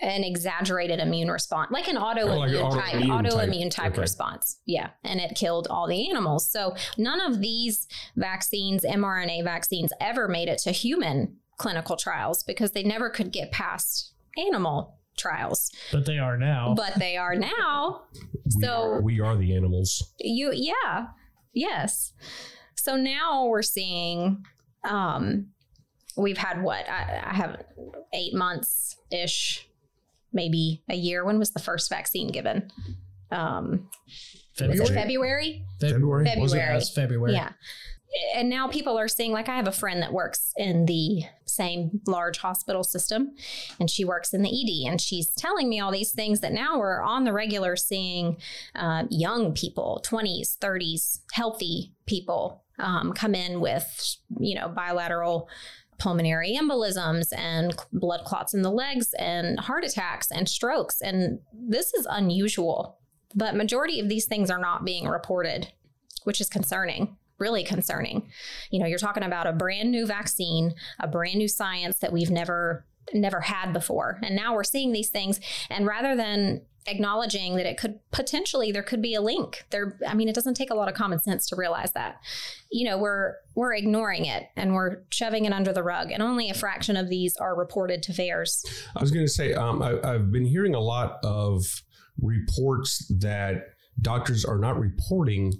[0.00, 2.38] an exaggerated immune response, like an autoimmune
[2.70, 3.84] like an type, autoimmune autoimmune type.
[3.84, 4.00] type, Okay.
[4.00, 4.58] response.
[4.66, 4.90] Yeah.
[5.04, 6.50] And it killed all the animals.
[6.50, 7.86] So none of these
[8.16, 13.52] vaccines, mRNA vaccines, ever made it to human clinical trials because they never could get
[13.52, 15.70] past animal trials.
[15.92, 16.74] But they are now.
[16.76, 18.02] But they are now.
[18.46, 20.12] We So are, we are the animals.
[20.18, 21.06] you yeah
[21.52, 22.12] yes
[22.76, 24.42] so now we're seeing
[24.82, 25.46] um
[26.16, 27.64] we've had what i, I have
[28.12, 29.68] eight months ish
[30.32, 32.70] maybe a year when was the first vaccine given
[33.30, 33.88] um
[34.60, 35.64] was it February.
[35.80, 36.40] february February?
[36.40, 36.58] Was it?
[36.58, 36.80] February.
[36.94, 37.32] February.
[37.32, 37.50] yeah
[38.34, 42.00] and now people are seeing like i have a friend that works in the same
[42.06, 43.34] large hospital system
[43.80, 46.78] and she works in the ed and she's telling me all these things that now
[46.78, 48.36] we're on the regular seeing
[48.74, 55.48] uh, young people 20s 30s healthy people um, come in with you know bilateral
[56.04, 61.94] pulmonary embolisms and blood clots in the legs and heart attacks and strokes and this
[61.94, 62.98] is unusual.
[63.34, 65.72] But majority of these things are not being reported
[66.24, 68.28] which is concerning really concerning.
[68.70, 72.30] You know you're talking about a brand new vaccine a brand new science that we've
[72.30, 74.18] never never had before.
[74.22, 75.40] And now we're seeing these things
[75.70, 79.64] and rather than acknowledging that it could potentially there could be a link.
[79.70, 82.20] There i mean it doesn't take a lot of common sense to realize that.
[82.70, 86.50] You know we're we're ignoring it and we're shoving it under the rug and only
[86.50, 88.64] a fraction of these are reported to VAERS.
[88.96, 91.64] I was going to say, um, I, I've been hearing a lot of
[92.20, 93.66] reports that
[94.00, 95.52] doctors are not reporting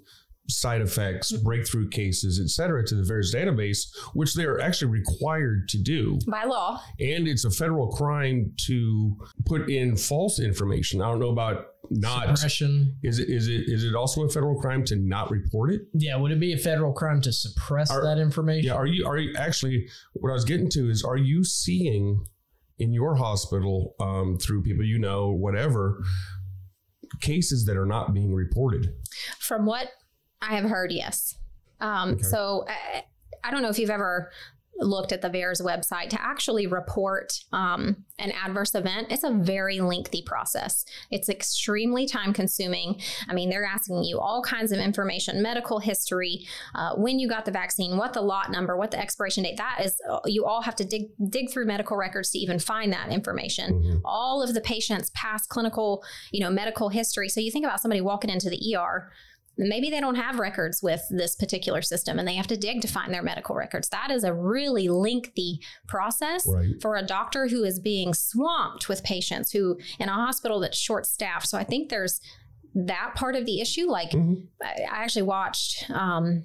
[0.49, 5.69] side effects, breakthrough cases, et cetera, to the VAERS database, which they are actually required
[5.71, 6.19] to do.
[6.27, 9.17] by law And it's a federal crime to
[9.47, 11.01] put in false information.
[11.01, 12.37] I don't know about not.
[12.37, 12.97] Suppression.
[13.03, 15.83] Is it is it is it also a federal crime to not report it?
[15.93, 16.17] Yeah.
[16.17, 18.69] Would it be a federal crime to suppress Are- that information?
[18.69, 18.75] Yeah.
[18.75, 22.25] Are you are you actually what I was getting to is are you seeing
[22.79, 26.03] in your hospital um, through people you know whatever
[27.21, 28.93] cases that are not being reported?
[29.39, 29.89] From what
[30.49, 31.37] I have heard, yes.
[31.81, 32.23] Um, Okay.
[32.23, 33.05] So I,
[33.43, 34.31] I don't know if you've ever
[34.81, 39.07] looked at the VAERS website to actually report um, an adverse event.
[39.13, 40.85] It's a very lengthy process.
[41.13, 43.01] It's extremely time consuming.
[43.29, 46.45] I mean, they're asking you all kinds of information, medical history,
[46.75, 49.59] uh, when you got the vaccine, what the lot number, what the expiration date.
[49.59, 49.97] That is,
[50.27, 54.01] you all have to dig dig through medical records to even find that information Mhm.
[54.05, 56.03] all of the patient's past clinical,
[56.33, 57.29] you know, medical history.
[57.29, 59.13] So you think about somebody walking into the ER,
[59.57, 62.89] maybe they don't have records with this particular system and they have to dig to
[62.89, 63.89] find their medical records.
[63.91, 66.81] That is a really lengthy process Right.
[66.83, 71.07] for a doctor who is being swamped with patients who in a hospital that's short
[71.07, 71.47] staffed.
[71.49, 72.21] So I think there's
[72.75, 73.87] that part of the issue.
[73.89, 74.49] Like Mhm.
[74.63, 76.45] I I actually watched um,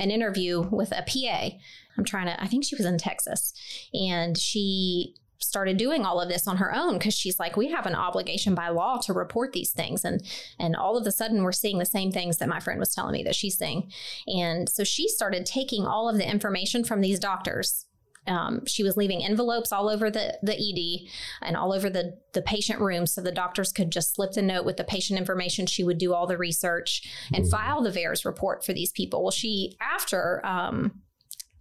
[0.00, 1.56] an interview with a PA.
[1.96, 3.52] I'm trying to, I think she was in Texas
[3.92, 5.14] and she
[5.48, 8.54] started doing all of this on her own because she's like we have an obligation
[8.54, 10.22] by law to report these things and
[10.58, 13.12] and all of a sudden we're seeing the same things that my friend was telling
[13.12, 13.90] me that she's seeing
[14.26, 17.86] and so she started taking all of the information from these doctors
[18.28, 21.10] um, she was leaving envelopes all over the, the ED
[21.42, 24.64] and all over the, the patient room so the doctors could just slip the note
[24.64, 25.66] with the patient information.
[25.66, 29.22] She would do all the research and file the VAERS report for these people.
[29.22, 31.00] Well, she, after um,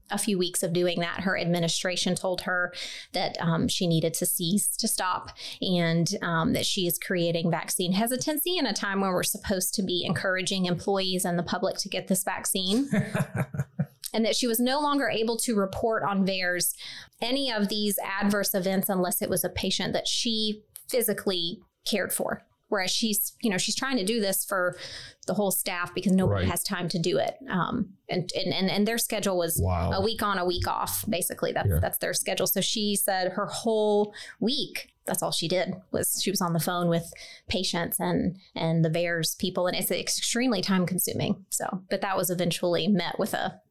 [0.09, 2.73] a few weeks of doing that, her administration told her
[3.13, 5.31] that um, she needed to cease, to stop,
[5.61, 9.83] and um, that she is creating vaccine hesitancy in a time when we're supposed to
[9.83, 12.89] be encouraging employees and the public to get this vaccine.
[14.13, 16.73] and that she was no longer able to report on VAERS
[17.21, 22.46] any of these adverse events unless it was a patient that she physically cared for.
[22.69, 24.77] Whereas she's, you know, she's trying to do this for
[25.25, 26.51] the whole staff because nobody Right.
[26.51, 27.35] has time to do it.
[27.49, 29.91] Um, and, and and and their schedule was Wow.
[29.91, 31.05] a week on, a week off.
[31.09, 31.79] Basically, that's Yeah.
[31.81, 32.47] that's their schedule.
[32.47, 34.93] So she said her whole week.
[35.05, 37.09] That's all she did was she was on the phone with
[37.47, 41.45] patients and and the VAERS people, and it's extremely time consuming.
[41.49, 43.61] So, but that was eventually met with a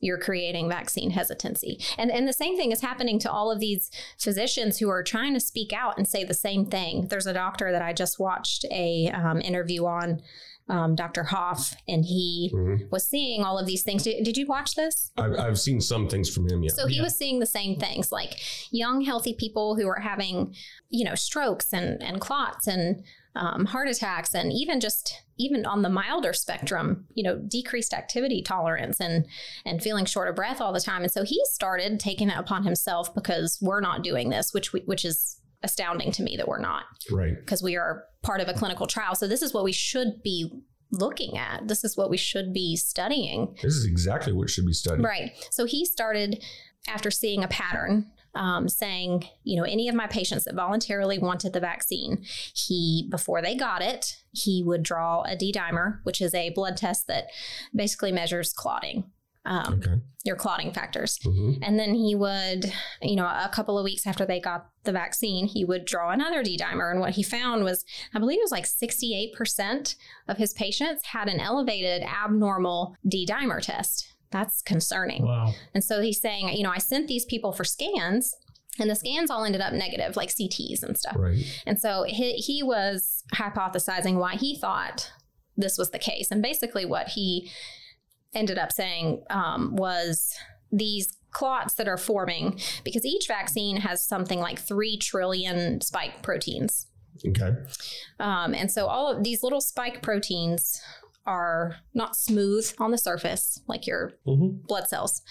[0.00, 1.78] you're creating vaccine hesitancy.
[1.98, 5.34] And and the same thing is happening to all of these physicians who are trying
[5.34, 7.06] to speak out and say the same thing.
[7.08, 10.22] There's a doctor that I just watched a um, interview on.
[10.68, 11.24] Um, Dr.
[11.24, 12.88] Hoffe, and he Mhm.
[12.92, 14.04] was seeing all of these things.
[14.04, 15.10] Did, did you watch this?
[15.16, 16.62] I've, I've seen some things from him.
[16.62, 16.70] Yeah.
[16.70, 18.36] So he was seeing the same things, like
[18.70, 20.54] young, healthy people who are having,
[20.88, 23.02] you know, strokes and and clots and
[23.36, 28.42] um, heart attacks, and even just even on the milder spectrum, you know, decreased activity
[28.42, 29.26] tolerance and
[29.64, 31.02] and feeling short of breath all the time.
[31.02, 34.80] And so he started taking it upon himself because we're not doing this, which we,
[34.80, 37.36] which is astounding to me that we're not right.
[37.36, 39.14] because we are part of a clinical trial.
[39.14, 40.50] So this is what we should be
[40.92, 41.68] looking at.
[41.68, 43.54] This is what we should be studying.
[43.62, 45.04] This is exactly what should be studied.
[45.04, 45.32] Right.
[45.50, 46.42] So he started
[46.88, 48.10] after seeing a pattern.
[48.34, 52.22] Um, saying, you know, any of my patients that voluntarily wanted the vaccine,
[52.54, 56.76] he, before they got it, he would draw a D dimer, which is a blood
[56.76, 57.24] test that
[57.74, 59.10] basically measures clotting,
[59.44, 60.00] um, Okay.
[60.24, 61.18] your clotting factors.
[61.24, 64.92] hmm And then he would, you know, a couple of weeks after they got the
[64.92, 66.92] vaccine, he would draw another D dimer.
[66.92, 67.84] And what he found was,
[68.14, 69.96] I believe it was like 68%
[70.28, 74.09] of his patients had an elevated abnormal D dimer test.
[74.30, 75.26] That's concerning.
[75.26, 75.52] Wow.
[75.74, 78.34] And so he's saying, you know, I sent these people for scans.
[78.78, 81.16] And the scans all ended up negative, like CTs and stuff.
[81.18, 81.44] Right.
[81.66, 85.10] And so he, he was hypothesizing why he thought
[85.56, 86.30] this was the case.
[86.30, 87.50] And basically, what he
[88.32, 90.34] ended up saying um, was
[90.72, 96.86] these clots that are forming, because each vaccine has something like 3 trillion spike proteins.
[97.26, 97.54] Okay.
[98.18, 100.80] Um, and so all of these little spike proteins
[101.30, 104.66] are not smooth on the surface like your Mhm.
[104.66, 105.22] blood cells.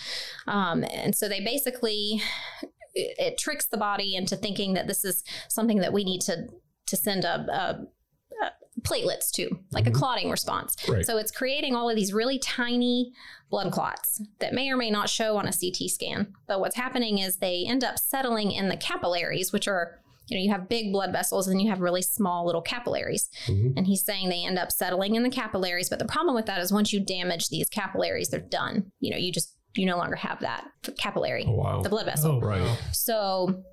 [0.47, 2.21] Um, and so they basically
[2.95, 6.47] it, it tricks the body into thinking that this is something that we need to
[6.87, 7.87] to send a, a,
[8.81, 10.75] platelets to, like a clotting response.
[10.87, 11.05] Right.
[11.05, 13.11] So it's creating all of these really tiny
[13.49, 16.33] blood clots that may or may not show on a CT scan.
[16.47, 20.43] But what's happening is they end up settling in the capillaries, which are you know,
[20.43, 23.29] you have big blood vessels and you have really small little capillaries.
[23.47, 23.73] Mhm.
[23.75, 25.89] And he's saying they end up settling in the capillaries.
[25.89, 28.91] But the problem with that is once you damage these capillaries, they're done.
[28.99, 30.65] You know, you just, you no longer have that
[30.97, 31.81] capillary, Oh, wow.
[31.81, 32.33] the blood vessel.
[32.33, 32.77] Oh, Right.
[32.91, 33.63] So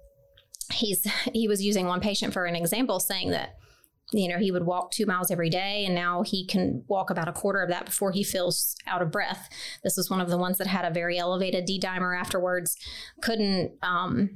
[0.73, 3.57] he's he was using one patient for an example, saying that
[4.13, 7.29] you know he would walk two miles every day, and now he can walk about
[7.29, 9.49] a quarter of that before he feels out of breath.
[9.85, 12.77] This was one of the ones that had a very elevated D dimer afterwards.
[13.23, 14.31] Couldn't um,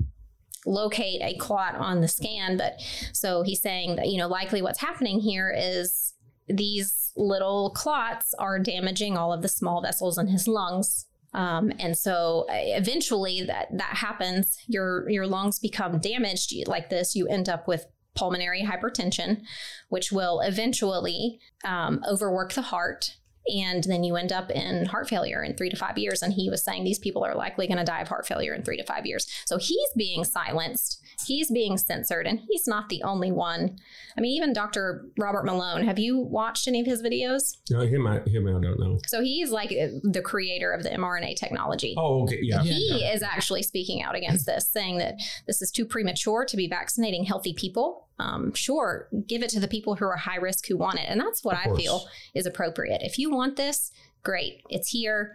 [0.67, 2.81] locate a clot on the scan, but
[3.13, 6.15] so he's saying that you know likely what's happening here is
[6.49, 11.07] these little clots are damaging all of the small vessels in his lungs.
[11.33, 14.57] Um, and so uh, eventually that that happens.
[14.67, 19.41] Your your lungs become damaged like this you end up with pulmonary hypertension
[19.89, 23.17] which will eventually um, overwork the heart
[23.47, 26.23] and then you end up in heart failure in three to five years.
[26.23, 28.63] And he was saying these people are likely going to die of heart failure in
[28.63, 29.27] three to five years.
[29.47, 33.77] So he's being silenced he's being censored and he's not the only one
[34.17, 38.07] i mean even dr robert malone have you watched any of his videos No, him,
[38.07, 38.99] I, him, I don't know.
[39.07, 41.95] so he's like the creator of the mRNA technology.
[41.97, 42.39] Oh, okay.
[42.43, 42.63] Yeah.
[42.63, 45.15] he is actually speaking out against this, saying that
[45.47, 48.09] this is too premature to be vaccinating healthy people.
[48.19, 51.07] Um, sure, give it to the people who are high risk who want it.
[51.09, 51.79] And that's what Of I course.
[51.81, 53.01] feel is appropriate.
[53.03, 53.91] If you want this,
[54.23, 54.63] great.
[54.69, 55.35] It's here.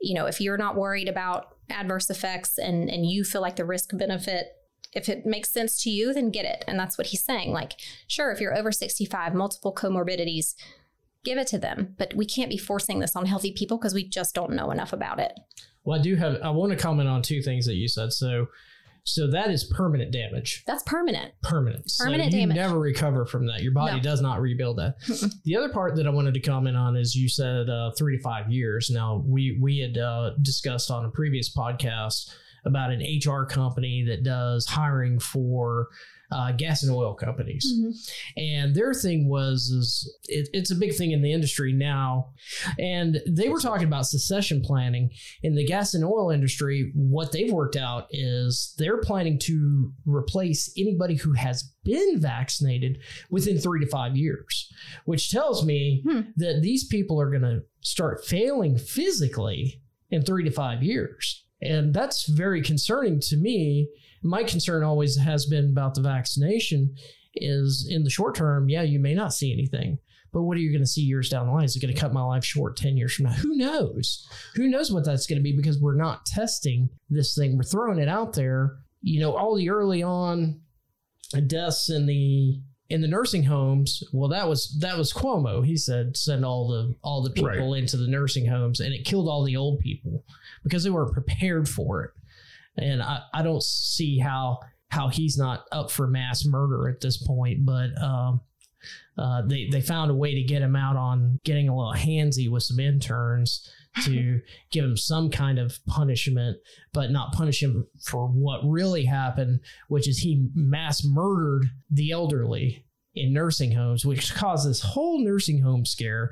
[0.00, 3.64] You know, if you're not worried about adverse effects and, and you feel like the
[3.64, 4.46] risk benefit,
[4.96, 6.64] if it makes sense to you, then get it.
[6.66, 7.52] And that's what he's saying.
[7.52, 7.74] Like,
[8.08, 10.54] sure, if you're over 65, multiple comorbidities,
[11.24, 11.94] give it to them.
[11.98, 14.92] But we can't be forcing this on healthy people because we just don't know enough
[14.92, 15.32] about it.
[15.84, 16.38] Well, I do have.
[16.42, 18.12] I want to comment on two things that you said.
[18.12, 18.46] So,
[19.04, 20.64] so that is permanent damage.
[20.66, 21.32] That's permanent.
[21.42, 21.92] Permanent.
[21.96, 22.56] Permanent so you damage.
[22.56, 23.62] never recover from that.
[23.62, 24.02] Your body No.
[24.02, 24.96] does not rebuild that.
[25.44, 28.22] the other part that I wanted to comment on is you said uh, three to
[28.22, 28.90] five years.
[28.90, 32.30] Now we we had uh, discussed on a previous podcast
[32.66, 35.88] about an HR company that does hiring for
[36.32, 37.64] uh, gas and oil companies,
[38.36, 42.32] and their thing was is it, it's a big thing in the industry now,
[42.80, 45.08] and they were talking about succession planning
[45.44, 46.90] in the gas and oil industry.
[46.96, 52.98] What they've worked out is they're planning to replace anybody who has been vaccinated
[53.30, 54.68] within three to five years,
[55.04, 56.22] which tells me Hmm.
[56.38, 59.80] that these people are going to start failing physically
[60.10, 61.44] in three to five years.
[61.62, 63.88] And that's very concerning to me.
[64.22, 66.94] My concern always has been about the vaccination
[67.34, 69.98] is in the short term, yeah, you may not see anything.
[70.32, 71.64] But what are you going to see years down the line?
[71.64, 73.32] Is it going to cut my life short 10 years from now?
[73.32, 74.28] Who knows?
[74.54, 77.56] Who knows what that's going to be because we're not testing this thing.
[77.56, 78.76] We're throwing it out there.
[79.00, 80.60] You know, all the early on
[81.46, 85.64] deaths in the in the nursing homes well that was that was cuomo.
[85.64, 89.28] He said send all the all the people into the nursing homes and it killed
[89.28, 90.24] all the old people
[90.62, 92.10] because they weren't prepared for it.
[92.78, 94.60] And i i don't see how
[94.90, 98.40] how he's not up for mass murder at this point but um
[99.18, 102.50] uh, they they found a way to get him out on getting a little handsy
[102.50, 103.68] with some interns
[104.04, 104.40] to
[104.70, 106.58] give him some kind of punishment,
[106.92, 112.84] but not punish him for what really happened, which is he mass murdered the elderly
[113.14, 116.30] in nursing homes, which caused this whole nursing home scare,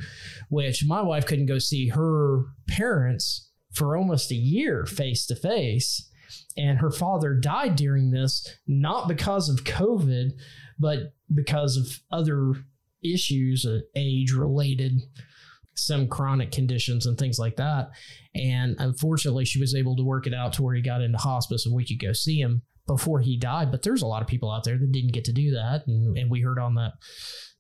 [0.50, 6.10] which my wife couldn't go see her parents for almost a year face to face.
[6.56, 10.32] And her father died during this, not because of COVID,
[10.78, 12.54] but because of other
[13.02, 15.00] issues, uh, age related,
[15.74, 17.90] some chronic conditions and things like that.
[18.34, 21.66] And unfortunately, she was able to work it out to where he got into hospice
[21.66, 23.70] and we could go see him before he died.
[23.70, 25.84] But there's a lot of people out there that didn't get to do that.
[25.86, 26.92] And, and we heard on the,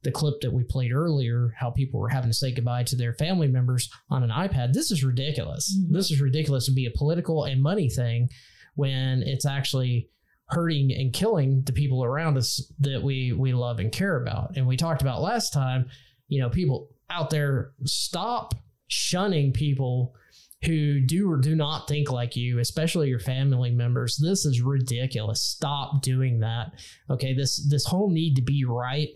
[0.02, 3.14] the clip that we played earlier how people were having to say goodbye to their
[3.14, 4.72] family members on an iPad.
[4.72, 5.74] This is ridiculous.
[5.76, 5.94] Mm-hmm.
[5.94, 8.28] This is ridiculous to be a political and money thing
[8.74, 10.10] when it's actually
[10.48, 14.56] hurting and killing the people around us that we we love and care about.
[14.56, 15.86] And we talked about last time,
[16.28, 18.54] you know, people out there stop
[18.88, 20.14] shunning people
[20.64, 24.16] who do or do not think like you, especially your family members.
[24.16, 25.40] This is ridiculous.
[25.40, 26.72] Stop doing that.
[27.10, 29.08] Okay, this this whole need to be right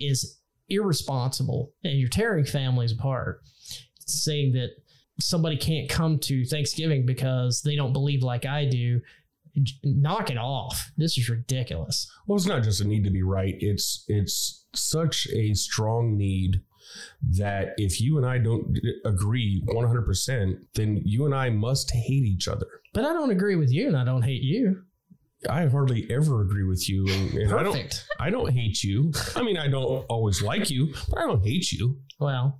[0.00, 3.42] is irresponsible and you're tearing families apart.
[4.08, 4.70] Saying that
[5.20, 9.00] somebody can't come to Thanksgiving because they don't believe like I do
[9.84, 10.90] knock it off.
[10.96, 12.10] This is ridiculous.
[12.26, 13.54] Well, it's not just a need to be right.
[13.58, 16.60] It's it's such a strong need
[17.38, 22.48] that if you and I don't agree 100%, then you and I must hate each
[22.48, 22.66] other.
[22.92, 24.82] But I don't agree with you and I don't hate you.
[25.48, 28.04] I hardly ever agree with you, and, and I don't.
[28.18, 29.12] I don't hate you.
[29.36, 31.98] I mean, I don't always like you, but I don't hate you.
[32.18, 32.58] Well,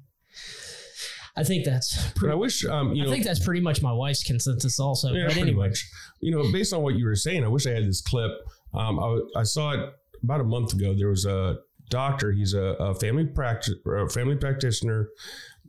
[1.36, 3.82] I think that's But pretty, I wish, um, you I know, think that's pretty much
[3.82, 5.12] my wife's consensus also.
[5.12, 5.84] Yeah, but pretty anyway, much.
[6.20, 8.30] You know, based on what you were saying, I wish I had this clip.
[8.72, 9.80] Um, I, I saw it
[10.22, 10.94] about a month ago.
[10.94, 11.58] There was a
[11.88, 12.32] doctor.
[12.32, 13.74] He's a, a family practice,
[14.10, 15.08] family practitioner,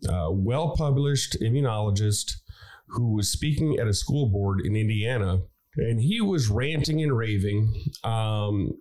[0.07, 2.33] uh, well published immunologist,
[2.87, 5.41] who was speaking at a school board in Indiana,
[5.75, 7.73] and he was ranting and raving.
[8.03, 8.71] Um,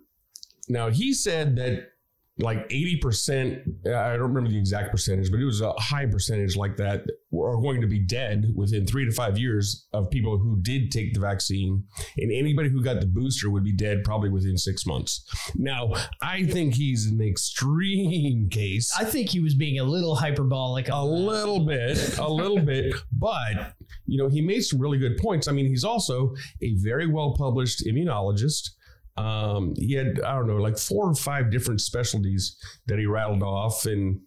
[0.69, 1.91] now he said that
[2.39, 6.77] like 80%, I don't remember the exact percentage, but it was a high percentage like
[6.77, 7.03] that
[7.33, 11.13] are going to be dead within three to five years of people who did take
[11.13, 11.83] the vaccine.
[12.17, 15.25] And anybody who got the booster would be dead probably within six months.
[15.55, 18.91] Now, I think he's an extreme case.
[18.97, 20.89] I think he was being a little hyperbolic.
[20.89, 23.73] A little bit, a little bit, but
[24.05, 25.47] you know, he made some really good points.
[25.47, 28.69] I mean, he's also a very well published immunologist.
[29.17, 33.43] Um, he had, I don't know, like four or five different specialties that he rattled
[33.43, 33.85] off.
[33.85, 34.21] And,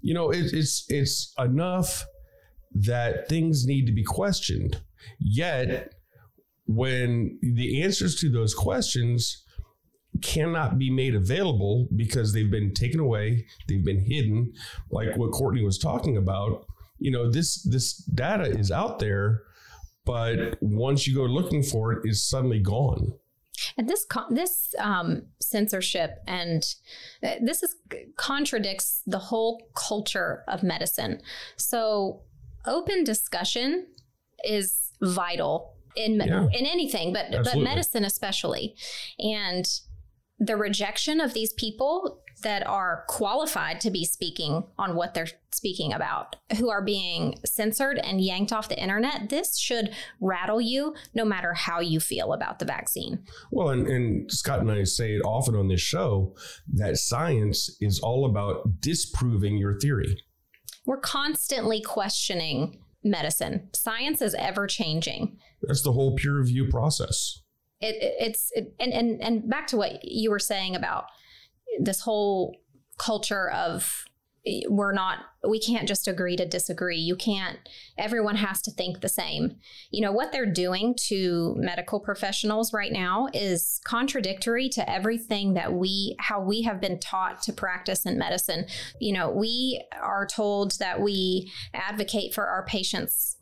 [0.00, 2.04] you know, it, it's, it's enough
[2.74, 4.80] that things need to be questioned.
[5.18, 5.94] Yet,
[6.66, 9.44] when the answers to those questions
[10.20, 14.52] cannot be made available because they've been taken away, they've been hidden,
[14.90, 16.66] like what Courtney was talking about.
[16.98, 19.42] You know, this this data is out there,
[20.04, 23.12] but once you go looking for it, it's suddenly gone.
[23.76, 26.64] And this this um, censorship and
[27.22, 27.74] uh, this is
[28.16, 31.20] contradicts the whole culture of medicine.
[31.56, 32.22] So
[32.66, 33.86] open discussion
[34.44, 36.46] is vital in Yeah.
[36.52, 38.74] in anything, but but medicine especially.
[39.18, 39.66] And
[40.38, 45.92] the rejection of these people that are qualified to be speaking on what they're speaking
[45.92, 49.90] about, who are being censored and yanked off the internet, this should
[50.20, 53.24] rattle you no matter how you feel about the vaccine.
[53.50, 56.34] Well, and, and Scott and I say it often on this show
[56.74, 60.16] that science is all about disproving your theory.
[60.86, 63.68] we're constantly questioning medicine.
[63.74, 65.36] Science is ever changing.
[65.62, 67.40] That's the whole peer review process.
[67.80, 71.04] It, it- it's it, and and and back to what you were saying about
[71.80, 72.56] this whole
[72.98, 74.04] culture of
[74.68, 75.18] we're not
[75.48, 76.98] we can't just agree to disagree.
[76.98, 77.58] You can't
[77.96, 79.56] everyone has to think the same.
[79.92, 85.72] You know what they're doing to medical professionals right now is contradictory to everything that
[85.72, 88.66] we how we have been taught to practice in medicine.
[89.00, 93.36] You know, we are told that we advocate for our patients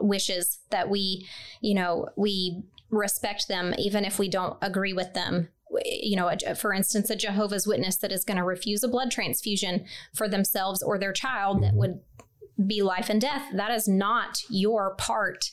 [0.00, 1.26] wishes that we
[1.62, 5.48] you know we respect them even if we don't agree with them
[5.84, 9.10] you know a- for instance a jehovah's witness that is going to refuse a blood
[9.10, 9.84] transfusion
[10.14, 11.78] for themselves or their child that mm-hmm.
[11.78, 12.00] would
[12.66, 15.50] be life and death that is not your part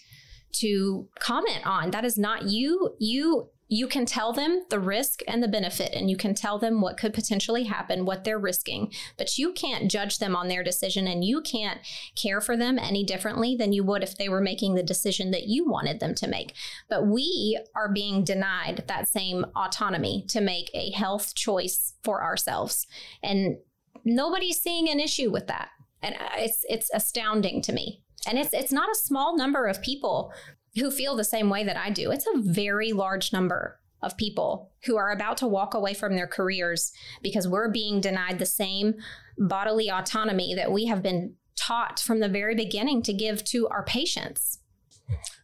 [0.60, 1.92] to comment on.
[1.92, 6.10] That is not you you you can tell them the risk and the benefit and
[6.10, 10.20] you can tell them what could potentially happen what they're risking but you can't judge
[10.20, 11.80] them on their decision and you can't
[12.16, 15.48] care for them any differently than you would if they were making the decision that
[15.48, 16.54] you wanted them to make.
[16.90, 22.88] But we are being denied that same autonomy to make a health choice for ourselves
[23.24, 23.58] and
[24.04, 25.70] nobody's seeing an issue with that.
[26.02, 28.04] And uh, it's it's astounding to me.
[28.28, 30.32] And it's it's not a small number of people
[30.76, 32.12] who feel the same way that I do.
[32.12, 36.28] It's a very large number of people who are about to walk away from their
[36.28, 36.92] careers
[37.24, 38.96] because we're being denied the same
[39.38, 43.84] bodily autonomy that we have been taught from the very beginning to give to our
[43.84, 44.60] patients.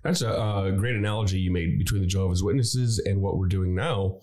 [0.03, 3.75] That's a, uh great analogy you made between the Jehovah's Witnesses and what we're doing
[3.75, 4.19] now.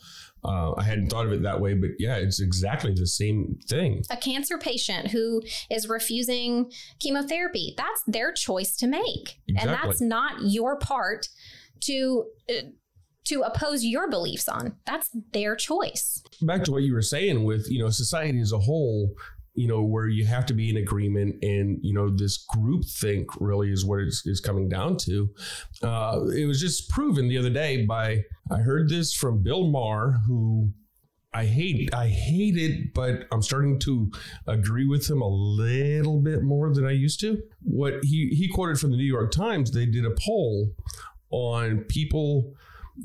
[0.48, 4.02] Uh, I hadn't thought of it that way, but yeah, it's exactly the same thing.
[4.10, 9.40] A cancer patient who is refusing chemotherapy, that's their choice to make.
[9.48, 11.28] And that's not your part
[11.80, 12.62] to uh,
[13.26, 14.76] to oppose your beliefs on.
[14.86, 16.22] That's their choice.
[16.40, 19.14] Back to what you were saying with you know society as a whole,
[19.58, 23.26] you know where you have to be in agreement, and you know this group think
[23.40, 25.28] really is what it's, it's coming down to.
[25.82, 30.20] Uh, it was just proven the other day by I heard this from Bill Maher,
[30.26, 30.70] who
[31.34, 31.92] I hate.
[31.92, 34.10] I hate it, but I'm starting to
[34.46, 37.42] agree with him a little bit more than I used to.
[37.62, 40.70] What he he quoted from the New York Times, they did a poll
[41.30, 42.54] on people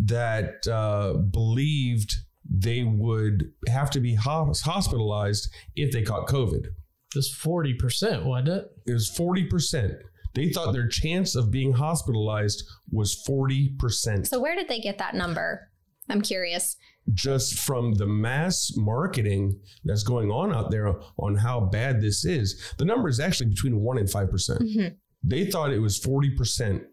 [0.05, 2.13] that uh, believed
[2.55, 6.67] they would have to be hospitalized if they caught COVID.
[7.11, 8.65] Just forty percent, wasn't it?
[8.88, 9.93] It was forty percent.
[10.35, 14.27] They thought their chance of being hospitalized was forty percent.
[14.27, 15.69] So where did they get that number?
[16.09, 16.75] I'm curious.
[17.13, 22.73] just from the mass marketing that's going on out there on how bad this is.
[22.77, 24.30] The number is actually between 1 and 5%.
[24.31, 24.95] percent Mhm.
[25.21, 26.85] They thought it was 40%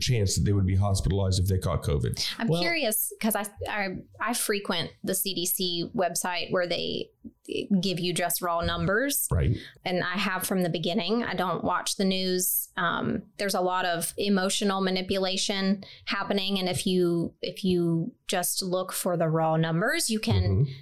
[0.00, 2.26] chance that they would be hospitalized if they caught COVID.
[2.38, 3.88] I'm Well- curious because I, I
[4.20, 7.10] I frequent the CDC website where they
[7.80, 9.56] give you just raw numbers, Right.
[9.84, 11.22] and I have from the beginning.
[11.22, 12.68] I don't watch the news.
[12.76, 18.92] Um, there's a lot of emotional manipulation happening, and if you if you just look
[18.92, 20.72] for the raw numbers, you can Mhm.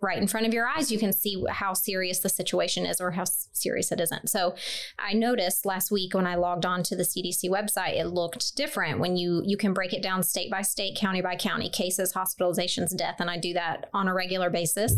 [0.00, 3.10] Right in front of your eyes, you can see how serious the situation is or
[3.10, 4.30] how serious it isn't.
[4.30, 4.54] So
[4.98, 9.00] I noticed last week when I logged on to the CDC website, it looked different
[9.00, 12.96] when you you can break it down state by state, county by county, cases, hospitalizations,
[12.96, 14.94] death, and I do that on a regular basis.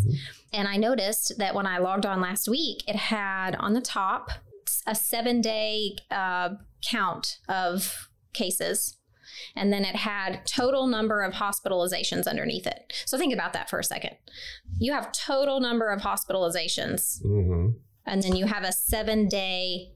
[0.53, 4.31] And I noticed that when I logged on last week, it had on the top
[4.87, 6.51] a seven day uh,
[6.85, 8.98] count of cases.
[9.57, 12.93] And then it had total number of hospitalizations underneath it.
[13.07, 14.17] So think about that for a second.
[14.79, 17.75] You have total number of hospitalizations, Mhm.
[18.07, 19.93] and then you have a seven day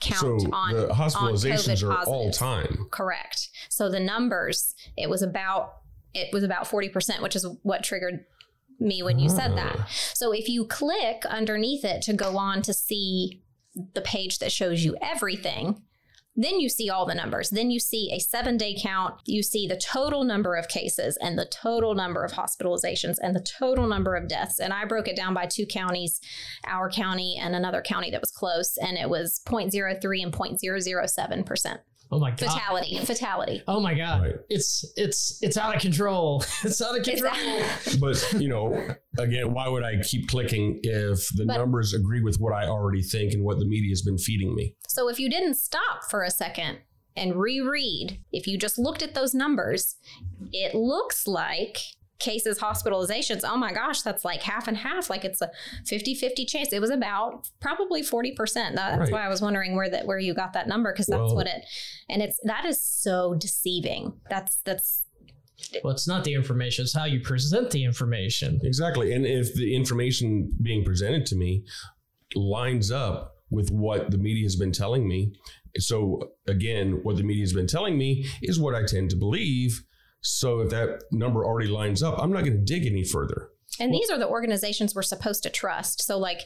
[0.00, 2.88] count So on the hospitalizations on are all time.
[2.90, 3.48] Correct.
[3.68, 5.74] So the numbers, it was about
[6.14, 8.26] it was about 40%, which is what triggered
[8.78, 9.76] me when you said that.
[9.78, 9.88] Ah.
[10.12, 13.42] So if you click underneath it to go on to see
[13.94, 15.82] the page that shows you everything,
[16.34, 17.50] then you see all the numbers.
[17.50, 19.16] Then you see a seven day count.
[19.26, 23.46] You see the total number of cases and the total number of hospitalizations and the
[23.58, 24.58] total number of deaths.
[24.58, 26.20] And I broke it down by two counties,
[26.66, 28.78] our county and another county that was close.
[28.78, 31.78] And it was 0.03 and 0.007%.
[32.12, 32.40] Oh my god!
[32.40, 32.98] Fatality.
[32.98, 33.62] Fatality.
[33.66, 34.22] Oh my god!
[34.22, 34.34] Right.
[34.50, 36.44] It's it's it's out of control.
[36.62, 37.98] it's out of It's- control.
[38.00, 42.36] But, you know, again, why would I keep clicking if the But- numbers agree with
[42.38, 44.76] what I already think and what the media has been feeding me?
[44.88, 46.80] So if you didn't stop for a second
[47.16, 49.96] and reread, if you just looked at those numbers,
[50.52, 51.78] it looks like
[52.22, 55.10] cases, hospitalizations, oh my gosh, that's like half and half.
[55.10, 55.50] Like it's a
[55.86, 56.72] 50 50 chance.
[56.72, 58.36] It was about probably 40%.
[58.54, 59.12] That- That's Right.
[59.12, 61.46] why I was wondering where that where you got that number because that's Well- what
[61.46, 61.62] it
[62.08, 64.12] and it's that is so deceiving.
[64.30, 65.02] That's that's
[65.84, 68.58] Well, it's not the information; it's how you present the information.
[68.64, 69.12] Exactly.
[69.12, 71.64] And if the information being presented to me
[72.34, 75.32] lines up with what the media has been telling me.
[75.78, 79.84] So again, what the media has been telling me is what I tend to believe.
[80.22, 83.50] So if that number already lines up, I'm not going to dig any further.
[83.80, 86.02] And these are the organizations we're supposed to trust.
[86.02, 86.42] So, like,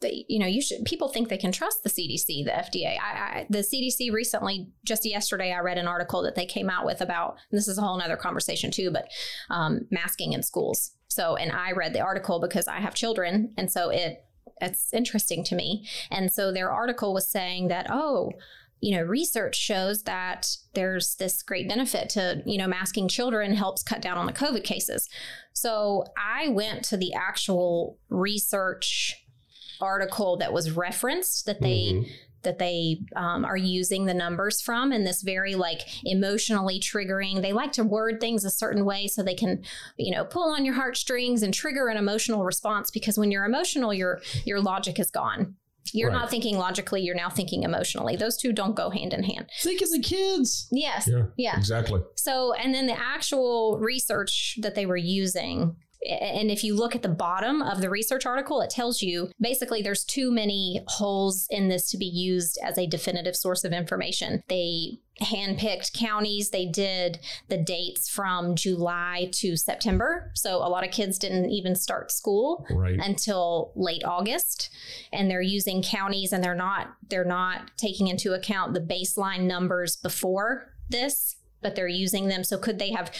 [0.00, 0.84] the, you know, you should.
[0.84, 2.96] People think they can trust the CDC, the FDA.
[2.98, 6.86] I, I, the CDC recently, just yesterday, I read an article that they came out
[6.86, 7.36] with about.
[7.50, 9.08] this is a whole other conversation too, but
[9.50, 10.92] um, masking in schools.
[11.08, 14.24] So, and I read the article because I have children, and so it
[14.60, 15.86] it's interesting to me.
[16.10, 18.32] And so their article was saying that, oh,
[18.80, 23.82] you know, research shows that there's this great benefit to, you know, masking children helps
[23.82, 25.08] cut down on the COVID cases.
[25.52, 29.16] So I went to the actual research
[29.80, 32.08] article that was referenced that they Mhm.
[32.42, 37.52] that they um, are using the numbers from and this very like emotionally triggering they
[37.52, 39.60] like to word things a certain way so they can
[39.96, 43.92] you know pull on your heartstrings and trigger an emotional response because when you're emotional
[43.92, 45.56] your your logic is gone
[45.94, 46.18] you're Right.
[46.18, 49.82] not thinking logically you're now thinking emotionally those two don't go hand in hand Think
[49.82, 50.68] as the kids.
[50.70, 52.00] yes Yeah, yeah exactly.
[52.16, 55.76] so, and then the actual research that they were using,
[56.08, 59.82] and if you look at the bottom of the research article, it tells you basically
[59.82, 64.42] there's too many holes in this to be used as a definitive source of information.
[64.48, 67.18] They handpicked counties, they did
[67.48, 70.30] the dates from July to September.
[70.34, 72.98] So, a lot of kids didn't even start school Right.
[72.98, 74.70] until late August.
[75.12, 79.96] And they're using counties and they're not they're not taking into account the baseline numbers
[79.96, 82.44] before this but they're using them.
[82.44, 83.10] So could they have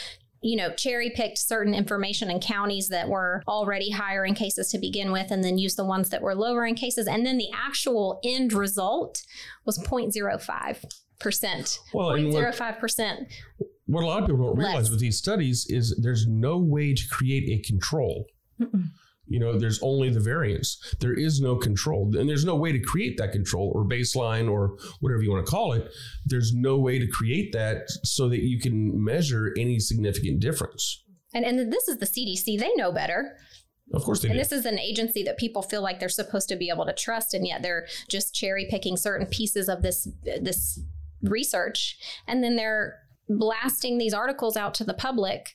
[0.41, 4.79] you know cherry picked certain information in counties that were already higher in cases to
[4.79, 7.09] begin with and then use the ones that were lower in cases?
[7.09, 9.25] And then the actual end result
[9.65, 10.85] was 0.05
[11.19, 13.21] percent Well, and what, 0.05 percent
[13.87, 14.91] what a lot of people don't realize Less.
[14.91, 18.27] with these studies is there's no way to create a control.
[19.31, 20.95] You know, there's only the variance.
[21.01, 22.15] There is no control.
[22.19, 25.51] And there's no way to create that control or baseline or whatever you want to
[25.51, 25.91] call it.
[26.25, 31.03] There's no way to create that so that you can measure any significant difference.
[31.35, 33.37] and and this is the CDC they know better
[33.95, 34.39] Of course they And do.
[34.43, 37.33] this is an agency that people feel like they're supposed to be able to trust,
[37.35, 40.09] and yet they're just cherry picking certain pieces of this
[40.43, 40.81] this
[41.23, 42.97] research, and then they're
[43.29, 45.51] blasting these articles out to the public,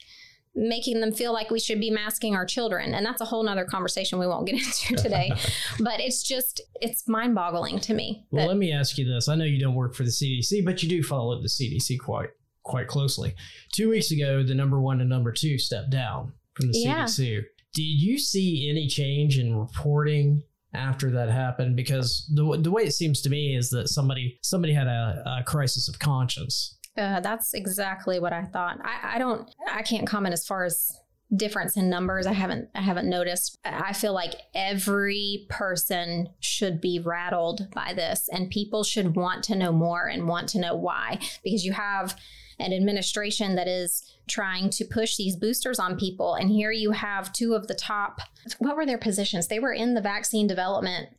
[0.56, 2.94] making them feel like we should be masking our children.
[2.94, 5.32] And that's a whole nother conversation we won't get into today.
[5.80, 8.26] but it's just it's mind boggling to me.
[8.32, 9.28] Well, let me ask you this.
[9.28, 12.30] I know you don't work for the CDC, but you do follow the CDC quite
[12.64, 13.34] quite closely.
[13.74, 17.06] Two weeks ago, the number one and number two stepped down from the Yeah.
[17.06, 17.42] CDC.
[17.74, 20.44] Did you see any change in reporting
[20.74, 21.76] after that happened?
[21.76, 25.44] Because the the way it seems to me is that somebody somebody had a, a
[25.44, 26.78] crisis of conscience.
[26.98, 28.78] Uh, that's exactly what I thought.
[28.84, 29.50] I, I don't.
[29.72, 30.92] I can't comment as far as
[31.36, 32.26] difference in numbers.
[32.28, 32.70] I haven't.
[32.76, 33.58] I haven't noticed.
[33.66, 39.56] I feel like every person should be rattled by this, and people should want to
[39.56, 41.20] know more and want to know why.
[41.44, 42.18] Because you have
[42.60, 47.34] an administration that is trying to push these boosters on people, and here you have
[47.34, 48.20] two of the top.
[48.60, 49.48] What were their positions?
[49.48, 51.10] They were in the vaccine development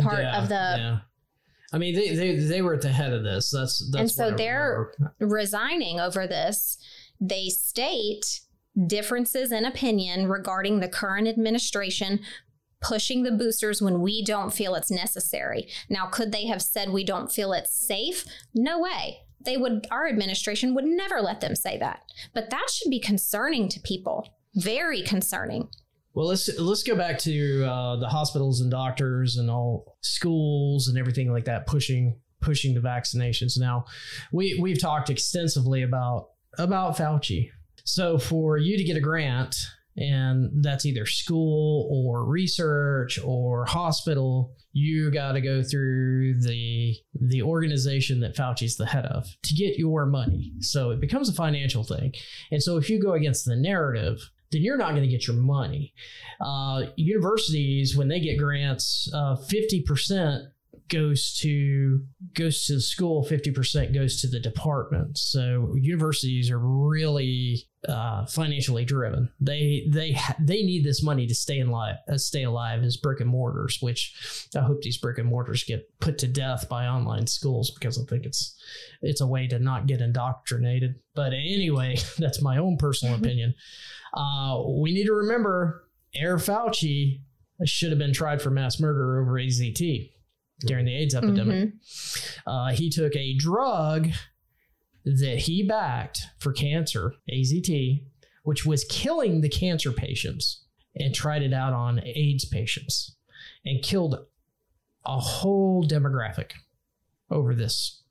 [0.00, 0.98] part Yeah, of the yeah.
[1.72, 3.50] I mean, they, they they were at the head of this.
[3.50, 6.78] That's that's And so they're- resigning over this,
[7.20, 8.40] they state
[8.86, 12.20] differences in opinion regarding the current administration
[12.82, 15.68] pushing the boosters when we don't feel it's necessary.
[15.88, 18.24] Now, could they have said we don't feel it's safe?
[18.54, 19.20] No way.
[19.44, 22.02] They would our administration would never let them say that.
[22.34, 24.28] But that should be concerning to people.
[24.54, 25.68] Very concerning.
[26.14, 30.98] Well, let's let's go back to uh, the hospitals and doctors and all schools and
[30.98, 33.58] everything like that pushing pushing the vaccinations.
[33.58, 33.84] Now,
[34.32, 36.28] we we've talked extensively about
[36.58, 37.50] about Fauci.
[37.86, 39.56] So for you to get a grant,
[39.96, 47.42] and that's either school or research or hospital, you got to go through the the
[47.42, 50.52] organization that Fauci's the head of to get your money.
[50.60, 52.12] So it becomes a financial thing.
[52.50, 54.18] And so if you go against the narrative,
[54.50, 55.94] then you're not going to get your money.
[56.40, 60.42] Uh, universities, when they get grants, uh, fifty percent
[60.88, 62.04] goes to
[62.34, 65.18] goes to the school, fifty percent goes to the department.
[65.18, 69.30] So universities are really uh, financially driven.
[69.40, 73.20] They they they need this money to stay in life, uh, stay alive as brick
[73.20, 73.78] and mortars.
[73.80, 77.98] Which I hope these brick and mortars get put to death by online schools because
[77.98, 78.56] I think it's
[79.02, 80.96] it's a way to not get indoctrinated.
[81.14, 83.54] But anyway, that's my own personal opinion.
[84.14, 85.84] Uh, we need to remember
[86.14, 87.20] Air Fauci
[87.64, 90.10] should have been tried for mass murder over AZT
[90.60, 91.70] during the AIDS epidemic.
[92.46, 94.08] Uh, he took a drug
[95.04, 98.04] that he backed for cancer, AZT,
[98.42, 100.64] which was killing the cancer patients,
[100.94, 103.16] and tried it out on AIDS patients
[103.64, 104.16] and killed
[105.04, 106.52] a whole demographic
[107.30, 108.02] over this.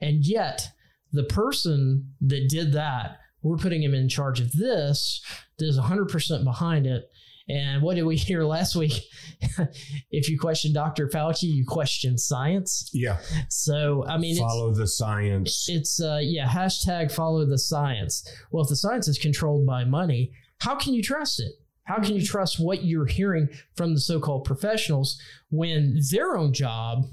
[0.00, 0.68] And yet,
[1.12, 5.22] the person that did that, we're putting him in charge of this,
[5.58, 7.10] that is 100% behind it.
[7.48, 8.92] And what did we hear last week?
[10.10, 11.08] if you question Dr.
[11.08, 12.88] Fauci, you question science.
[12.92, 13.18] Yeah.
[13.48, 15.66] So, I mean, Follow the science.
[15.68, 20.30] it's uh yeah hashtag follow the science well if the science is controlled by money
[20.60, 21.52] how can you trust it
[21.84, 25.20] how can you trust what you're hearing from the so-called professionals
[25.50, 27.04] when their own job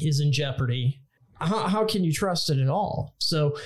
[0.00, 1.00] is in jeopardy
[1.40, 3.56] how, how can you trust it at all so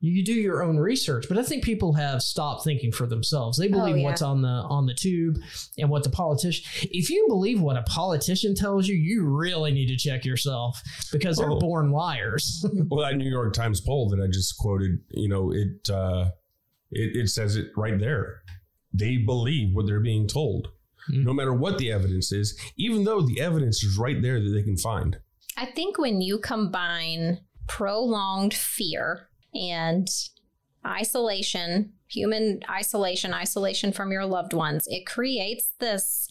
[0.00, 3.66] you do your own research but i think people have stopped thinking for themselves they
[3.68, 4.04] believe yeah.
[4.04, 5.36] what's on the on the tube
[5.78, 9.86] and what the politician if you believe what a politician tells you you really need
[9.86, 10.80] to check yourself
[11.12, 11.58] because they're Oh.
[11.58, 15.88] born liars well, that New York Times poll that I just quoted, you know, it
[15.90, 16.30] uh,
[16.90, 18.42] it, it says it right there.
[18.92, 20.68] They believe what they're being told,
[21.10, 21.24] Mm.
[21.24, 24.62] no matter what the evidence is, even though the evidence is right there that they
[24.62, 25.18] can find.
[25.56, 30.08] I think when you combine prolonged fear and
[30.86, 36.28] isolation, human isolation, isolation from your loved ones, it creates this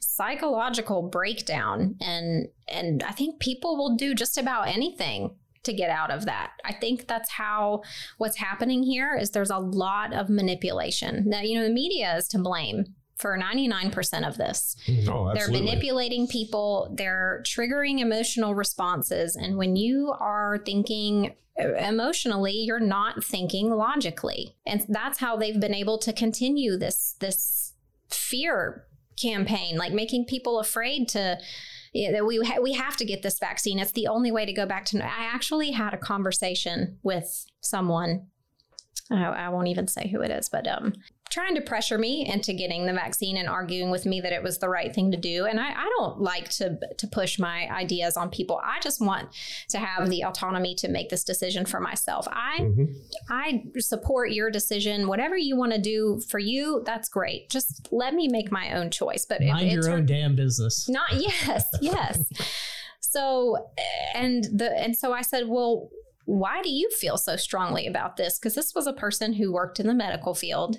[0.00, 6.10] psychological breakdown and and I think people will do just about anything to get out
[6.10, 6.52] of that.
[6.64, 7.82] I think that's how
[8.16, 11.24] what's happening here is there's a lot of manipulation.
[11.28, 12.84] Now, you know, the media is to blame
[13.16, 14.76] for 99% of this.
[14.86, 19.36] Mm, oh, They're manipulating people, they're triggering emotional responses.
[19.36, 24.56] And when you are thinking emotionally, you're not thinking logically.
[24.66, 27.74] And that's how they've been able to continue this this
[28.10, 28.84] fear
[29.20, 31.38] campaign, like making people afraid to
[31.94, 33.78] we ha- we have to get this vaccine.
[33.78, 35.02] It's the only way to go back to.
[35.02, 38.26] I actually had a conversation with someone.
[39.10, 40.92] I, I won't even say who it is, but um,
[41.30, 44.58] trying to pressure me into getting the vaccine and arguing with me that it was
[44.58, 45.44] the right thing to do.
[45.46, 48.60] And I, I don't like to to push my ideas on people.
[48.64, 49.28] I just want
[49.70, 52.26] to have the autonomy to make this decision for myself.
[52.30, 52.94] I Mhm.
[53.28, 55.08] I support your decision.
[55.08, 57.50] Whatever you want to do for you, that's great.
[57.50, 59.24] Just let me make my own choice.
[59.24, 60.88] But Mind your own damn business.
[60.88, 62.18] not yes, yes.
[63.00, 63.56] so
[64.14, 65.90] and the and so I said, well,
[66.24, 68.38] why do you feel so strongly about this?
[68.38, 70.76] Because this was a person who worked in the medical field.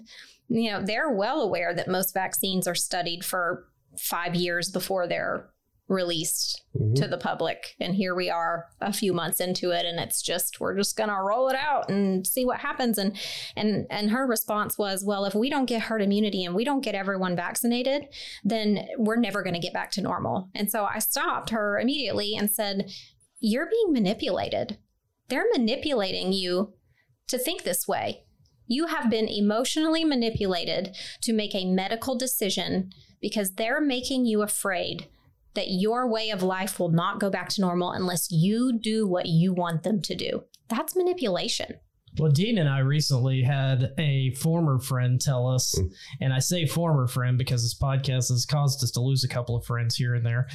[0.49, 3.65] You know, they're well aware that most vaccines are studied for
[3.97, 5.49] five years before they're
[5.87, 6.93] released Mhm.
[6.95, 7.75] to the public.
[7.79, 11.09] And here we are a few months into it and it's just we're just going
[11.09, 13.17] to roll it out and see what happens and
[13.55, 16.83] and and her response was, well, if we don't get herd immunity and we don't
[16.83, 18.07] get everyone vaccinated,
[18.43, 20.49] then we're never going to get back to normal.
[20.53, 22.91] And so I stopped her immediately and said,
[23.39, 24.77] you're being manipulated.
[25.29, 26.73] They're manipulating you
[27.29, 28.25] to think this way.
[28.69, 35.07] You have been emotionally manipulated to make a medical decision because they're making you afraid
[35.55, 39.25] that your way of life will not go back to normal unless you do what
[39.25, 40.43] you want them to do.
[40.69, 41.79] That's manipulation.
[42.19, 45.87] Well, Dean and I recently had a former friend tell us, hmm.
[46.21, 49.55] and I say former friend because this podcast has caused us to lose a couple
[49.55, 50.47] of friends here and there.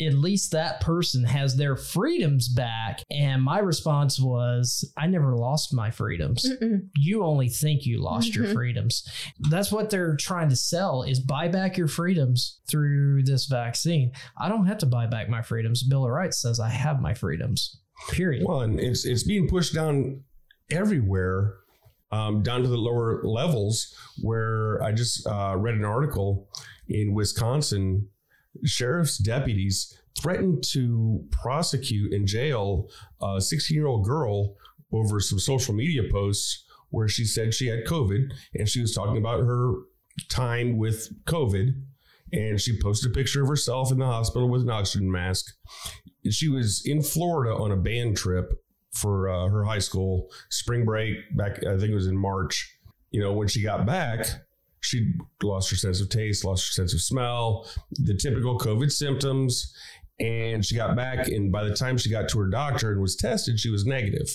[0.00, 3.00] At least that person has their freedoms back.
[3.10, 6.44] And my response was, I never lost my freedoms.
[6.48, 6.88] Mm-mm.
[6.96, 8.52] You only think you lost your Mhm.
[8.54, 9.02] freedoms.
[9.50, 14.12] That's what they're trying to sell is buy back your freedoms through this vaccine.
[14.38, 15.82] I don't have to buy back my freedoms.
[15.82, 17.78] Bill of Rights says I have my freedoms.
[18.10, 18.44] Period.
[18.46, 20.24] Well, and it's it's being pushed down
[20.70, 21.54] everywhere,
[22.10, 23.94] um, down to the lower levels.
[24.20, 26.48] Where I just uh, read an article
[26.88, 28.08] in Wisconsin,
[28.64, 32.88] sheriff's deputies threatened to prosecute and jail
[33.22, 34.56] a 16 year old girl
[34.92, 39.16] over some social media posts where she said she had COVID and she was talking
[39.16, 39.72] about her
[40.28, 41.72] time with COVID.
[42.34, 45.54] And she posted a picture of herself in the hospital with an oxygen mask
[46.30, 48.52] she was in Florida on a band trip
[48.92, 51.64] for uh, her high school spring break back.
[51.64, 52.78] I think it was in March.
[53.10, 54.26] You know, when she got back,
[54.82, 59.74] she lost her sense of taste, lost her sense of smell, the typical COVID symptoms.
[60.20, 63.16] And she got back, and by the time she got to her doctor and was
[63.16, 64.28] tested, she was negative.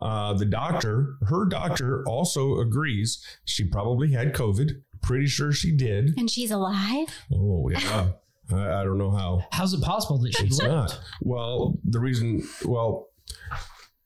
[0.00, 4.82] Uh, the doctor, her doctor, also agrees she probably had COVID.
[5.00, 6.14] Pretty sure she did.
[6.16, 7.08] And she's alive?
[7.32, 8.08] Oh yeah,
[8.52, 9.44] I, I don't know how.
[9.50, 11.00] How's it possible that she's It's not.
[11.20, 13.08] Well, the reason, well,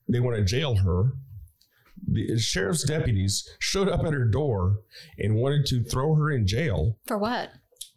[0.08, 1.12] they want to jail her.
[2.08, 4.80] The sheriff's deputies showed up at her door
[5.18, 6.98] and wanted to throw her in jail.
[7.06, 7.50] For what?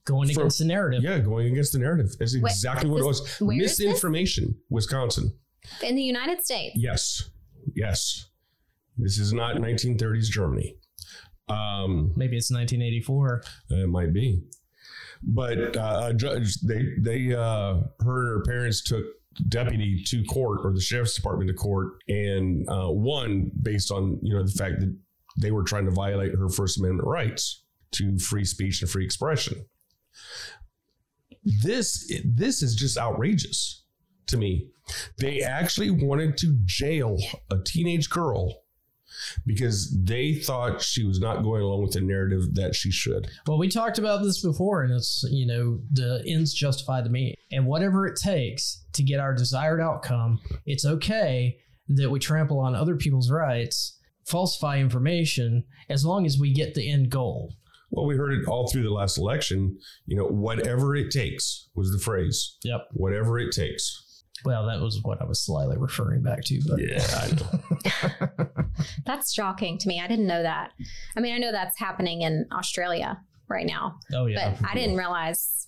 [0.06, 1.04] Going For- against the narrative.
[1.04, 2.08] Yeah, going against the narrative.
[2.18, 3.40] That's Wait, exactly what it was.
[3.40, 3.80] where is this?
[3.88, 5.34] Misinformation, Wisconsin.
[5.84, 6.76] In the United States?
[6.76, 7.30] Yes,
[7.76, 8.26] yes.
[8.98, 10.76] This is not 1930s Germany.
[11.48, 13.44] Um, Maybe it's 1984.
[13.70, 14.44] it might be.
[15.22, 19.04] but uh, a judge they they uh, her and her parents took
[19.48, 24.34] deputy to court or the sheriff's department to court and uh, won based on you
[24.34, 24.96] know the fact that
[25.38, 29.66] they were trying to violate her First Amendment rights to free speech and free expression.
[31.64, 33.86] This this is just outrageous
[34.28, 34.68] to me.
[35.20, 37.18] They actually wanted to jail
[37.52, 38.64] a teenage girl
[39.46, 43.30] because they thought she was not going along with the narrative that she should.
[43.48, 47.36] Well, we talked about this before, and it's, you know, the ends justify the means.
[47.52, 51.58] And whatever it takes to get our desired outcome, it's okay
[51.90, 56.90] that we trample on other people's rights, falsify information, as long as we get the
[56.90, 57.54] end goal.
[57.92, 59.80] Well, we heard it all through the last election.
[60.06, 62.58] You know, whatever it takes was the phrase.
[62.64, 62.90] Yep.
[62.92, 64.06] Whatever it takes.
[64.46, 66.62] Well, that was what I was slightly referring back to.
[66.68, 68.48] But Yeah, I know.
[69.06, 70.00] That's shocking to me.
[70.00, 70.72] I didn't know that.
[71.16, 74.96] I mean, I know that's happening in Australia right now, oh yeah, but I didn't
[74.96, 75.68] realize.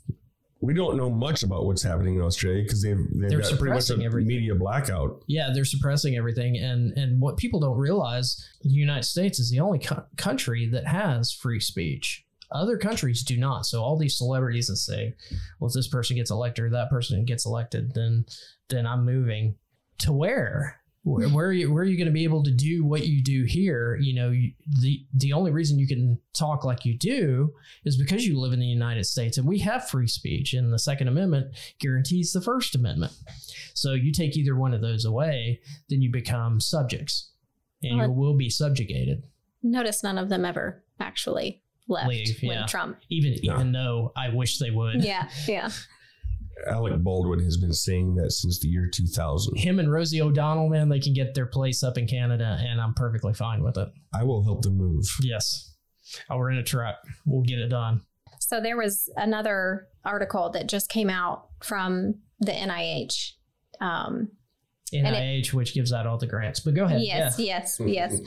[0.61, 3.73] we don't know much about what's happening in Australia because they've they've They're got pretty
[3.73, 4.27] much a everything.
[4.27, 5.23] media blackout.
[5.27, 9.60] yeah, they're suppressing everything, and and what people don't realize, the United States is the
[9.60, 12.23] only co- country that has free speech.
[12.53, 13.65] Other countries do not.
[13.65, 15.15] So all these celebrities that say,
[15.60, 18.26] "Well, if this person gets elected or that person gets elected, then
[18.72, 19.56] then I'm moving
[19.99, 21.73] to where." Where, where are you?
[21.73, 23.98] Where are you going to be able to do what you do here?
[23.99, 27.52] You know, you, the the only reason you can talk like you do
[27.85, 30.77] is because you live in the United States, and we have free speech, and the
[30.77, 33.14] Second Amendment guarantees the First Amendment.
[33.73, 37.31] So you take either one of those away, then you become subjects,
[37.81, 39.23] and Well, you will be subjugated.
[39.64, 42.49] Notice none of them ever actually left Leave, yeah.
[42.49, 42.99] when Trump.
[43.10, 43.56] Even Yeah.
[43.56, 45.03] even though I wish they would.
[45.03, 45.72] Yeah, yeah.
[46.67, 49.57] Alec Baldwin has been saying that since the year 2000.
[49.57, 52.93] Him and Rosie O'Donnell, man, they can get their place up in Canada, and I'm
[52.93, 53.89] perfectly fine with it.
[54.13, 55.05] I will help them move.
[55.21, 55.75] Yes,
[56.29, 56.95] I'll rent a truck.
[57.25, 58.01] We'll get it done.
[58.39, 63.33] So there was another article that just came out from the NIH.
[63.79, 64.29] Um,
[64.93, 66.59] And it- NIH, which gives out all the grants.
[66.59, 67.01] But go ahead.
[67.01, 67.45] yes, Yeah.
[67.69, 68.19] yes, yes.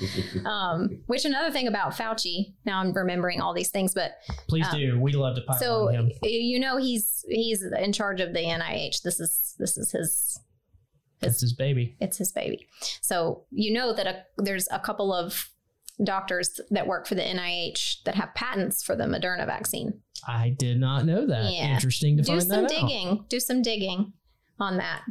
[0.47, 2.55] Um, which another thing about Fauci.
[2.65, 4.13] Now I'm remembering all these things, but
[4.49, 5.01] Please Um, do.
[5.01, 6.11] We love to pile so on him.
[6.23, 9.03] you know he's he's in charge of the NIH.
[9.03, 10.41] This is this is his
[11.21, 11.97] That's his baby.
[12.01, 12.67] it's his baby.
[13.03, 15.49] So you know that a, there's a couple of
[16.03, 20.01] doctors that work for the NIH that have patents for the Moderna vaccine.
[20.27, 21.53] I did not know that.
[21.53, 21.73] Yeah.
[21.75, 22.69] Interesting to do find some that out.
[22.89, 23.25] digging.
[23.29, 24.13] Do some digging
[24.59, 25.03] on that.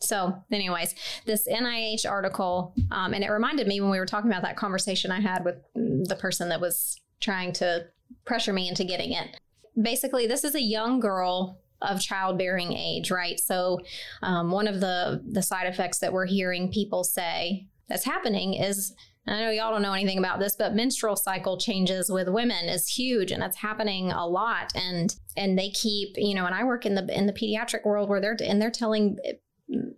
[0.00, 0.94] So, anyways,
[1.26, 5.10] this NIH article, um, and it reminded me when we were talking about that conversation
[5.10, 7.86] I had with the person that was trying to
[8.24, 9.38] pressure me into getting it.
[9.80, 13.38] Basically, this is a young girl of childbearing age, right?
[13.38, 13.78] So,
[14.22, 18.94] um, one of the the side effects that we're hearing people say that's happening is
[19.26, 22.88] I know y'all don't know anything about this, but menstrual cycle changes with women is
[22.88, 24.72] huge, and that's happening a lot.
[24.74, 28.08] And and they keep, you know, and I work in the in the pediatric world
[28.08, 29.18] where they're and they're telling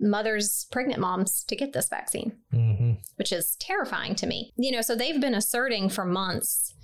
[0.01, 2.99] mothers, pregnant moms, to get this vaccine, Mhm.
[3.17, 4.53] which is terrifying to me.
[4.57, 6.75] You know, so they've been asserting for months.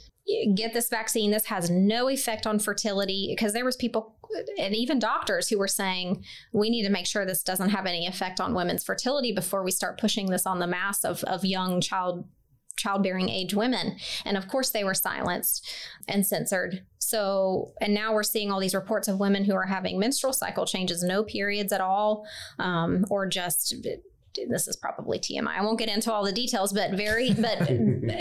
[0.54, 1.30] Get this vaccine.
[1.30, 4.14] This has no effect on fertility because there was people
[4.58, 8.06] and even doctors who were saying we need to make sure this doesn't have any
[8.06, 11.80] effect on women's fertility before we start pushing this on the mass of, of young
[11.80, 12.28] child
[12.78, 13.96] childbearing age women.
[14.24, 15.68] And of course they were silenced
[16.06, 16.84] and censored.
[16.98, 20.66] So and now we're seeing all these reports of women who are having menstrual cycle
[20.66, 22.26] changes no periods at all
[22.58, 23.74] um, or just
[24.48, 25.58] this is probably TMI.
[25.58, 27.70] I won't get into all the details, but very, but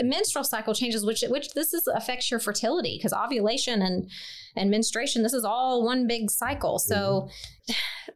[0.04, 4.10] menstrual cycle changes, which which this is affects your fertility because ovulation and
[4.56, 5.22] and menstruation.
[5.22, 6.78] This is all one big cycle.
[6.78, 7.28] So,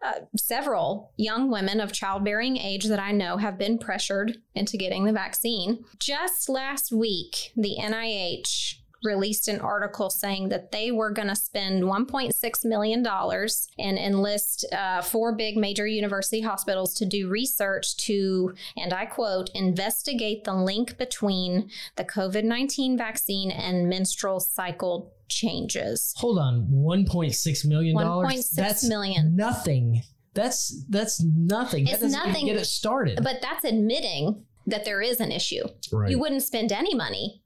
[0.03, 5.05] uh, several young women of childbearing age that I know have been pressured into getting
[5.05, 5.85] the vaccine.
[5.99, 11.82] Just last week, the NIH released an article saying that they were going to spend
[11.82, 18.92] $1.6 million and enlist uh, four big major university hospitals to do research to, and
[18.92, 26.14] I quote, investigate the link between the COVID 19 vaccine and menstrual cycle changes.
[26.16, 26.68] Hold on.
[26.70, 27.97] $1.6 million.
[27.97, 29.34] $1.6 That's million.
[29.36, 30.02] Nothing.
[30.34, 31.86] That's that's nothing.
[31.86, 32.47] It's that nothing.
[32.47, 33.20] get it started.
[33.22, 35.64] But that's admitting that there is an issue.
[35.92, 36.10] Right.
[36.10, 37.42] You wouldn't spend any money.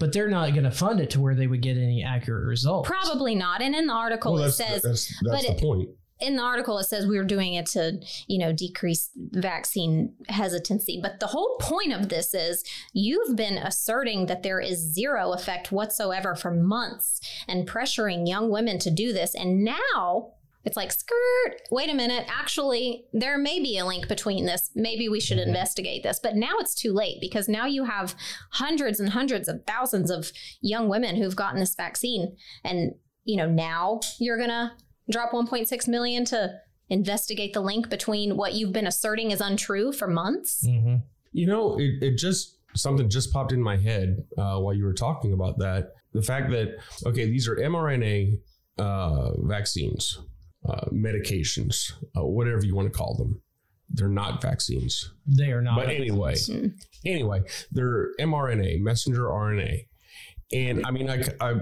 [0.00, 2.88] But they're not going to fund it to where they would get any accurate results.
[2.88, 3.62] Probably not.
[3.62, 5.88] And in the article, well, it that's, says that's, that's but the it- point.
[6.20, 10.98] in the article it says we were doing it to you know decrease vaccine hesitancy
[11.00, 12.62] but the whole point of this is
[12.92, 18.78] you've been asserting that there is zero effect whatsoever for months and pressuring young women
[18.78, 20.32] to do this and now
[20.64, 25.08] it's like skirt wait a minute actually there may be a link between this maybe
[25.08, 28.14] we should investigate this but now it's too late because now you have
[28.52, 30.30] hundreds and hundreds of thousands of
[30.60, 32.92] young women who've gotten this vaccine and
[33.24, 34.72] you know, now you're going to
[35.10, 36.52] drop 1.6 million to
[36.88, 40.66] investigate the link between what you've been asserting is untrue for months.
[40.66, 40.96] Mm-hmm.
[41.32, 44.94] You know, it, it just something just popped in my head uh, while you were
[44.94, 45.92] talking about that.
[46.12, 48.38] The fact that okay, these are mRNA
[48.78, 50.18] uh, vaccines,
[50.68, 53.40] uh, medications, uh, whatever you want to call them.
[53.92, 55.76] They're not vaccines, They are not.
[55.76, 56.36] but anyway,
[57.04, 59.86] anyway, they're mRNA, messenger RNA,
[60.52, 61.54] and I mean, I, I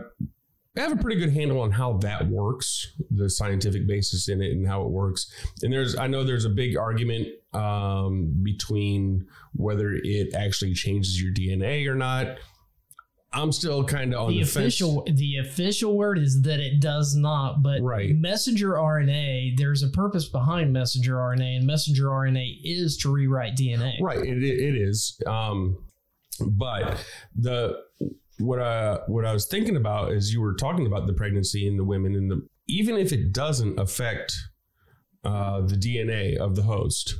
[0.76, 4.66] have a pretty good handle on how that works, the scientific basis in it, and
[4.66, 5.32] how it works.
[5.62, 11.32] And there's, I know there's a big argument um, between whether it actually changes your
[11.32, 12.36] DNA or not.
[13.32, 15.18] I'm still kind of on the the, official fence.
[15.18, 18.14] the official word is that it does not but Right.
[18.16, 24.00] messenger rna there's a purpose behind messenger rna and messenger rna is to rewrite dna
[24.00, 25.20] Right, it, it is.
[25.26, 25.76] Um,
[26.40, 27.04] but
[27.36, 27.78] the
[28.38, 31.78] what I what I was thinking about is you were talking about the pregnancy and
[31.78, 34.32] the women and the even if it doesn't affect
[35.24, 37.16] uh, the DNA of the host,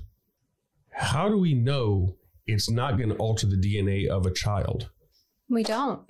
[0.91, 4.91] how do we know it's not going to alter the DNA of a child?
[5.49, 6.03] We don't.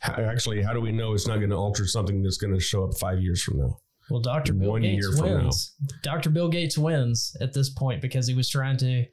[0.00, 2.60] How- Actually, how do we know it's not going to alter something that's going to
[2.60, 3.78] show up five years from now?
[4.08, 5.36] well dr bill One gates year from now.
[5.42, 9.04] wins dr bill gates wins at this point because he was trying to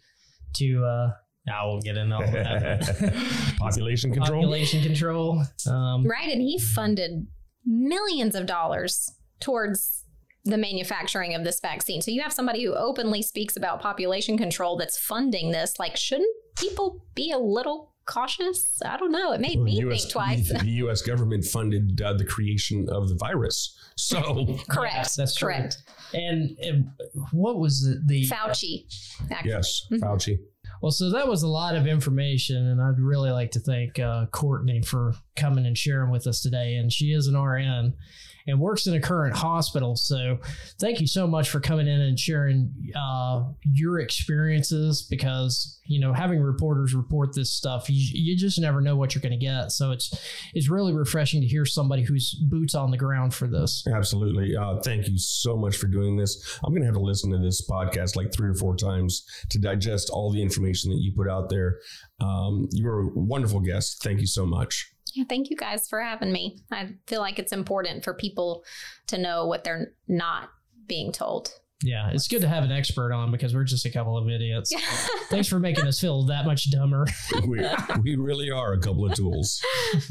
[0.58, 1.10] to uh
[1.52, 3.56] I won't get into all that.
[3.58, 4.42] Population control.
[4.44, 5.44] Population control.
[5.68, 6.30] Um, Right.
[6.32, 7.28] And he funded
[7.66, 10.06] millions of dollars towards
[10.46, 12.02] the manufacturing of this vaccine.
[12.02, 15.80] So you have somebody who openly speaks about population control that's funding this.
[15.80, 18.80] Like, shouldn't people be a little cautious?
[18.86, 19.32] I don't know.
[19.34, 20.52] It made me think twice.
[20.60, 21.02] The U.S.
[21.02, 23.78] government funded uh, the creation of the virus.
[23.96, 24.96] So, Correct.
[24.96, 25.48] Yeah, that's true.
[25.50, 25.78] correct.
[26.14, 26.90] and, and
[27.32, 28.86] what was the, the Fauci.
[29.32, 29.50] actually.
[29.52, 30.00] yes, Mhm.
[30.00, 30.38] Fauci.
[30.82, 34.26] Well, so that was a lot of information, and I'd really like to thank uh,
[34.32, 36.76] Courtney for coming and sharing with us today.
[36.76, 37.94] And she is an RN
[38.48, 39.96] and works in a current hospital.
[39.96, 40.40] So
[40.80, 46.14] thank you so much for coming in and sharing uh, your experiences because, you know,
[46.14, 49.72] having reporters report this stuff, you, you just never know what you're going to get.
[49.72, 50.14] So it's,
[50.54, 53.86] it's really refreshing to hear somebody who's boots on the ground for this.
[53.88, 54.56] Absolutely.
[54.56, 56.60] Uh, thank you so much for doing this.
[56.64, 59.60] I'm going to have to listen to this podcast like three or four times to
[59.60, 61.80] digest all the information that you put out there.
[62.20, 64.02] Um, you were a wonderful guest.
[64.04, 64.93] Thank you so much.
[65.14, 66.60] Yeah, thank you guys for having me.
[66.72, 68.64] I feel like it's important for people
[69.08, 70.50] to know what they're not
[70.88, 71.52] being told.
[71.86, 74.74] Yeah, it's good to have an expert on because we're just a couple of idiots.
[75.30, 77.06] Thanks for making us feel that much dumber.
[77.48, 77.62] We,
[78.02, 79.62] we really are a couple of tools.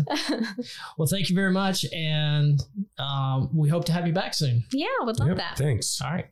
[0.98, 2.60] Well, thank you very much, and
[2.98, 4.64] um, we hope to have you back soon.
[4.72, 5.56] yeah, I would love Yep, that.
[5.58, 6.00] Thanks.
[6.02, 6.26] All right.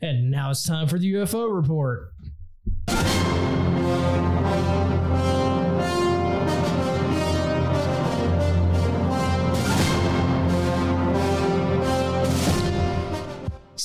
[0.00, 2.12] And now it's time for the UFO report.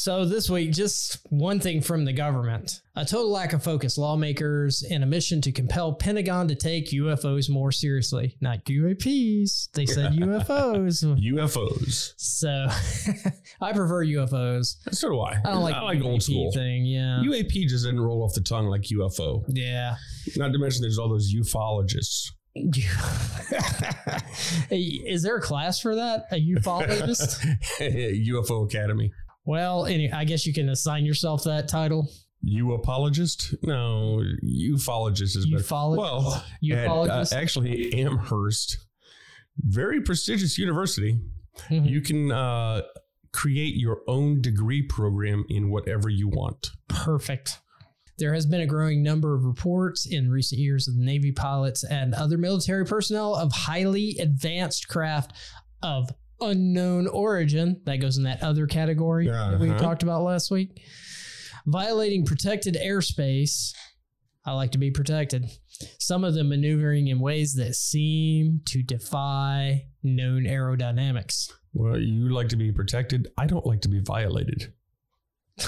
[0.07, 2.79] So this week, just one thing from the government.
[2.95, 7.49] A total lack of focus, lawmakers, and a mission to compel Pentagon to take UFOs
[7.49, 8.37] more seriously.
[8.39, 9.69] Not UAPs.
[9.73, 11.03] They said UFOs.
[11.03, 12.13] UFOs.
[12.15, 12.47] So
[13.61, 14.77] I prefer UFOs.
[14.93, 15.41] So do I.
[15.43, 16.53] I don't like, I like old school.
[16.53, 16.85] thing.
[16.85, 17.21] Yeah.
[17.25, 19.43] UAP just didn't roll off the tongue like UFO.
[19.49, 19.97] yeah.
[20.37, 22.31] Not to mention, there's all those ufologists.
[24.71, 26.27] Is there a class for that?
[26.31, 27.45] A ufologist?
[27.81, 29.11] UFO Academy.
[29.48, 32.08] Well, any, I guess you can assign yourself that title.
[32.42, 33.56] You apologist?
[33.64, 35.64] No, ufologist is better.
[35.64, 37.34] Ufolo- Well, at, uh, ufologist?
[37.34, 38.77] actually, Amherst,
[39.58, 41.19] very prestigious university.
[41.69, 41.90] Mhm.
[41.90, 42.82] You can uh,
[43.34, 46.69] create your own degree program in whatever you want.
[46.88, 47.59] Perfect.
[48.19, 52.14] There has been a growing number of reports in recent years of Navy pilots and
[52.14, 55.34] other military personnel of highly advanced craft
[55.84, 56.09] of
[56.41, 57.82] unknown origin.
[57.85, 59.80] That goes in that other category that we Uh-huh.
[59.80, 60.82] talked about last week.
[61.66, 63.74] Violating protected airspace.
[64.45, 65.45] I like to be protected.
[65.99, 71.51] Some of them maneuvering in ways that seem to defy known aerodynamics.
[71.74, 73.27] Well, you like to be protected.
[73.38, 74.74] I don't like to be violated.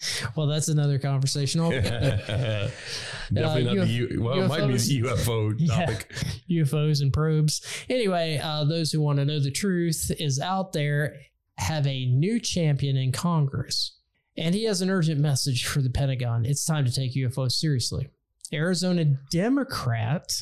[0.36, 1.60] Well, that's another conversation.
[1.70, 4.22] Definitely not Uh, the U.
[4.22, 5.86] Well, it might be the UFO Yeah.
[5.86, 6.12] topic.
[6.50, 7.60] UFOs and probes.
[7.88, 11.16] Anyway, uh, those who want to know the truth is out there
[11.58, 13.96] have a new champion in Congress.
[14.36, 16.46] And he has an urgent message for the Pentagon.
[16.46, 18.08] It's time to take UFOs seriously.
[18.52, 20.32] Arizona Democrat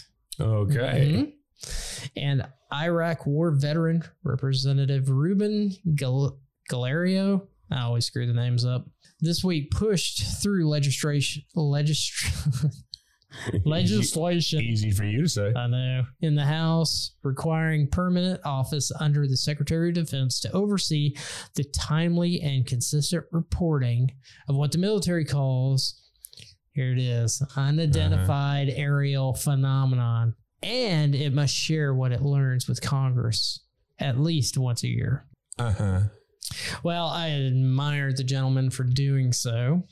[0.41, 1.33] Okay.
[1.61, 2.09] Mhm.
[2.17, 6.39] and Iraq war veteran Representative Ruben Gal-
[6.71, 7.47] Galerio.
[7.71, 8.87] I always screw the names up.
[9.21, 11.43] This week pushed through legislation.
[11.57, 12.73] Legist-
[13.65, 14.61] legislation.
[14.61, 15.53] Easy for you to say.
[15.55, 16.05] I know.
[16.21, 21.17] In the House, requiring permanent office under the Secretary of Defense to oversee
[21.55, 24.13] the timely and consistent reporting
[24.49, 26.01] of what the military calls,
[26.73, 30.35] here it is, unidentified aerial phenomenon.
[30.63, 33.61] And it must share what it learns with Congress
[33.99, 35.27] at least once a year.
[35.59, 36.01] Uh huh.
[36.83, 39.85] Well, I admire the gentleman for doing so.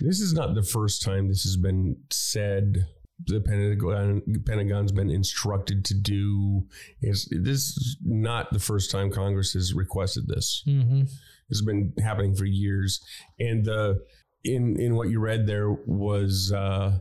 [0.00, 2.86] This is not the first time this has been said.
[3.26, 6.66] The Pentagon, Pentagon's been instructed to do.
[7.00, 10.62] Is this is not the first time Congress has requested this?
[10.64, 11.02] hmm
[11.48, 13.00] It's been happening for years,
[13.38, 14.02] and the
[14.44, 16.98] in in what you read there was uh,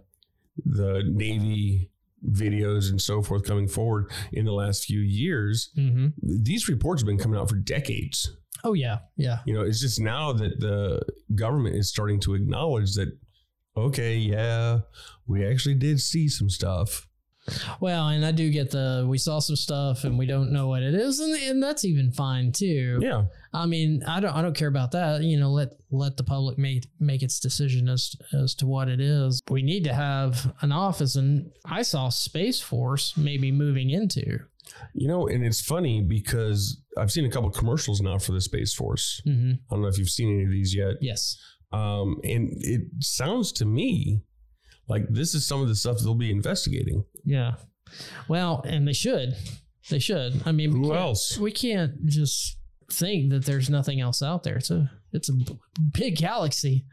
[0.64, 1.90] the Navy
[2.30, 5.72] videos and so forth coming forward in the last few years.
[5.76, 8.32] hmm These reports have been coming out for decades.
[8.64, 9.00] Oh, yeah.
[9.18, 9.40] Yeah.
[9.46, 11.02] You know, it's just now that the
[11.36, 13.12] government is starting to acknowledge that,
[13.76, 14.80] okay, yeah,
[15.26, 17.08] we actually did see some stuff.
[17.80, 20.84] Well, and I do get the we saw some stuff and we don't know what
[20.84, 23.00] it is, and, and that's even fine too.
[23.02, 23.26] Yeah.
[23.52, 25.24] I mean, I don't I don't care about that.
[25.24, 29.02] You know, let let the public make make its decision as as to what it
[29.02, 29.42] is.
[29.50, 34.40] We need to have an office, and I saw Space Force maybe moving into.
[34.94, 38.74] You know, and it's funny because I've seen a couple commercials now for the Space
[38.74, 39.22] Force.
[39.28, 39.52] Mm-hmm.
[39.52, 40.96] I don't know if you've seen any of these yet.
[41.02, 41.38] Yes.
[41.72, 44.22] Um, and it sounds to me
[44.88, 47.06] like this is some of the stuff they'll be investigating.
[47.24, 47.54] Yeah.
[48.28, 49.36] Well, and they should.
[49.90, 50.42] They should.
[50.46, 51.38] I mean, Who else?
[51.38, 52.58] We can't just
[52.92, 54.58] think that there's nothing else out there.
[54.58, 55.34] It's a it's a
[55.94, 56.86] big galaxy.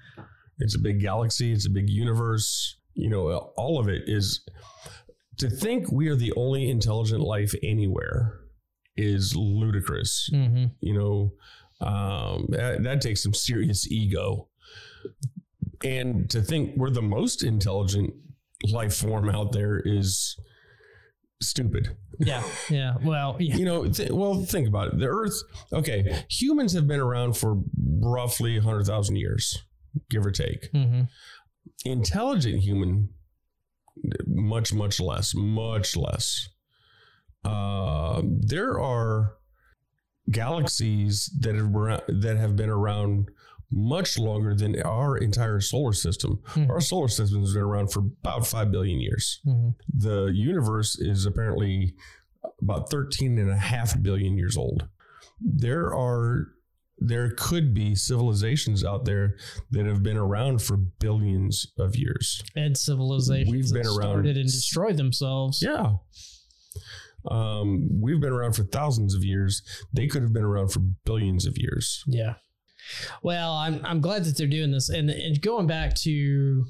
[0.58, 2.76] It's a big galaxy, it's a big universe.
[2.94, 4.44] You know, all of it is
[5.38, 8.34] to think we are the only intelligent life anywhere
[8.96, 10.28] is ludicrous.
[10.32, 10.66] Mm-hmm.
[10.80, 14.48] You know, um, that, that takes some serious ego.
[15.84, 18.12] And to think we're the most intelligent
[18.64, 20.36] life form out there is
[21.40, 21.96] stupid.
[22.18, 22.42] Yeah.
[22.68, 22.94] Yeah.
[23.02, 23.36] Well.
[23.38, 23.56] Yeah.
[23.56, 24.98] You know, th- well, think about it.
[24.98, 25.40] The Earth,
[25.72, 27.62] okay, humans have been around for
[28.00, 29.56] roughly 100,000 years,
[30.10, 30.72] give or take.
[30.72, 31.02] Mm-hmm.
[31.84, 33.10] Intelligent human,
[34.26, 36.48] much, much less, much less.
[37.44, 39.34] Uh, there are
[40.30, 43.30] galaxies that have, been- that have been around
[43.70, 46.40] much longer than our entire solar system.
[46.54, 46.68] Mhm.
[46.70, 49.70] Our solar system has been around for about 5 billion years Mm-hmm.
[49.94, 51.94] the universe is apparently
[52.62, 54.88] about 13 and a half billion years old.
[55.40, 56.48] There are
[57.00, 59.36] there could be civilizations out there
[59.70, 62.42] that have been around for billions of years.
[62.56, 65.62] And civilizations We've been that around- started and destroyed themselves.
[65.62, 65.94] Yeah.
[67.30, 69.62] Um, we've been around for thousands of years.
[69.92, 72.02] They could have been around for billions of years.
[72.06, 72.34] Yeah.
[73.22, 76.64] Well, I'm I'm glad that they're doing this, and and going back to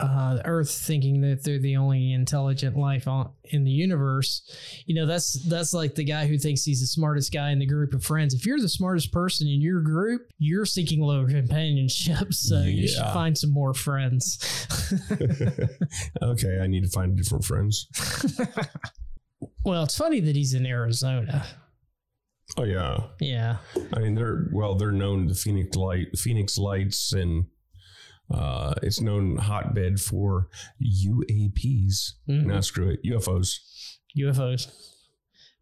[0.00, 4.42] uh, Earth thinking that they're the only intelligent life on in the universe.
[4.86, 7.66] You know, that's that's like the guy who thinks he's the smartest guy in the
[7.66, 8.34] group of friends.
[8.34, 13.12] If you're the smartest person in your group, you're seeking low companionship, so you should
[13.12, 14.38] find some more friends.
[16.22, 17.86] okay, I need to find different friends.
[19.64, 21.46] well, it's funny that he's in Arizona.
[22.56, 23.04] Oh yeah.
[23.20, 23.58] Yeah.
[23.94, 27.44] I mean, they're well, they're known the Phoenix light, Phoenix lights, and
[28.30, 30.48] uh, it's known hotbed for
[30.80, 32.12] UAPs.
[32.28, 32.46] Mhm.
[32.46, 33.58] Now screw it, UFOs.
[34.16, 34.70] UFOs.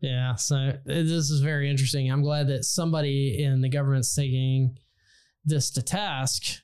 [0.00, 2.10] Yeah, so this is very interesting.
[2.10, 4.78] I'm glad that somebody in the government's taking
[5.44, 6.62] this to task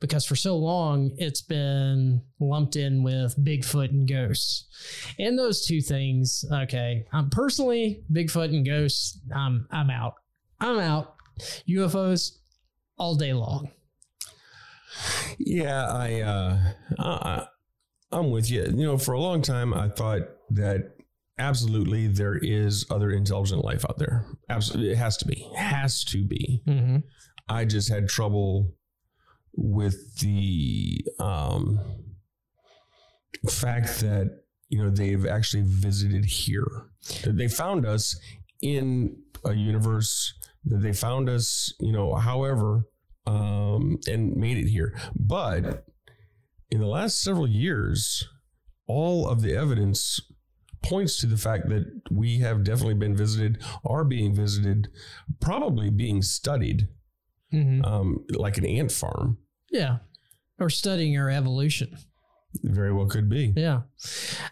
[0.00, 4.66] because for so long it's been lumped in with Bigfoot and ghosts.
[5.18, 10.14] And those two things, okay, I'm personally Bigfoot and ghosts, I'm I'm out.
[10.58, 11.16] I'm out.
[11.68, 12.38] UFOs
[12.96, 13.70] all day long.
[15.38, 16.58] Yeah, I, uh,
[16.98, 17.46] I,
[18.10, 18.62] I'm with you.
[18.64, 20.94] You know, for a long time, I thought that
[21.38, 24.26] absolutely there is other intelligent life out there.
[24.48, 25.48] Absolutely, it has to be.
[25.56, 26.62] Has to be.
[26.66, 26.98] Mm-hmm.
[27.48, 28.74] I just had trouble
[29.54, 31.80] with the um,
[33.48, 36.86] fact that you know they've actually visited here.
[37.24, 38.18] That They found us
[38.62, 40.34] in a universe.
[40.64, 42.84] That they found us, you know, however,
[43.26, 44.96] um, and made it here.
[45.14, 45.84] But
[46.70, 48.26] in the last several years,
[48.86, 50.20] all of the evidence
[50.82, 54.88] points to the fact that we have definitely been visited, are being visited,
[55.40, 56.88] probably being studied
[57.52, 57.84] Mm-hmm.
[57.84, 59.36] um, like an ant farm.
[59.70, 59.98] Yeah.
[60.58, 61.98] Or studying our evolution.
[62.62, 63.52] Very well could be.
[63.54, 63.82] Yeah.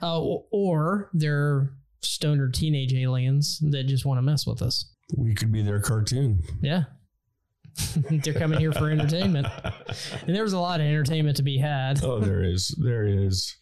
[0.03, 4.93] Uh, or they're stoner teenage aliens that just want to mess with us.
[5.17, 6.43] We could be their cartoon.
[6.61, 6.85] Yeah.
[8.25, 9.47] they're coming here for entertainment.
[10.27, 12.03] And there's a lot of entertainment to be had.
[12.03, 12.75] Oh, there is.
[12.83, 13.57] There is.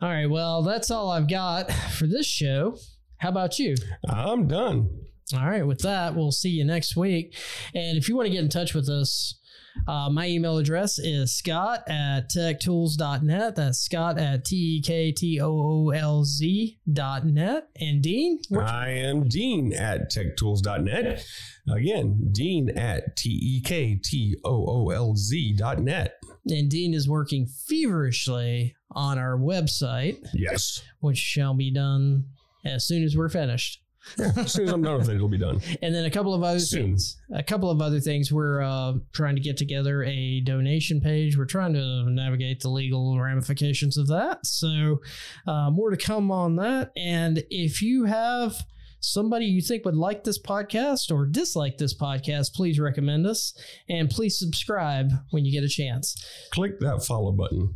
[0.00, 0.30] All right.
[0.30, 2.76] Well, that's all I've got for this show.
[3.18, 3.74] How about you?
[4.08, 4.90] I'm done.
[5.34, 5.66] All right.
[5.66, 7.36] With that, we'll see you next week.
[7.74, 9.37] And if you want to get in touch with us,
[9.86, 13.56] uh, my email address is scott at tektoolz.net.
[13.56, 17.68] That's scott at T E K T O O L Z dot net.
[17.80, 21.24] And Dean, I am Dean at tektoolz.net.
[21.70, 26.14] Again, Dean at T E K T O O L Z dot net.
[26.50, 30.82] and Dean is working feverishly on our website, Yes.
[31.00, 32.24] which shall be done
[32.64, 33.82] as soon as we're finished.
[34.36, 35.60] As soon as I'm done with it, it'll be done.
[35.82, 36.82] And then a couple of other Soon.
[36.82, 37.20] things.
[37.34, 38.32] A couple of other things.
[38.32, 41.36] We're uh, trying to get together a donation page.
[41.36, 44.46] We're trying to navigate the legal ramifications of that.
[44.46, 45.00] So
[45.46, 46.90] uh, more to come on that.
[46.96, 48.54] And if you have
[49.00, 53.56] somebody you think would like this podcast or dislike this podcast, please recommend us
[53.88, 56.16] and please subscribe when you get a chance.
[56.52, 57.74] Click that follow button.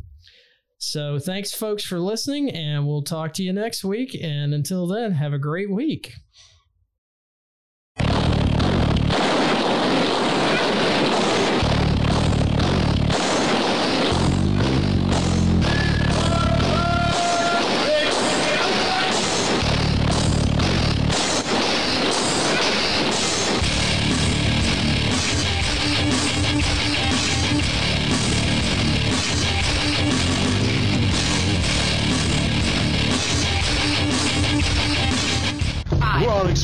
[0.77, 4.17] So thanks, folks, for listening, and we'll talk to you next week.
[4.21, 6.13] And until then, have a great week.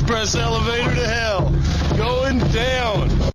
[0.09, 1.51] Express elevator to hell.
[1.95, 3.29] Going down.